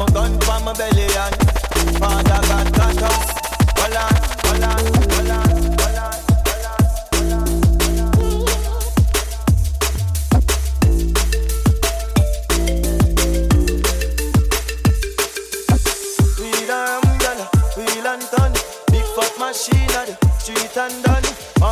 my 0.00 0.06
gun 0.06 0.40
for 0.40 0.60
my 0.64 0.72
belly 0.72 1.02
and 1.02 1.98
Father 1.98 2.40
God 2.48 2.72
got 2.72 3.02
us. 3.02 3.30
Hold 3.76 3.96
on, 3.96 4.14
hold 4.44 4.64
on, 4.64 5.09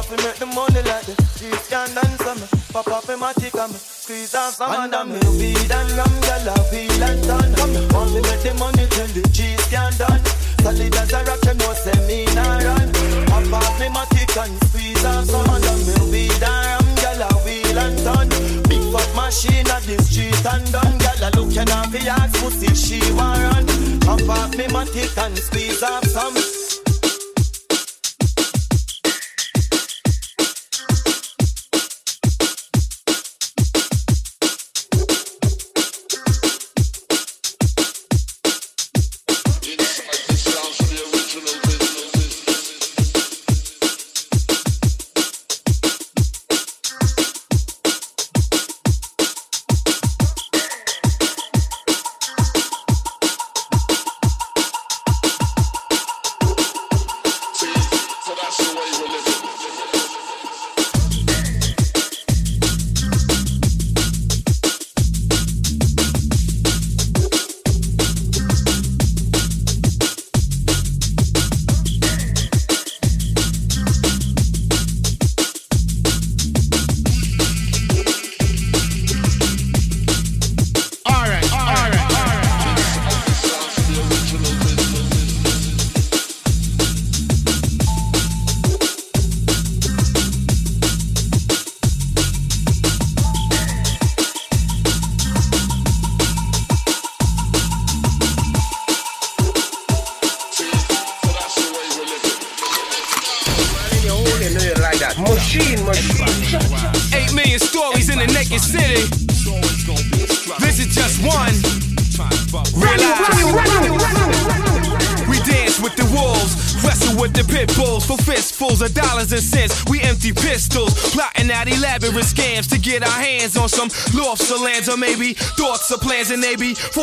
Off 0.09 0.25
make 0.25 0.41
the 0.41 0.47
money 0.47 0.81
like 0.89 1.05
the 1.05 1.13
street 1.37 1.61
can 1.69 1.93
dance 1.93 2.25
on 2.25 2.41
me. 2.41 2.49
Pop 2.73 2.89
up 2.89 3.09
in 3.13 3.21
my 3.21 3.33
tick 3.37 3.53
and 3.61 3.69
me 3.69 3.77
squeeze 3.77 4.35
off 4.35 4.57
some 4.57 4.73
and 4.73 5.13
me. 5.13 5.21
Weed 5.37 5.69
and 5.69 6.01
umbrella, 6.01 6.57
wheel 6.73 7.05
and 7.05 7.21
turn. 7.29 7.53
Off 7.93 8.09
make 8.17 8.41
the 8.41 8.57
money 8.57 8.89
till 8.89 9.05
the 9.13 9.21
cheese 9.37 9.61
can 9.69 9.93
done. 10.01 10.25
Solid 10.65 10.97
as 10.97 11.13
a 11.13 11.21
rock, 11.29 11.45
you 11.45 11.55
know 11.61 11.73
say 11.77 11.93
me 12.09 12.25
nah 12.33 12.57
run. 12.57 12.89
Pop 13.29 13.53
off 13.53 13.77
me 13.77 13.93
my 13.93 14.09
tick 14.09 14.33
and 14.33 14.57
squeeze 14.73 15.05
off 15.05 15.29
some 15.29 15.45
and 15.45 15.83
me. 15.85 15.95
Weed 16.09 16.41
and 16.41 16.81
umbrella, 16.81 17.29
wheel 17.45 17.77
and 17.77 17.99
turn. 18.01 18.29
Big 18.65 18.81
fat 18.89 19.11
machine 19.13 19.69
at 19.69 19.85
the 19.85 20.01
street 20.09 20.41
and 20.41 20.65
done. 20.73 20.97
Girl, 21.05 21.21
I 21.21 21.29
look 21.37 21.53
now 21.53 21.85
fi 21.93 22.01
ask 22.09 22.33
pussy 22.41 22.73
she 22.73 23.05
want 23.13 23.45
run. 23.45 23.65
Pop 24.09 24.25
off 24.25 24.57
me 24.57 24.73
my 24.73 24.89
tick 24.89 25.13
and 25.21 25.37
squeeze 25.37 25.85
off 25.85 26.09
some. 26.09 26.33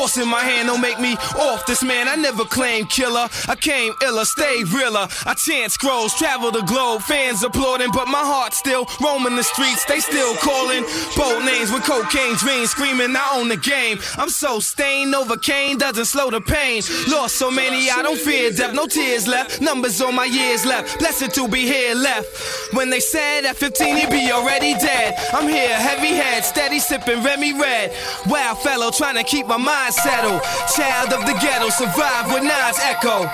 Be 0.06 0.12
forcing 0.12 0.30
my 0.30 0.42
hand. 0.42 0.68
Don't 0.68 0.82
make 0.82 1.00
me 1.00 1.14
off 1.40 1.66
this 1.66 1.84
man. 1.84 2.08
I 2.08 2.16
never 2.16 2.44
claimed 2.46 2.90
killer. 2.90 3.28
I 3.48 3.56
came 3.56 3.94
iller, 4.02 4.26
stay 4.26 4.64
realer. 4.64 5.08
I 5.26 5.34
chant 5.34 5.72
scrolls, 5.72 6.14
travel 6.14 6.52
the 6.52 6.62
globe, 6.62 7.02
fans 7.02 7.44
applauding, 7.44 7.92
but 7.92 8.08
my 8.08 8.24
heart 8.24 8.54
still 8.54 8.88
roaming 9.02 9.36
the 9.36 9.44
streets. 9.44 9.86
They 9.86 10.00
still 10.00 10.36
calling 10.36 10.84
bold 11.16 11.46
names 11.46 11.72
with 11.72 11.84
cocaine 11.84 12.36
dreams, 12.36 12.72
screaming 12.72 13.16
I 13.16 13.38
own 13.38 13.50
the 13.50 13.58
game. 13.58 14.00
I'm 14.18 14.30
so 14.30 14.60
stained, 14.60 15.16
over 15.16 15.36
Novocaine 15.36 15.78
doesn't 15.78 16.06
slow 16.06 16.30
the 16.30 16.42
pain. 16.42 16.82
Lost 17.08 17.36
so 17.36 17.50
many, 17.52 17.90
I 17.90 18.02
don't 18.02 18.20
fear 18.20 18.52
death. 18.52 18.74
No 18.74 18.88
tears 18.88 19.28
left, 19.28 19.62
numbers 19.62 20.02
on 20.02 20.16
my 20.16 20.26
years 20.26 20.66
left. 20.66 21.00
Blessed 21.00 21.34
to 21.36 21.48
be 21.48 21.62
here 21.62 21.96
left. 21.96 22.74
When 22.74 22.90
they 22.90 23.00
said 23.00 23.46
at 23.46 23.56
15 23.56 23.98
he'd 23.98 24.10
be 24.10 24.32
already 24.32 24.74
dead. 24.74 25.16
I'm 25.34 25.48
here, 25.48 25.76
heavy 25.76 26.14
head, 26.14 26.44
steady 26.44 26.80
sipping 26.80 27.24
Remy 27.24 27.54
Red. 27.54 27.94
Wow, 28.28 28.56
fellow 28.56 28.92
trying 28.92 29.16
to 29.16 29.24
keep 29.24 29.48
my 29.48 29.58
mind 29.58 29.95
settled. 29.96 30.42
Child 30.76 31.14
of 31.14 31.22
the 31.26 31.36
ghetto, 31.40 31.70
survive 31.70 32.28
with 32.34 32.44
nines 32.44 32.80
echo. 32.84 33.28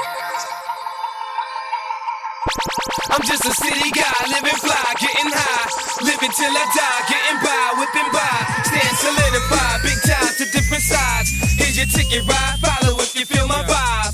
I'm 3.09 3.24
just 3.26 3.45
a 3.45 3.53
city 3.53 3.89
guy, 3.91 4.18
living 4.30 4.59
fly, 4.62 4.86
getting 4.99 5.32
high. 5.32 5.68
Living 6.05 6.32
till 6.32 6.51
I 6.51 6.66
die, 6.74 7.01
getting 7.09 7.39
by, 7.41 7.66
whipping 7.78 8.09
by. 8.14 8.36
Stand 8.66 8.95
solidified, 8.97 9.78
big 9.84 9.99
ties 10.05 10.38
to 10.38 10.45
different 10.51 10.84
sides. 10.84 11.30
Here's 11.57 11.78
your 11.78 11.88
ticket 11.88 12.26
ride, 12.28 12.57
follow 12.62 12.99
if 12.99 13.16
you 13.16 13.26
feel 13.26 13.47
my 13.47 13.64
vibe. 13.64 14.11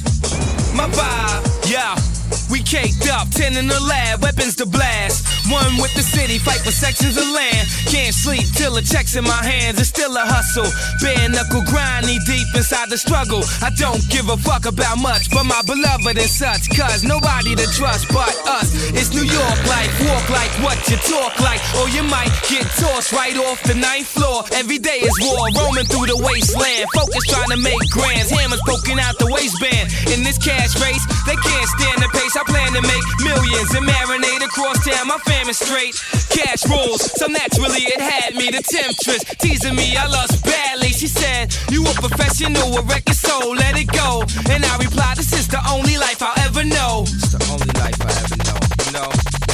Caked 2.67 3.07
up, 3.07 3.29
10 3.31 3.55
in 3.55 3.67
the 3.67 3.79
lab, 3.79 4.21
weapons 4.21 4.55
to 4.55 4.65
blast. 4.65 5.23
One 5.47 5.79
with 5.79 5.93
the 5.95 6.03
city, 6.03 6.37
fight 6.37 6.59
for 6.59 6.75
sections 6.75 7.15
of 7.15 7.23
land. 7.31 7.63
Can't 7.87 8.11
sleep 8.11 8.43
till 8.59 8.75
the 8.75 8.83
check's 8.83 9.15
in 9.15 9.23
my 9.23 9.39
hands. 9.39 9.79
It's 9.79 9.87
still 9.87 10.11
a 10.11 10.25
hustle. 10.27 10.67
Bare 10.99 11.31
knuckle 11.31 11.63
grind, 11.63 12.03
knee 12.05 12.19
deep 12.27 12.47
inside 12.51 12.91
the 12.91 12.99
struggle. 12.99 13.39
I 13.63 13.71
don't 13.79 14.03
give 14.11 14.27
a 14.27 14.35
fuck 14.35 14.67
about 14.67 14.99
much, 14.99 15.31
but 15.31 15.47
my 15.47 15.63
beloved 15.63 16.19
and 16.19 16.27
such. 16.27 16.67
Cause 16.75 17.07
nobody 17.07 17.55
to 17.55 17.63
trust 17.71 18.11
but 18.11 18.35
us. 18.51 18.75
It's 18.91 19.15
New 19.15 19.23
York 19.23 19.59
life, 19.71 19.91
walk 20.03 20.27
like 20.27 20.51
what 20.59 20.75
you 20.91 20.99
talk 21.07 21.39
like. 21.39 21.63
Or 21.79 21.87
you 21.95 22.03
might 22.03 22.35
get 22.51 22.67
tossed 22.75 23.15
right 23.15 23.37
off 23.47 23.63
the 23.63 23.79
ninth 23.79 24.11
floor. 24.11 24.43
Every 24.51 24.79
day 24.83 24.99
is 25.07 25.15
war, 25.23 25.47
roaming 25.55 25.87
through 25.87 26.11
the 26.11 26.19
wasteland. 26.19 26.83
Focus 26.91 27.23
trying 27.31 27.55
to 27.55 27.59
make 27.63 27.79
grands, 27.95 28.27
hammers 28.27 28.59
poking 28.67 28.99
out 28.99 29.15
the 29.23 29.31
waistband. 29.31 29.87
In 30.11 30.27
this 30.27 30.35
cash 30.35 30.75
race, 30.83 31.07
they 31.23 31.39
can't 31.39 31.69
stand 31.79 32.03
the 32.03 32.11
pace. 32.11 32.35
I 32.35 32.43
plan 32.57 32.73
to 32.73 32.81
make 32.81 33.05
millions 33.21 33.69
and 33.77 33.85
marinate 33.85 34.43
across 34.43 34.77
town. 34.85 35.07
My 35.07 35.17
fam 35.29 35.49
is 35.49 35.57
straight. 35.57 35.93
Cash 36.33 36.65
rules, 36.65 37.01
so 37.19 37.27
naturally 37.27 37.83
it 37.85 38.01
had 38.01 38.33
me. 38.33 38.49
The 38.49 38.63
temptress 38.65 39.23
teasing 39.37 39.75
me, 39.75 39.95
I 39.95 40.07
lost 40.07 40.43
badly. 40.43 40.89
She 40.89 41.07
said, 41.07 41.55
You 41.69 41.85
a 41.85 41.93
professional, 41.93 42.77
a 42.77 42.81
record 42.81 43.15
soul, 43.15 43.53
let 43.55 43.77
it 43.77 43.89
go. 43.91 44.23
And 44.49 44.65
I 44.65 44.73
replied, 44.77 45.17
This 45.17 45.33
is 45.33 45.47
the 45.47 45.61
only 45.69 45.97
life 45.97 46.21
I'll 46.21 46.39
ever 46.47 46.63
know. 46.63 47.05
It's 47.05 47.33
the 47.37 47.43
only 47.53 47.73
life 47.77 47.99
I 48.01 48.11
ever 48.25 48.37
know. 48.47 48.59
You 48.85 48.91
know, 48.97 49.09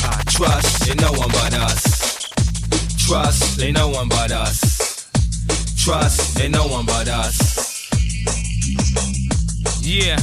I 0.08 0.24
trust 0.38 0.90
in 0.90 0.98
no 0.98 1.12
one 1.12 1.32
but 1.38 1.54
us. 1.68 1.84
Trust 3.06 3.62
in 3.62 3.74
no 3.74 3.90
one 3.90 4.08
but 4.08 4.32
us. 4.32 5.08
Trust 5.84 6.40
in 6.40 6.52
no 6.52 6.68
one 6.68 6.86
but 6.86 7.08
us. 7.10 7.52
Yeah. 9.82 10.18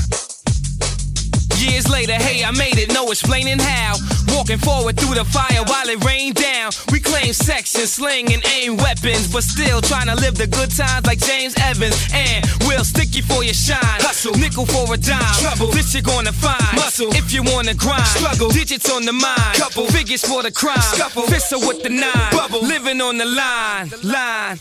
Years 1.60 1.90
later, 1.90 2.14
hey, 2.14 2.42
I 2.42 2.50
made 2.52 2.78
it, 2.78 2.92
no 2.94 3.10
explaining 3.10 3.58
how. 3.58 3.96
Walking 4.32 4.56
forward 4.56 4.96
through 4.96 5.14
the 5.14 5.26
fire 5.26 5.62
while 5.68 5.88
it 5.88 6.02
rained 6.04 6.36
down. 6.36 6.72
We 6.90 7.00
claim 7.00 7.34
section, 7.34 7.86
sling, 7.86 8.32
and 8.32 8.42
aim 8.46 8.78
weapons, 8.78 9.30
but 9.30 9.44
still 9.44 9.82
trying 9.82 10.06
to 10.06 10.14
live 10.16 10.36
the 10.36 10.46
good 10.46 10.70
times 10.70 11.04
like 11.04 11.18
James 11.18 11.54
Evans. 11.60 11.96
And 12.14 12.46
we'll 12.64 12.84
stick 12.84 13.14
you 13.14 13.22
for 13.22 13.44
your 13.44 13.52
shine. 13.52 14.00
Hustle, 14.00 14.32
nickel 14.36 14.64
for 14.64 14.94
a 14.94 14.96
dime. 14.96 15.20
Trouble, 15.44 15.70
this 15.72 15.92
you're 15.92 16.02
gonna 16.02 16.32
find. 16.32 16.76
Muscle, 16.76 17.12
if 17.12 17.30
you 17.30 17.42
wanna 17.42 17.74
grind. 17.74 18.06
Struggle, 18.06 18.48
digits 18.48 18.88
on 18.90 19.04
the 19.04 19.12
mind. 19.12 19.60
Couple, 19.60 19.86
figures 19.88 20.24
for 20.24 20.42
the 20.42 20.50
crime. 20.50 20.80
Scuffle, 20.80 21.24
fistle 21.24 21.60
with 21.60 21.82
the 21.82 21.90
nine. 21.90 22.32
Bubble, 22.32 22.62
living 22.62 23.02
on 23.02 23.18
the 23.18 23.26
line. 23.26 23.90
Line. 24.02 24.58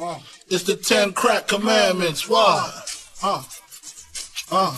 Uh, 0.00 0.18
it's 0.48 0.62
the 0.62 0.76
ten 0.76 1.12
crack 1.12 1.46
commandments. 1.46 2.26
Why? 2.26 2.72
Uh, 3.22 3.42
uh. 4.50 4.76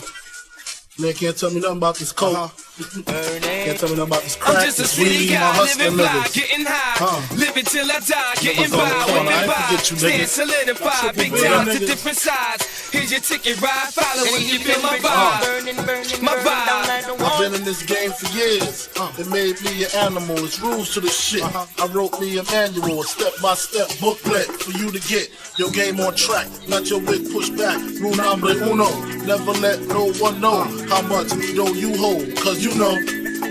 Man 0.99 1.13
can't 1.13 1.37
tell 1.37 1.49
me 1.49 1.61
nothing 1.61 1.77
about 1.77 1.95
this 1.95 2.11
coke. 2.11 2.51
Can't 2.79 3.77
tell 3.77 3.89
me 3.89 3.95
nothing 3.95 3.99
about 3.99 4.23
this 4.23 4.35
crack. 4.37 4.55
I'm 4.57 4.65
just 4.65 4.79
a 4.79 4.81
this 4.83 4.91
city 4.91 5.09
weed, 5.09 5.29
guy, 5.35 5.51
hustling 5.53 5.83
living 5.91 5.99
fly, 5.99 6.23
niggas. 6.23 6.33
getting 6.33 6.65
high, 6.65 6.95
Huh. 6.95 7.35
living 7.35 7.65
till 7.65 7.91
I 7.91 7.99
die, 7.99 8.33
getting 8.39 8.63
Niggas 8.63 8.73
on 8.73 8.79
by, 8.79 9.03
corner, 9.03 9.03
I 9.03 9.13
whipping 9.19 9.35
ain't 9.35 9.47
by, 9.47 9.61
forget 9.67 9.91
you, 9.91 9.97
stand 9.99 10.29
solidified, 10.29 11.15
big 11.15 11.31
Triple 11.35 11.49
time 11.49 11.65
to 11.67 11.79
different 11.79 12.17
sides. 12.17 12.63
Here's 12.91 13.11
your 13.11 13.19
ticket 13.19 13.61
ride, 13.61 13.91
follow 13.91 14.23
when 14.31 14.41
you 14.47 14.59
feel 14.63 14.81
my 14.81 14.97
vibe. 14.97 15.03
Uh. 15.03 15.59
vibe, 15.59 16.23
my 16.23 16.35
vibe. 16.39 17.19
I've 17.19 17.39
been 17.39 17.53
in 17.59 17.63
this 17.65 17.83
game 17.83 18.11
for 18.11 18.27
years. 18.35 18.87
It 19.19 19.27
made 19.27 19.59
me 19.61 19.83
an 19.83 19.91
animal. 20.07 20.39
It's 20.45 20.59
rules 20.59 20.93
to 20.95 20.99
the 21.01 21.09
shit. 21.09 21.43
I 21.43 21.85
wrote 21.91 22.19
me 22.19 22.37
a 22.39 22.43
manual, 22.43 23.01
a 23.01 23.03
step-by-step 23.03 23.99
booklet 23.99 24.47
for 24.47 24.71
you 24.71 24.89
to 24.91 24.99
get 25.07 25.29
your 25.57 25.69
game 25.71 25.99
on 25.99 26.15
track. 26.15 26.47
Not 26.67 26.89
your 26.89 26.99
wig 27.01 27.29
pushed 27.31 27.55
back. 27.57 27.77
Rule 27.99 28.15
number 28.15 28.51
uno. 28.55 28.87
Never 29.27 29.51
let 29.59 29.79
no 29.87 30.11
one 30.13 30.39
know 30.41 30.63
how 30.89 31.01
much 31.03 31.29
dough 31.55 31.73
you 31.73 31.95
hold. 31.97 32.25
Cause 32.37 32.63
you 32.63 32.68
know 32.77 32.93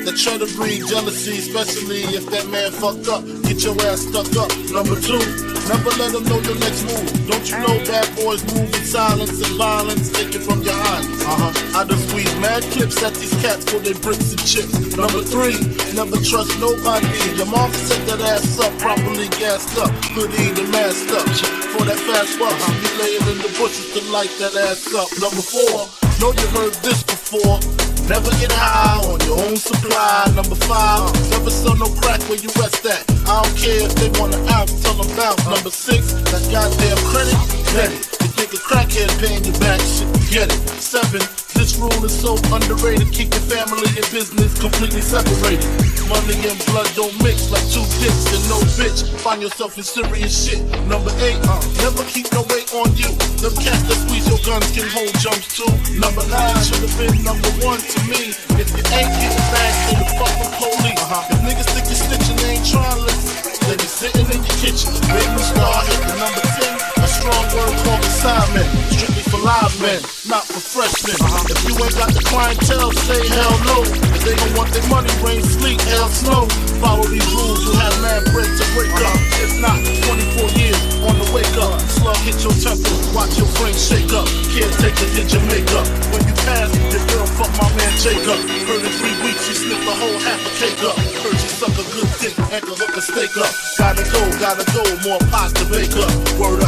that 0.04 0.16
try 0.16 0.38
to 0.38 0.48
breed 0.56 0.84
jealousy, 0.86 1.38
especially 1.38 2.02
if 2.16 2.24
that 2.30 2.46
man 2.48 2.70
fucked 2.70 3.08
up. 3.08 3.24
Get 3.44 3.64
your 3.64 3.76
ass 3.88 4.04
stuck 4.04 4.28
up. 4.36 4.52
Number 4.70 4.96
two, 5.00 5.20
never 5.68 5.90
let 6.00 6.12
them 6.12 6.24
know 6.28 6.40
your 6.44 6.58
next 6.60 6.84
move. 6.88 7.08
Don't 7.28 7.44
you 7.44 7.58
know 7.60 7.76
bad 7.84 8.08
boys 8.16 8.40
move 8.52 8.68
in 8.72 8.84
silence 8.84 9.40
and 9.42 9.54
violence, 9.56 10.12
take 10.12 10.34
it 10.34 10.44
from 10.44 10.62
your 10.62 10.76
eyes. 10.76 11.06
Uh-huh. 11.24 11.80
I 11.80 11.84
just 11.84 12.08
squeeze 12.08 12.32
mad 12.40 12.62
clips 12.72 13.02
at 13.02 13.14
these 13.16 13.34
cats 13.40 13.64
for 13.68 13.80
their 13.80 13.96
bricks 14.00 14.32
and 14.32 14.44
chips. 14.44 14.96
Number 14.96 15.20
three, 15.24 15.58
never 15.92 16.16
trust 16.24 16.52
nobody. 16.60 17.08
Your 17.36 17.48
mom 17.48 17.72
set 17.72 18.00
that 18.08 18.20
ass 18.22 18.60
up, 18.60 18.72
properly 18.78 19.28
gassed 19.36 19.76
up, 19.76 19.90
hoodie 20.12 20.52
and 20.52 20.70
masked 20.72 21.12
up. 21.12 21.28
For 21.74 21.84
that 21.84 22.00
fast 22.08 22.38
buck, 22.38 22.56
you 22.80 22.90
laying 23.00 23.26
in 23.28 23.38
the 23.44 23.52
bushes 23.56 23.92
to 23.96 24.00
light 24.12 24.32
that 24.40 24.56
ass 24.56 24.88
up. 24.94 25.08
Number 25.20 25.42
four, 25.42 25.88
know 26.20 26.32
you 26.32 26.48
heard 26.56 26.74
this 26.80 27.02
before. 27.02 27.87
Never 28.08 28.30
get 28.40 28.50
high 28.52 29.04
on 29.04 29.20
your 29.26 29.38
own 29.38 29.56
supply. 29.56 30.32
Number 30.34 30.54
five, 30.54 31.12
never 31.30 31.50
sell 31.50 31.76
no 31.76 31.92
crack 32.00 32.20
where 32.22 32.38
you 32.38 32.48
rest 32.56 32.86
at. 32.86 33.04
I 33.28 33.42
don't 33.42 33.56
care 33.56 33.84
if 33.84 33.94
they 33.96 34.08
wanna 34.18 34.40
out, 34.48 34.68
tell 34.80 34.94
them 34.94 35.14
bounce. 35.14 35.44
Number 35.44 35.70
six, 35.70 36.14
that 36.32 36.40
goddamn 36.50 36.96
credit, 37.12 37.36
get 37.76 38.27
You 38.48 38.56
think 38.56 38.64
a 38.64 38.72
crackhead 38.80 39.10
paying 39.20 39.44
you 39.44 39.52
back, 39.60 39.76
shit, 39.76 40.08
get 40.32 40.48
it. 40.48 40.56
Seven, 40.80 41.20
this 41.52 41.76
rule 41.76 42.00
is 42.00 42.16
so 42.16 42.32
underrated. 42.48 43.12
Keep 43.12 43.36
your 43.36 43.44
family 43.44 43.92
and 43.92 44.08
business 44.08 44.56
completely 44.56 45.04
separated. 45.04 45.68
Money 46.08 46.40
and 46.48 46.56
blood 46.64 46.88
don't 46.96 47.12
mix 47.20 47.52
like 47.52 47.60
two 47.68 47.84
dicks 48.00 48.24
and 48.32 48.40
no 48.48 48.56
bitch. 48.80 49.04
Find 49.20 49.44
yourself 49.44 49.76
in 49.76 49.84
serious 49.84 50.32
shit. 50.32 50.64
Number 50.88 51.12
eight, 51.20 51.36
uh, 51.44 51.60
never 51.84 52.00
keep 52.08 52.32
no 52.32 52.40
weight 52.48 52.72
on 52.72 52.88
you. 52.96 53.12
Them 53.44 53.52
cats 53.60 53.84
that 53.84 54.00
squeeze 54.08 54.24
your 54.24 54.40
guns 54.40 54.64
can 54.72 54.88
hold 54.96 55.12
jumps 55.20 55.52
too. 55.52 55.68
Number 56.00 56.24
nine 56.32 56.56
should 56.64 56.80
have 56.88 56.96
been 56.96 57.20
number 57.20 57.52
one 57.60 57.84
to 57.84 57.98
me. 58.08 58.32
If 58.56 58.72
you 58.72 58.80
ain't 58.96 59.12
getting 59.12 59.48
back, 59.52 59.72
say 59.92 60.00
the 60.00 60.08
fucking 60.16 60.52
police. 60.56 60.96
Uh-huh. 60.96 61.36
If 61.36 61.38
niggas 61.44 61.68
think 61.76 61.84
you're 61.92 62.00
snitching, 62.00 62.38
they 62.40 62.56
ain't 62.56 62.64
trying 62.64 62.96
to 62.96 63.12
listen. 63.12 63.44
They 63.68 63.76
be 63.76 63.84
sitting 63.84 64.24
in 64.24 64.40
your 64.40 64.56
kitchen. 64.56 64.88
Big 65.04 65.28
new 65.36 65.44
star 65.44 65.84
hit 65.84 66.00
the 66.00 66.16
number 66.16 66.40
10. 66.64 66.77
A 67.18 67.20
strong 67.20 67.50
word 67.50 67.74
called 67.82 68.04
assignment. 68.06 68.68
Strictly 68.94 69.26
for 69.26 69.42
live 69.42 69.74
men, 69.82 69.98
not 70.30 70.46
for 70.46 70.62
freshmen. 70.62 71.18
If 71.50 71.66
you 71.66 71.74
ain't 71.82 71.98
got 71.98 72.14
the 72.14 72.22
clientele, 72.22 72.92
say 72.94 73.18
hell 73.34 73.58
no. 73.66 73.82
If 74.14 74.22
they 74.22 74.38
don't 74.38 74.54
want 74.54 74.70
their 74.70 74.86
money, 74.86 75.10
rain, 75.26 75.42
sleet, 75.42 75.82
hell, 75.90 76.06
snow. 76.14 76.46
Follow 76.78 77.02
these 77.10 77.26
rules, 77.34 77.66
you 77.66 77.74
have 77.74 77.94
mad 77.98 78.22
bread 78.30 78.46
to 78.46 78.64
break 78.70 78.94
up. 79.02 79.18
If 79.42 79.58
not, 79.58 79.82
24 80.06 80.62
years 80.62 80.78
on 81.02 81.18
the 81.18 81.26
wake 81.34 81.58
up. 81.58 81.82
Slug 81.90 82.18
hit 82.22 82.38
your 82.38 82.54
temple, 82.54 82.94
watch 83.10 83.34
your 83.34 83.50
brain 83.58 83.74
shake 83.74 84.14
up. 84.14 84.30
Caretaker 84.54 85.10
did 85.18 85.26
your 85.34 85.42
makeup. 85.50 85.86
When 86.14 86.22
you 86.22 86.34
pass, 86.46 86.70
your 86.94 87.02
girl 87.10 87.26
fuck 87.34 87.50
my 87.58 87.66
man 87.74 87.92
Jacob. 87.98 88.38
Heard 88.70 88.86
in 88.86 88.94
three 88.94 89.18
weeks, 89.26 89.42
you 89.50 89.58
sniffed 89.58 89.82
the 89.82 89.94
whole 89.98 90.18
half 90.22 90.38
a 90.38 90.50
cake 90.54 90.82
up. 90.86 90.94
Heard 91.26 91.34
you 91.34 91.50
suck 91.50 91.74
a 91.74 91.84
good 91.98 92.10
dick 92.22 92.38
and 92.38 92.62
can 92.62 92.78
hook 92.78 92.94
a 92.94 93.02
steak 93.02 93.34
up. 93.42 93.50
Gotta 93.74 94.06
go, 94.06 94.22
gotta 94.38 94.64
go, 94.70 94.86
more 95.02 95.18
pies 95.34 95.50
to 95.58 95.64
bake 95.66 95.98
up. 95.98 96.10
Word 96.38 96.62
up, 96.62 96.67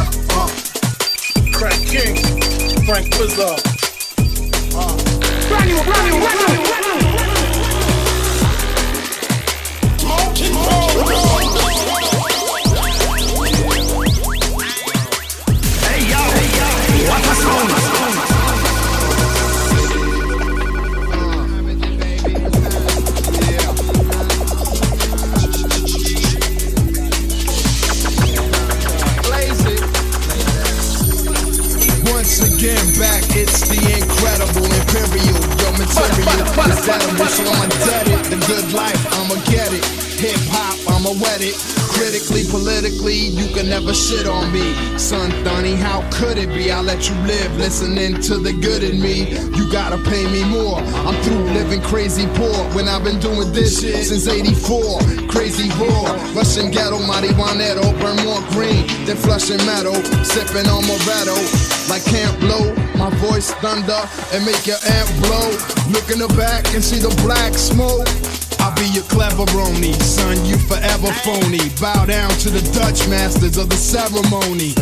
King, 1.91 2.15
Frank 2.85 3.11
Wizard. 3.19 3.59
Uh. 4.73 4.95
Brand 5.49 5.69
brand 5.83 6.23
brand 6.23 6.90
it. 41.41 41.55
Critically, 41.93 42.43
politically, 42.49 43.17
you 43.17 43.53
can 43.53 43.69
never 43.69 43.93
shit 43.93 44.27
on 44.27 44.51
me. 44.51 44.73
Son 44.97 45.29
Thunny, 45.43 45.75
how 45.75 46.01
could 46.11 46.37
it 46.37 46.49
be? 46.49 46.71
I 46.71 46.81
let 46.81 47.09
you 47.09 47.15
live, 47.27 47.55
listening 47.57 48.21
to 48.21 48.37
the 48.37 48.53
good 48.53 48.83
in 48.83 49.01
me. 49.01 49.37
You 49.57 49.71
gotta 49.71 49.97
pay 50.09 50.25
me 50.31 50.43
more. 50.45 50.79
I'm 51.05 51.15
through 51.23 51.43
living 51.53 51.81
crazy 51.81 52.25
poor 52.33 52.57
when 52.73 52.87
I've 52.87 53.03
been 53.03 53.19
doing 53.19 53.51
this 53.51 53.81
shit 53.81 54.05
since 54.05 54.27
84. 54.27 54.99
Crazy 55.29 55.69
whore, 55.69 56.35
Russian 56.35 56.71
ghetto, 56.71 56.97
marijuanero, 56.97 57.85
burn 57.99 58.17
more 58.25 58.41
green 58.51 58.87
than 59.05 59.17
flushing 59.17 59.61
metal. 59.65 59.95
Sipping 60.23 60.67
on 60.67 60.83
Moretto 60.83 61.37
like 61.89 62.05
can't 62.05 62.39
blow. 62.39 62.73
My 62.95 63.09
voice 63.19 63.51
thunder 63.61 64.01
and 64.31 64.45
make 64.45 64.65
your 64.65 64.79
amp 64.85 65.09
blow. 65.25 65.49
Look 65.91 66.09
in 66.09 66.19
the 66.19 66.33
back 66.37 66.73
and 66.73 66.83
see 66.83 66.99
the 66.99 67.13
black 67.21 67.53
smoke. 67.53 68.07
Be 68.81 68.87
your 68.97 69.05
clever 69.13 69.45
brony, 69.53 69.93
son, 70.01 70.43
you 70.43 70.57
forever 70.57 71.13
phony. 71.21 71.61
Bow 71.77 72.09
down 72.09 72.33
to 72.41 72.49
the 72.49 72.65
Dutch 72.73 73.05
masters 73.05 73.53
of 73.61 73.69
the 73.69 73.77
ceremony. 73.77 74.73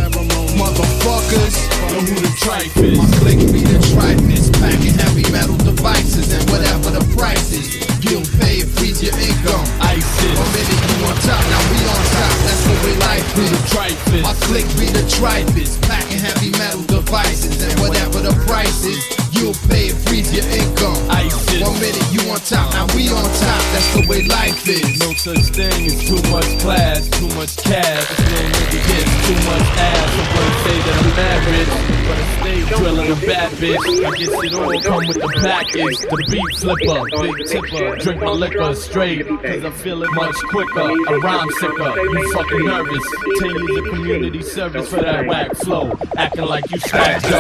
Motherfuckers, 0.56 1.60
know 1.92 2.00
who 2.08 2.16
the 2.16 2.32
tripe 2.40 2.72
is. 2.80 2.96
My 2.96 3.04
clique 3.20 3.44
be 3.52 3.60
the 3.60 3.76
trifest, 3.92 4.56
packing 4.56 4.96
heavy 4.96 5.28
metal 5.36 5.60
devices 5.68 6.32
and 6.32 6.48
whatever 6.48 6.96
the 6.96 7.04
price 7.12 7.52
is. 7.52 7.76
You'll 8.00 8.24
pay 8.40 8.64
it, 8.64 8.72
freeze 8.80 9.04
your 9.04 9.12
income. 9.20 9.68
ISIS. 9.84 10.32
One 10.32 10.48
minute 10.56 10.80
you 10.80 11.04
on 11.04 11.20
top, 11.20 11.44
now 11.52 11.60
we 11.68 11.84
on 11.84 12.04
top. 12.16 12.36
That's 12.48 12.64
the 12.72 12.76
way 12.88 12.96
life 13.04 13.28
is. 13.36 13.52
The 13.52 13.64
trifest. 13.68 14.24
My 14.24 14.34
clique 14.48 14.72
be 14.80 14.88
the 14.96 15.04
trifest, 15.12 15.76
packing 15.92 16.24
heavy 16.24 16.56
metal 16.56 16.88
devices 16.88 17.60
and 17.68 17.76
whatever 17.84 18.24
the 18.24 18.32
price 18.48 18.80
is. 18.88 19.04
You'll 19.36 19.60
pay 19.68 19.92
it, 19.92 20.00
freeze 20.08 20.32
your 20.32 20.48
income. 20.48 20.96
ISIS. 21.12 21.68
One 21.68 21.76
minute 21.84 22.08
you 22.16 22.24
on 22.32 22.40
top, 22.40 22.72
now 22.72 22.88
we 22.96 23.12
on 23.12 23.28
top. 23.36 23.39
That's 23.80 23.96
the 23.96 24.08
way 24.10 24.24
life 24.24 24.68
is. 24.68 25.00
No 25.00 25.14
such 25.14 25.56
thing 25.56 25.86
as 25.86 26.04
too 26.04 26.22
much 26.30 26.60
class, 26.60 27.08
too 27.12 27.30
much 27.30 27.56
cash. 27.56 28.10
This 28.10 28.20
little 28.28 28.52
nigga 28.52 28.80
gets 28.92 29.28
too 29.28 29.40
much 29.48 29.68
ass. 29.80 30.10
I'm 30.20 30.36
gonna 30.36 30.64
say 30.66 30.78
that 30.84 30.96
I'm 31.00 31.16
mad 31.16 31.99
rich, 32.10 32.18
but 32.18 32.18
I 32.18 32.40
stay 32.40 32.78
drilling 32.78 33.12
a 33.12 33.16
bad 33.26 33.52
bitch. 33.54 34.06
I 34.06 34.18
guess 34.18 34.44
it 34.44 34.54
all 34.54 34.82
come 34.82 35.08
with 35.08 35.18
the 35.18 35.32
package. 35.42 35.98
The 36.00 36.18
beat 36.32 36.56
flipper, 36.58 37.02
big 37.22 37.38
tipper, 37.48 37.96
drink 37.98 38.22
my 38.22 38.32
liquor 38.32 38.76
straight, 38.76 39.28
cause 39.28 39.66
I 39.66 39.72
feel 39.72 40.04
it 40.04 40.12
much 40.14 40.36
quicker. 40.50 40.80
I 40.80 41.14
rhyme 41.22 41.50
sicker, 41.60 41.96
you 41.96 42.34
fucking 42.34 42.66
nervous. 42.66 43.06
Ten 43.40 43.56
years 43.56 43.78
of 43.78 43.86
community 43.94 44.42
service 44.42 44.90
for 44.90 45.02
that 45.02 45.26
whack 45.28 45.56
flow. 45.58 45.98
Acting 46.18 46.46
like 46.46 46.70
you 46.72 46.80
smack 46.80 47.22
dope. 47.22 47.32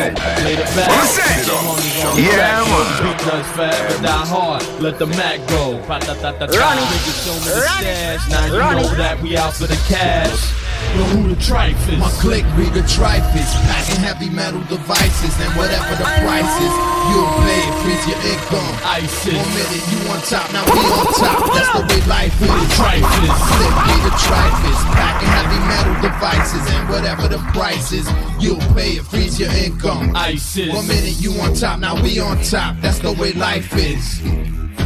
Lay 0.44 0.56
the 0.56 0.64
back. 0.76 1.08
Sit 1.10 1.50
on 1.50 1.76
the 1.76 2.22
Yeah, 2.22 2.64
man. 2.66 3.04
Beat 3.04 3.26
does 3.26 3.48
forever 3.56 4.04
die 4.04 4.26
hard. 4.26 4.82
Let 4.82 5.00
the 5.00 5.08
Mac 5.08 5.46
go. 5.48 5.80
Run 5.90 6.02
Niggas 6.02 7.26
show 7.26 7.34
me 7.34 7.40
the 7.40 7.68
stash. 7.68 8.30
Now 8.30 8.46
you 8.46 8.82
know 8.82 8.96
that 8.96 9.22
we 9.22 9.38
out 9.38 9.54
for 9.54 9.68
the 9.68 9.76
cash. 9.88 10.69
Know 10.98 11.06
who 11.14 11.30
the 11.30 11.40
trife 11.40 11.78
is. 11.86 12.00
My 12.00 12.10
clique 12.18 12.50
be 12.58 12.66
the 12.74 12.82
trifest, 12.90 13.54
packing 13.70 14.02
heavy 14.02 14.30
metal 14.30 14.60
devices 14.66 15.34
and 15.38 15.52
whatever 15.54 15.94
the 15.96 16.08
price 16.26 16.56
is, 16.60 16.74
you'll 17.14 17.30
pay 17.46 17.62
it, 17.62 17.74
freeze 17.86 18.06
your 18.10 18.22
income. 18.26 18.74
ISIS. 18.82 19.38
One 19.38 19.54
minute 19.54 19.86
you 19.86 20.00
on 20.10 20.20
top, 20.26 20.50
now 20.52 20.66
we 20.66 20.82
on 20.82 21.06
top. 21.14 21.38
That's 21.54 21.72
the 21.78 21.84
way 21.86 22.02
life 22.10 22.34
is. 22.42 22.50
Trifest. 22.74 23.30
My 23.30 23.38
clique 23.54 23.80
be 23.86 23.96
the 24.02 24.14
trifest, 24.18 24.82
packing 24.98 25.30
heavy 25.30 25.62
metal 25.70 25.96
devices 26.02 26.66
and 26.74 26.90
whatever 26.90 27.28
the 27.28 27.40
price 27.54 27.92
is, 27.92 28.10
you'll 28.40 28.60
pay 28.74 28.98
it, 28.98 29.06
freeze 29.06 29.40
your 29.40 29.52
income. 29.52 30.16
ISIS. 30.16 30.74
One 30.74 30.88
minute 30.88 31.22
you 31.22 31.32
on 31.40 31.54
top, 31.54 31.80
now 31.80 32.02
we 32.02 32.20
on 32.20 32.42
top. 32.42 32.76
That's 32.82 33.00
the 33.00 33.14
way 33.14 33.34
life 33.34 33.74
is. 33.78 34.22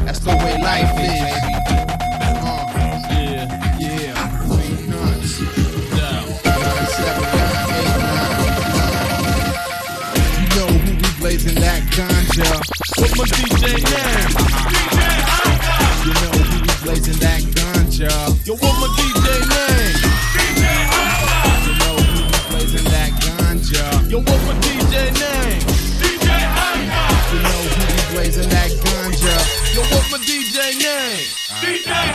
That's 0.04 0.20
the 0.20 0.36
way 0.36 0.60
life 0.62 0.92
is. 1.00 2.13
Blazing 11.44 11.62
that 11.62 11.84
ganja. 11.92 12.48
What's 13.00 13.18
my 13.18 13.26
DJ 13.26 13.84
name? 13.84 14.32
You 16.04 16.12
know 16.12 16.32
we 16.36 16.68
blazing 16.84 17.20
that 17.20 17.42
ganja. 17.56 18.12
Yo, 18.46 18.56
what 18.56 18.76
my 18.80 18.88
DJ 18.96 19.28
name? 19.48 19.96
You 21.64 21.74
know 21.80 21.96
we 21.96 22.28
blazing 22.50 22.88
that 22.92 23.12
ganja. 23.24 23.84
Yo, 24.10 24.18
what 24.20 24.40
my 24.44 24.54
DJ 24.60 25.16
name? 25.16 25.64
DJ 26.00 26.28
Alka. 26.60 27.04
You 27.32 27.40
know 27.40 27.62
we 27.72 28.14
blazing 28.14 28.50
that 28.50 28.72
ganja. 28.84 29.36
Yo, 29.74 29.82
what 29.96 30.06
my 30.12 30.18
DJ 30.20 30.76
name? 30.84 31.24
DJ 31.62 32.13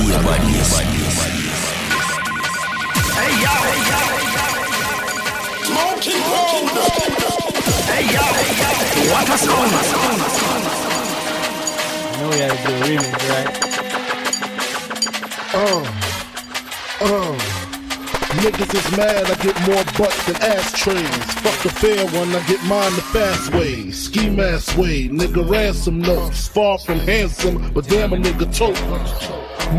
Hey 0.00 0.06
yo, 0.06 0.16
hey 3.68 3.84
yo, 3.90 4.00
Monkey 5.74 6.16
Hey 7.84 8.04
yo, 8.08 8.24
hey 8.32 8.52
yo, 8.60 8.68
what 9.12 9.28
a 9.28 9.36
song. 9.36 9.68
You 12.08 12.16
know 12.16 12.28
we 12.30 12.36
had 12.40 12.50
to 12.50 12.56
do 12.66 12.72
a 12.72 12.74
remix, 12.86 13.14
right? 13.28 13.48
Uh, 15.54 15.84
uh. 17.04 17.36
Niggas 18.40 18.72
is 18.74 18.88
mad, 18.96 19.24
I 19.30 19.34
get 19.42 19.56
more 19.68 19.84
butts 19.98 20.24
than 20.24 20.36
ashtrays. 20.36 21.24
Fuck 21.42 21.58
the 21.62 21.68
fair 21.68 22.06
one, 22.18 22.34
I 22.34 22.40
get 22.46 22.62
mine 22.64 22.94
the 22.94 23.02
fast 23.02 23.52
way. 23.52 23.90
Ski 23.90 24.30
mask 24.30 24.78
way, 24.78 25.08
nigga 25.08 25.46
ransom 25.46 26.00
notes. 26.00 26.48
Far 26.48 26.78
from 26.78 27.00
handsome, 27.00 27.70
but 27.74 27.86
damn 27.86 28.14
a 28.14 28.16
nigga 28.16 28.46
tote. 28.56 28.80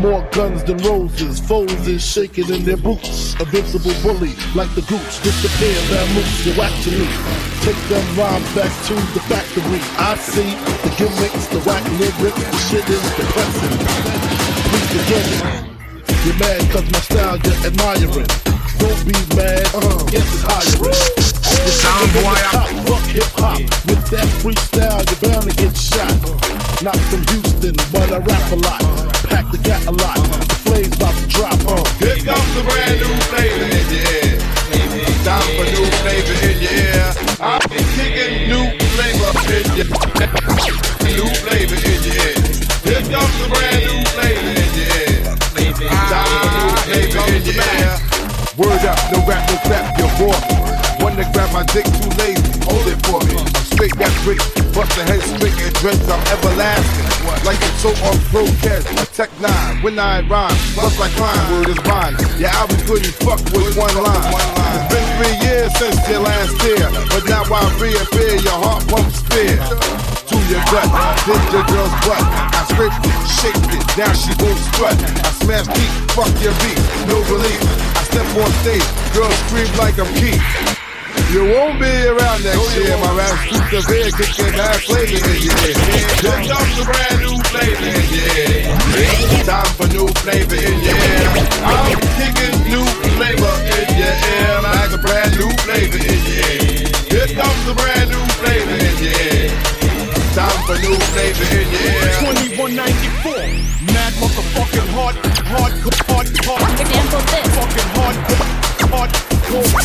More 0.00 0.26
guns 0.32 0.64
than 0.64 0.78
roses, 0.78 1.38
foes 1.40 1.86
is 1.86 2.04
shaking 2.04 2.48
in 2.48 2.64
their 2.64 2.76
boots. 2.76 3.34
A 3.40 3.44
visible 3.44 3.94
bully, 4.02 4.34
like 4.54 4.72
the 4.74 4.82
gooch. 4.88 5.22
Disappear, 5.22 5.76
that 5.92 6.08
moves 6.14 6.46
you 6.46 6.52
whack 6.54 6.72
to 6.84 6.90
me. 6.90 7.06
Take 7.60 7.76
them 7.88 8.04
rhymes 8.16 8.48
back 8.54 8.72
to 8.88 8.94
the 9.12 9.20
factory. 9.28 9.80
I 10.00 10.16
see 10.16 10.56
the 10.82 10.94
gimmicks, 10.96 11.46
the 11.48 11.60
whack 11.60 11.84
lyrics, 12.00 12.40
the 12.40 12.58
shit 12.68 12.88
is 12.88 13.02
depressing. 13.16 13.76
Please 14.70 14.90
forget 14.96 15.24
it. 15.28 15.72
You're 16.24 16.38
mad 16.38 16.70
cause 16.70 16.90
my 16.90 17.00
style 17.00 17.38
you're 17.38 17.66
admiring. 17.66 18.26
Don't 18.78 19.06
be 19.06 19.36
mad, 19.36 19.66
uh, 19.74 20.08
yes 20.10 20.26
it's 20.34 20.42
hiring. 20.42 21.31
Sound 21.66 22.12
boy, 22.12 22.34
Fuck 22.90 23.06
hip 23.14 23.30
hop. 23.38 23.58
With 23.86 24.02
that 24.10 24.26
freestyle, 24.42 24.98
you're 25.06 25.22
bound 25.30 25.46
to 25.46 25.54
get 25.54 25.76
shot. 25.76 26.10
Not 26.82 26.98
from 27.06 27.22
Houston, 27.30 27.74
but 27.94 28.10
I 28.10 28.18
rap 28.18 28.46
a 28.50 28.58
lot. 28.58 28.82
Pack 29.30 29.46
the 29.54 29.58
gat 29.62 29.86
a 29.86 29.94
lot. 29.94 30.18
The 30.18 30.58
flames 30.66 30.96
about 30.98 31.14
to 31.14 31.26
drop. 31.30 31.54
Uh. 31.62 31.86
Here 32.02 32.18
comes 32.26 32.50
the 32.58 32.62
brand 32.66 32.98
new 32.98 33.14
flavor 33.30 33.66
in 33.70 33.86
your 33.94 34.02
ear. 34.10 34.42
Time 35.22 35.46
for 35.54 35.66
new 35.70 35.86
flavor 36.02 36.36
in 36.50 36.58
your 36.58 36.74
ear. 36.82 37.06
I'm 37.38 37.62
kicking 37.70 38.50
new 38.50 38.66
flavor 38.98 39.30
in 39.54 39.66
your 39.78 39.86
New 41.14 41.30
flavor 41.46 41.78
in 41.78 42.00
your 42.02 42.18
ear. 42.26 42.42
Here 42.82 43.04
comes 43.06 43.34
the 43.38 43.46
brand 43.54 43.80
new 43.86 44.02
flavor 44.10 44.50
in 44.50 44.70
your 44.74 44.90
ear. 44.98 45.30
Time 46.10 46.26
for 46.42 46.50
new 46.58 46.74
flavor 46.90 47.22
in 47.30 47.42
your 47.46 47.54
ear. 47.54 47.94
Word 48.58 48.82
up, 48.82 48.98
no 49.14 49.18
rap, 49.30 49.46
no 49.46 49.56
crap, 49.62 49.86
you're 49.98 50.10
bored. 50.18 50.71
To 51.22 51.30
grab 51.30 51.54
my 51.54 51.62
dick, 51.70 51.86
too 51.86 52.10
lazy, 52.18 52.42
hold 52.66 52.82
it 52.90 52.98
for 53.06 53.22
me. 53.22 53.38
Straight 53.70 53.94
that 54.02 54.10
brick, 54.26 54.42
bust 54.74 54.90
the 54.98 55.06
head 55.06 55.22
straight 55.22 55.54
and 55.54 55.70
dreads, 55.78 56.02
I'm 56.10 56.18
everlasting. 56.34 57.06
Like 57.46 57.62
the 57.62 57.70
so 57.78 57.94
on 58.02 58.18
a 58.18 59.06
tech 59.14 59.30
nine, 59.38 59.78
when 59.86 60.02
I 60.02 60.26
rhyme, 60.26 60.50
bust 60.74 60.98
like 60.98 61.14
crime, 61.14 61.38
word 61.54 61.70
is 61.70 61.78
mine. 61.86 62.18
Was 62.18 62.82
good 62.90 63.06
and 63.06 63.14
fuck 63.22 63.38
with 63.54 63.70
one 63.78 63.94
line. 64.02 64.34
It's 64.74 64.90
been 64.90 65.06
three 65.14 65.36
years 65.46 65.70
since 65.78 65.94
your 66.10 66.26
last 66.26 66.58
year, 66.66 66.90
but 67.14 67.22
now 67.30 67.46
I 67.46 67.70
reappear, 67.78 68.42
your 68.42 68.58
heart 68.58 68.82
pumps 68.90 69.22
fear. 69.30 69.62
To 69.62 70.36
your 70.50 70.64
gut, 70.74 70.90
did 71.22 71.42
your 71.54 71.66
girl's 71.70 71.94
butt. 72.02 72.24
I 72.50 72.66
scraped 72.66 72.98
it, 72.98 73.18
shaped 73.30 73.70
it, 73.70 73.86
now 73.94 74.10
she 74.10 74.34
won't 74.42 74.58
strut. 74.74 74.98
I 74.98 75.30
smash 75.38 75.70
deep, 75.70 75.92
fuck 76.18 76.34
your 76.42 76.56
beat, 76.66 76.82
no 77.06 77.22
relief. 77.30 77.62
I 77.94 78.02
step 78.10 78.26
on 78.42 78.50
stage, 78.66 78.90
girls 79.14 79.38
scream 79.46 79.70
like 79.78 80.02
I'm 80.02 80.10
Keith. 80.18 80.81
You 81.32 81.48
won't 81.48 81.80
be 81.80 81.88
around 81.88 82.44
next 82.44 82.60
oh, 82.60 82.76
year, 82.76 82.92
my 83.00 83.16
rap 83.16 83.32
super 83.48 83.80
big, 83.88 84.12
kicking 84.12 84.52
that 84.52 84.84
flavor 84.84 85.16
in 85.16 85.40
your 85.40 85.56
ear. 85.64 85.80
Here 86.20 86.44
comes 86.44 86.76
a 86.76 86.84
brand 86.84 87.18
new 87.24 87.40
flavor 87.48 87.88
in 87.88 88.04
your. 88.12 88.76
It's 89.00 89.48
time 89.48 89.72
for 89.80 89.88
new 89.88 90.08
flavor 90.20 90.60
in 90.60 90.76
your 90.84 90.92
ear. 90.92 91.32
I'm 91.64 91.96
kicking 92.20 92.56
new 92.68 92.84
flavor 93.16 93.54
in 93.64 93.88
your 93.96 94.12
ear, 94.12 94.60
like 94.60 94.92
a 94.92 95.00
brand 95.00 95.32
new 95.40 95.48
flavor 95.64 96.04
in 96.04 96.20
your 96.20 96.44
ear. 96.52 96.92
Here 97.08 97.32
comes 97.32 97.64
a 97.64 97.74
brand 97.80 98.12
new 98.12 98.24
flavor 98.36 98.76
in 98.76 98.94
your 99.00 99.16
ear. 99.16 99.81
Time 100.32 100.64
for 100.64 100.78
new 100.80 100.96
flavor 101.12 101.44
in 101.60 101.68
your 101.68 101.92
ear. 101.92 102.08
2194. 102.40 103.36
Mad 103.92 104.12
motherfucking 104.16 104.88
hard, 104.96 105.16
hard, 105.44 105.76
hard, 106.08 106.24
hard. 106.48 106.72
Example 106.80 107.20
this. 107.28 107.52
Fucking 107.52 107.90
hard, 107.92 108.16
hard, 108.88 109.12
hard. 109.52 109.76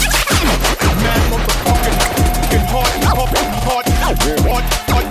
Mad 1.04 1.22
motherfucking 1.28 1.98
fucking 2.00 2.64
hard, 2.72 2.96
hard, 3.12 3.28
hard, 3.68 3.88
hard, 4.00 4.24
hard, 4.48 4.64
hard. 4.88 5.08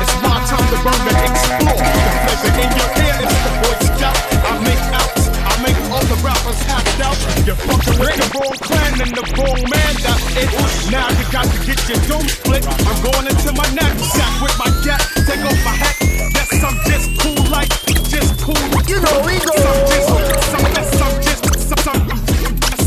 It's 0.00 0.16
my 0.24 0.40
time 0.48 0.64
to 0.72 0.78
burn 0.80 0.96
and 0.96 1.20
explore. 1.28 1.76
The 1.76 2.32
flavor 2.40 2.52
in 2.64 2.72
your 2.72 2.88
ear 3.04 3.20
is 3.28 3.36
the 3.44 3.52
Boy 3.60 3.76
Scout. 3.84 4.16
I 4.48 4.56
make 4.64 4.80
outs, 4.96 5.28
I 5.28 5.52
make 5.60 5.76
all 5.92 6.00
the 6.08 6.16
rappers 6.24 6.56
hacked 6.64 6.87
out. 7.00 7.18
You're 7.46 7.56
fucking 7.56 7.98
with 7.98 8.16
the 8.18 8.26
wrong 8.34 8.56
clan 8.60 9.00
and 9.00 9.12
the 9.14 9.24
wrong 9.38 9.60
man. 9.70 9.92
That's 10.02 10.26
it. 10.36 10.48
Now 10.90 11.08
you 11.08 11.24
got 11.30 11.46
to 11.46 11.58
get 11.66 11.78
your 11.88 12.00
dome 12.08 12.28
split. 12.28 12.64
I'm 12.66 12.98
going 13.02 13.26
into 13.26 13.50
my 13.52 13.68
knapsack 13.74 14.32
with 14.42 14.56
my 14.58 14.70
gat. 14.84 15.02
Take 15.26 15.42
off 15.44 15.60
my 15.64 15.74
hat. 15.74 15.96
Yes, 16.34 16.50
I'm 16.64 16.76
just 16.90 17.08
cool 17.20 17.42
like, 17.50 17.70
just 18.08 18.32
cool. 18.42 18.58
You 18.86 18.98
know 19.00 19.16
we 19.26 19.38
go. 19.38 19.54
Some 19.58 19.82
just, 19.92 20.08
some, 20.50 20.66
some 20.98 21.14
just, 21.22 21.42
some, 21.68 21.82
some, 21.82 22.02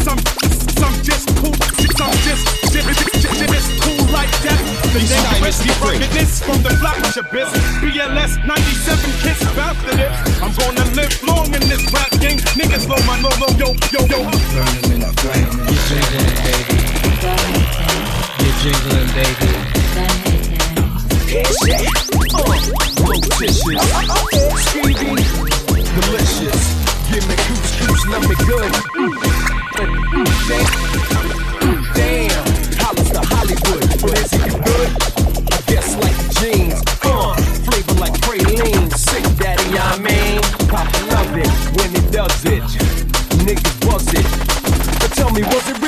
some, 0.05 0.19
some 0.79 0.95
just 1.03 1.27
cool. 1.39 1.55
Some 1.95 2.13
just, 2.25 2.43
just, 2.73 2.87
just, 2.87 3.13
just 3.13 3.20
The 4.91 4.99
dangerous 4.99 5.63
ruggedness 5.79 6.43
from 6.43 6.61
the 6.63 6.69
flash 6.75 7.15
abyss. 7.15 7.47
BLS 7.79 8.45
97 8.45 9.11
kiss 9.23 9.41
after 9.55 9.95
this. 9.95 10.11
I'm 10.43 10.51
gonna 10.51 10.83
live 10.91 11.15
long 11.23 11.47
in 11.47 11.61
this 11.71 11.87
rap 11.93 12.11
game. 12.19 12.39
Niggas 12.59 12.85
blow 12.87 12.99
my 13.07 13.15
low, 13.21 13.31
low, 13.39 13.55
yo, 13.55 13.71
yo, 13.87 14.03
yo. 14.11 14.19
In 14.91 14.99
the 14.99 15.07
flame. 15.23 15.47
You're 15.63 15.79
jingling, 15.87 16.35
baby. 16.43 16.75
You're 18.43 18.57
jingling, 18.59 19.07
baby. 19.15 19.51
Delicious. 25.95 26.63
Give 27.07 27.23
me 27.29 27.35
coops, 27.47 27.71
coops, 27.79 28.03
love 28.07 28.27
me 28.27 28.35
good. 28.43 28.71
Mm. 28.99 29.11
Mm, 30.11 31.30
is 34.21 34.33
good? 34.53 34.89
Guess 35.65 35.95
like 36.03 36.19
jeans, 36.37 36.81
uh, 37.03 37.35
flavor 37.65 37.99
like. 37.99 38.21
Sick 38.95 39.23
daddy, 39.37 39.77
I 39.77 39.97
mean, 39.97 40.41
love 41.09 41.35
it 41.35 41.49
when 41.77 41.89
it 41.95 42.11
does 42.11 42.45
it. 42.45 42.63
Niggas 43.45 43.85
it. 44.13 44.25
But 44.99 45.11
tell 45.13 45.31
me, 45.31 45.41
was 45.43 45.69
it 45.69 45.80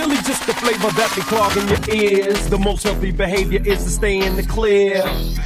flavor 0.63 0.91
that 0.95 1.11
be 1.15 1.21
clogging 1.23 1.67
your 1.67 1.83
ears? 1.91 2.47
The 2.47 2.57
most 2.57 2.83
healthy 2.83 3.11
behavior 3.11 3.61
is 3.65 3.83
to 3.83 3.89
stay 3.89 4.25
in 4.25 4.35
the 4.35 4.43
clear. 4.43 5.03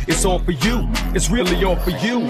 It's 0.07 0.25
all 0.25 0.39
for 0.39 0.51
you, 0.51 0.87
it's 1.15 1.29
really 1.29 1.63
all 1.63 1.75
for 1.75 1.89
you. 1.89 2.27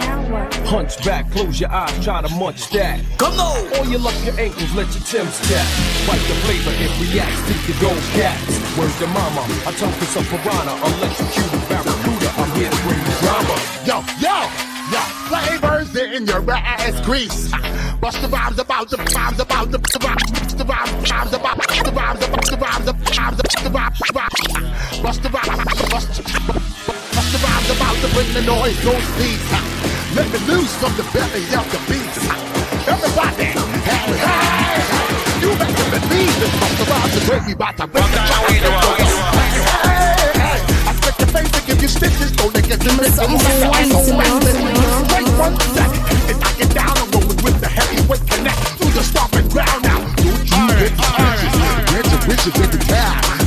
Hunch 0.72 1.04
back, 1.04 1.30
close 1.32 1.60
your 1.60 1.72
eyes, 1.72 1.92
try 2.04 2.22
to 2.22 2.30
munch 2.36 2.70
that. 2.70 3.04
Come 3.18 3.34
on! 3.40 3.60
Oil 3.76 3.88
you 3.92 4.00
up 4.08 4.16
your 4.24 4.40
ankles, 4.40 4.74
let 4.74 4.88
your 4.96 5.04
Tim's 5.04 5.38
tap. 5.52 5.68
Bite 6.08 6.24
the 6.32 6.36
flavor, 6.48 6.72
it 6.80 6.92
reacts 7.04 7.44
to 7.48 7.54
your 7.68 7.92
gold 7.92 8.04
cats. 8.16 8.56
Where's 8.78 9.00
your 9.00 9.10
mama? 9.10 9.44
I 9.68 9.72
told 9.76 9.94
for 9.96 10.06
some 10.06 10.26
piranha, 10.26 10.74
electrocuted 10.88 11.64
barracuda. 11.68 12.30
I'm 12.40 12.52
here 12.56 12.72
to 12.72 12.80
bring 12.88 13.02
the 13.04 13.16
drama. 13.20 13.56
Yo, 13.84 13.98
yo, 14.24 14.27
yo, 14.27 14.27
flavors 14.27 14.27
in 14.27 14.27
your 16.28 16.44
ass 16.52 17.00
grease. 17.06 17.52
Bust 18.02 18.22
the 18.22 18.28
rhymes 18.28 18.60
about 18.60 18.90
the 18.90 18.98
rhymes 18.98 19.40
about 19.40 19.72
the 19.72 19.80
rhymes, 19.80 20.56
the 20.56 20.66
rhymes, 20.66 21.12
rhymes 21.12 21.34
about 21.34 21.58
the 21.58 21.64
rhymes 21.64 21.88
about 21.88 22.46
the 22.46 22.58
rhymes, 22.58 22.86
the 22.86 22.94
rhymes, 23.16 23.38
the 23.64 23.72
rhymes, 23.72 24.02
rhymes. 24.14 25.02
Bust 25.02 25.24
the 25.24 25.30
rhymes, 25.30 25.64
bust, 25.90 26.22
Busta 27.16 27.38
Rhymes 27.44 27.70
about 27.72 27.96
to 28.04 28.08
bring 28.14 28.30
the 28.36 28.44
noise, 28.44 28.78
those 28.84 29.08
beats. 29.16 29.52
Let 30.16 30.28
me 30.28 30.40
loose 30.52 30.76
from 30.76 30.92
the 31.00 31.08
belly 31.16 31.44
of 31.56 31.66
the 31.72 31.80
beast. 31.88 32.20
Everybody, 32.88 33.48
hey, 33.48 33.88
hey, 33.88 34.28
hey, 34.28 35.42
you 35.42 35.50
better 35.56 35.88
believe 35.96 36.36
this. 36.44 36.52
Bust 36.60 36.76
the 36.78 36.86
rhymes 36.92 37.16
and 37.16 37.26
bring 37.26 37.44
me 37.48 37.54
about 37.54 37.78
to 37.78 37.88
bring 37.88 38.04
the 38.04 38.20
Hey, 38.20 38.60
hey, 38.60 38.84
hey, 40.44 40.60
I 40.60 40.94
spit 40.94 41.16
your 41.20 41.30
face 41.32 41.52
and 41.56 41.66
give 41.68 41.82
you 41.82 41.88
stitches. 41.88 42.32
Don't 42.36 42.54
let 42.54 42.68
get 42.68 42.80
the 42.80 42.92
miss. 43.00 43.16
I'm 43.18 43.32
Wait 45.08 45.28
one 45.40 45.60
second, 45.60 45.97
I 46.44 46.52
down. 46.74 46.96
Rolling 47.14 47.42
with 47.44 47.60
the 47.62 47.68
heavyweight 47.68 48.26
connect 48.28 48.78
the 48.98 49.04
stomping 49.04 49.48
ground 49.50 49.84
now. 49.84 50.02
Don't. 50.18 51.08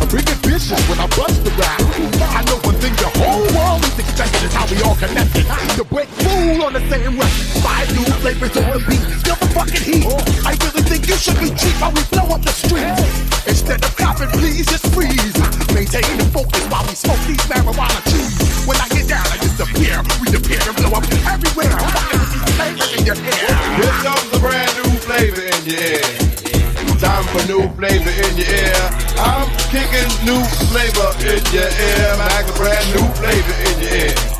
I 0.01 0.07
bring 0.09 0.25
when 0.89 0.99
I 0.99 1.07
bust 1.19 1.43
around. 1.47 1.83
I 2.23 2.43
know 2.47 2.59
one 2.63 2.79
thing 2.79 2.95
the 2.95 3.11
whole 3.19 3.43
world 3.55 3.83
is 3.85 4.55
how 4.55 4.67
we 4.71 4.81
all 4.83 4.97
connected. 4.97 5.47
On 6.61 6.73
the 6.73 6.83
same 6.89 7.17
the 8.55 8.85
beat. 8.87 9.03
The 9.27 9.35
fucking 9.55 9.83
heat. 9.83 10.07
I 10.47 10.55
really 10.63 10.83
think 10.87 11.09
you 11.09 11.17
should 11.17 11.39
be 11.41 11.51
cheap 11.59 11.75
while 11.81 11.93
we 11.93 12.03
blow 12.11 12.35
up 12.35 12.43
the 12.43 12.53
streets. 12.53 13.47
Instead 13.47 13.83
of 13.85 13.97
copping, 13.97 14.31
please 14.39 14.67
just 14.67 14.87
freeze. 14.95 15.35
Maintain 15.75 16.07
the 16.19 16.29
focus 16.33 16.63
while 16.71 16.87
we 16.87 16.95
smoke 16.95 17.21
these 17.27 17.43
marijuana 17.51 18.01
trees. 18.07 18.39
When 18.67 18.79
I 18.79 18.89
get 18.89 19.09
down, 19.09 19.27
I 19.27 19.37
disappear. 19.39 20.03
We 20.23 20.37
appear 20.37 20.61
and 20.63 20.77
blow 20.77 20.99
up 20.99 21.05
everywhere. 21.27 21.90
Here 23.03 23.97
comes 24.05 24.39
brand 24.41 24.77
new 24.77 24.91
flavor 25.01 25.41
in 25.41 25.65
your 25.65 25.81
ear. 25.81 26.03
Time 26.99 27.25
for 27.33 27.47
new 27.49 27.67
flavor 27.77 28.11
in 28.11 28.37
your 28.37 28.47
ear. 28.47 28.91
I'm 29.17 29.49
kicking 29.73 30.11
new 30.25 30.43
flavor 30.69 31.11
in 31.21 31.43
your 31.53 31.65
ear. 31.65 32.17
Like 32.19 32.49
a 32.49 32.53
brand 32.59 32.87
new 32.95 33.07
flavor 33.15 33.55
in 33.71 33.81
your 33.81 33.95
ear. 34.07 34.40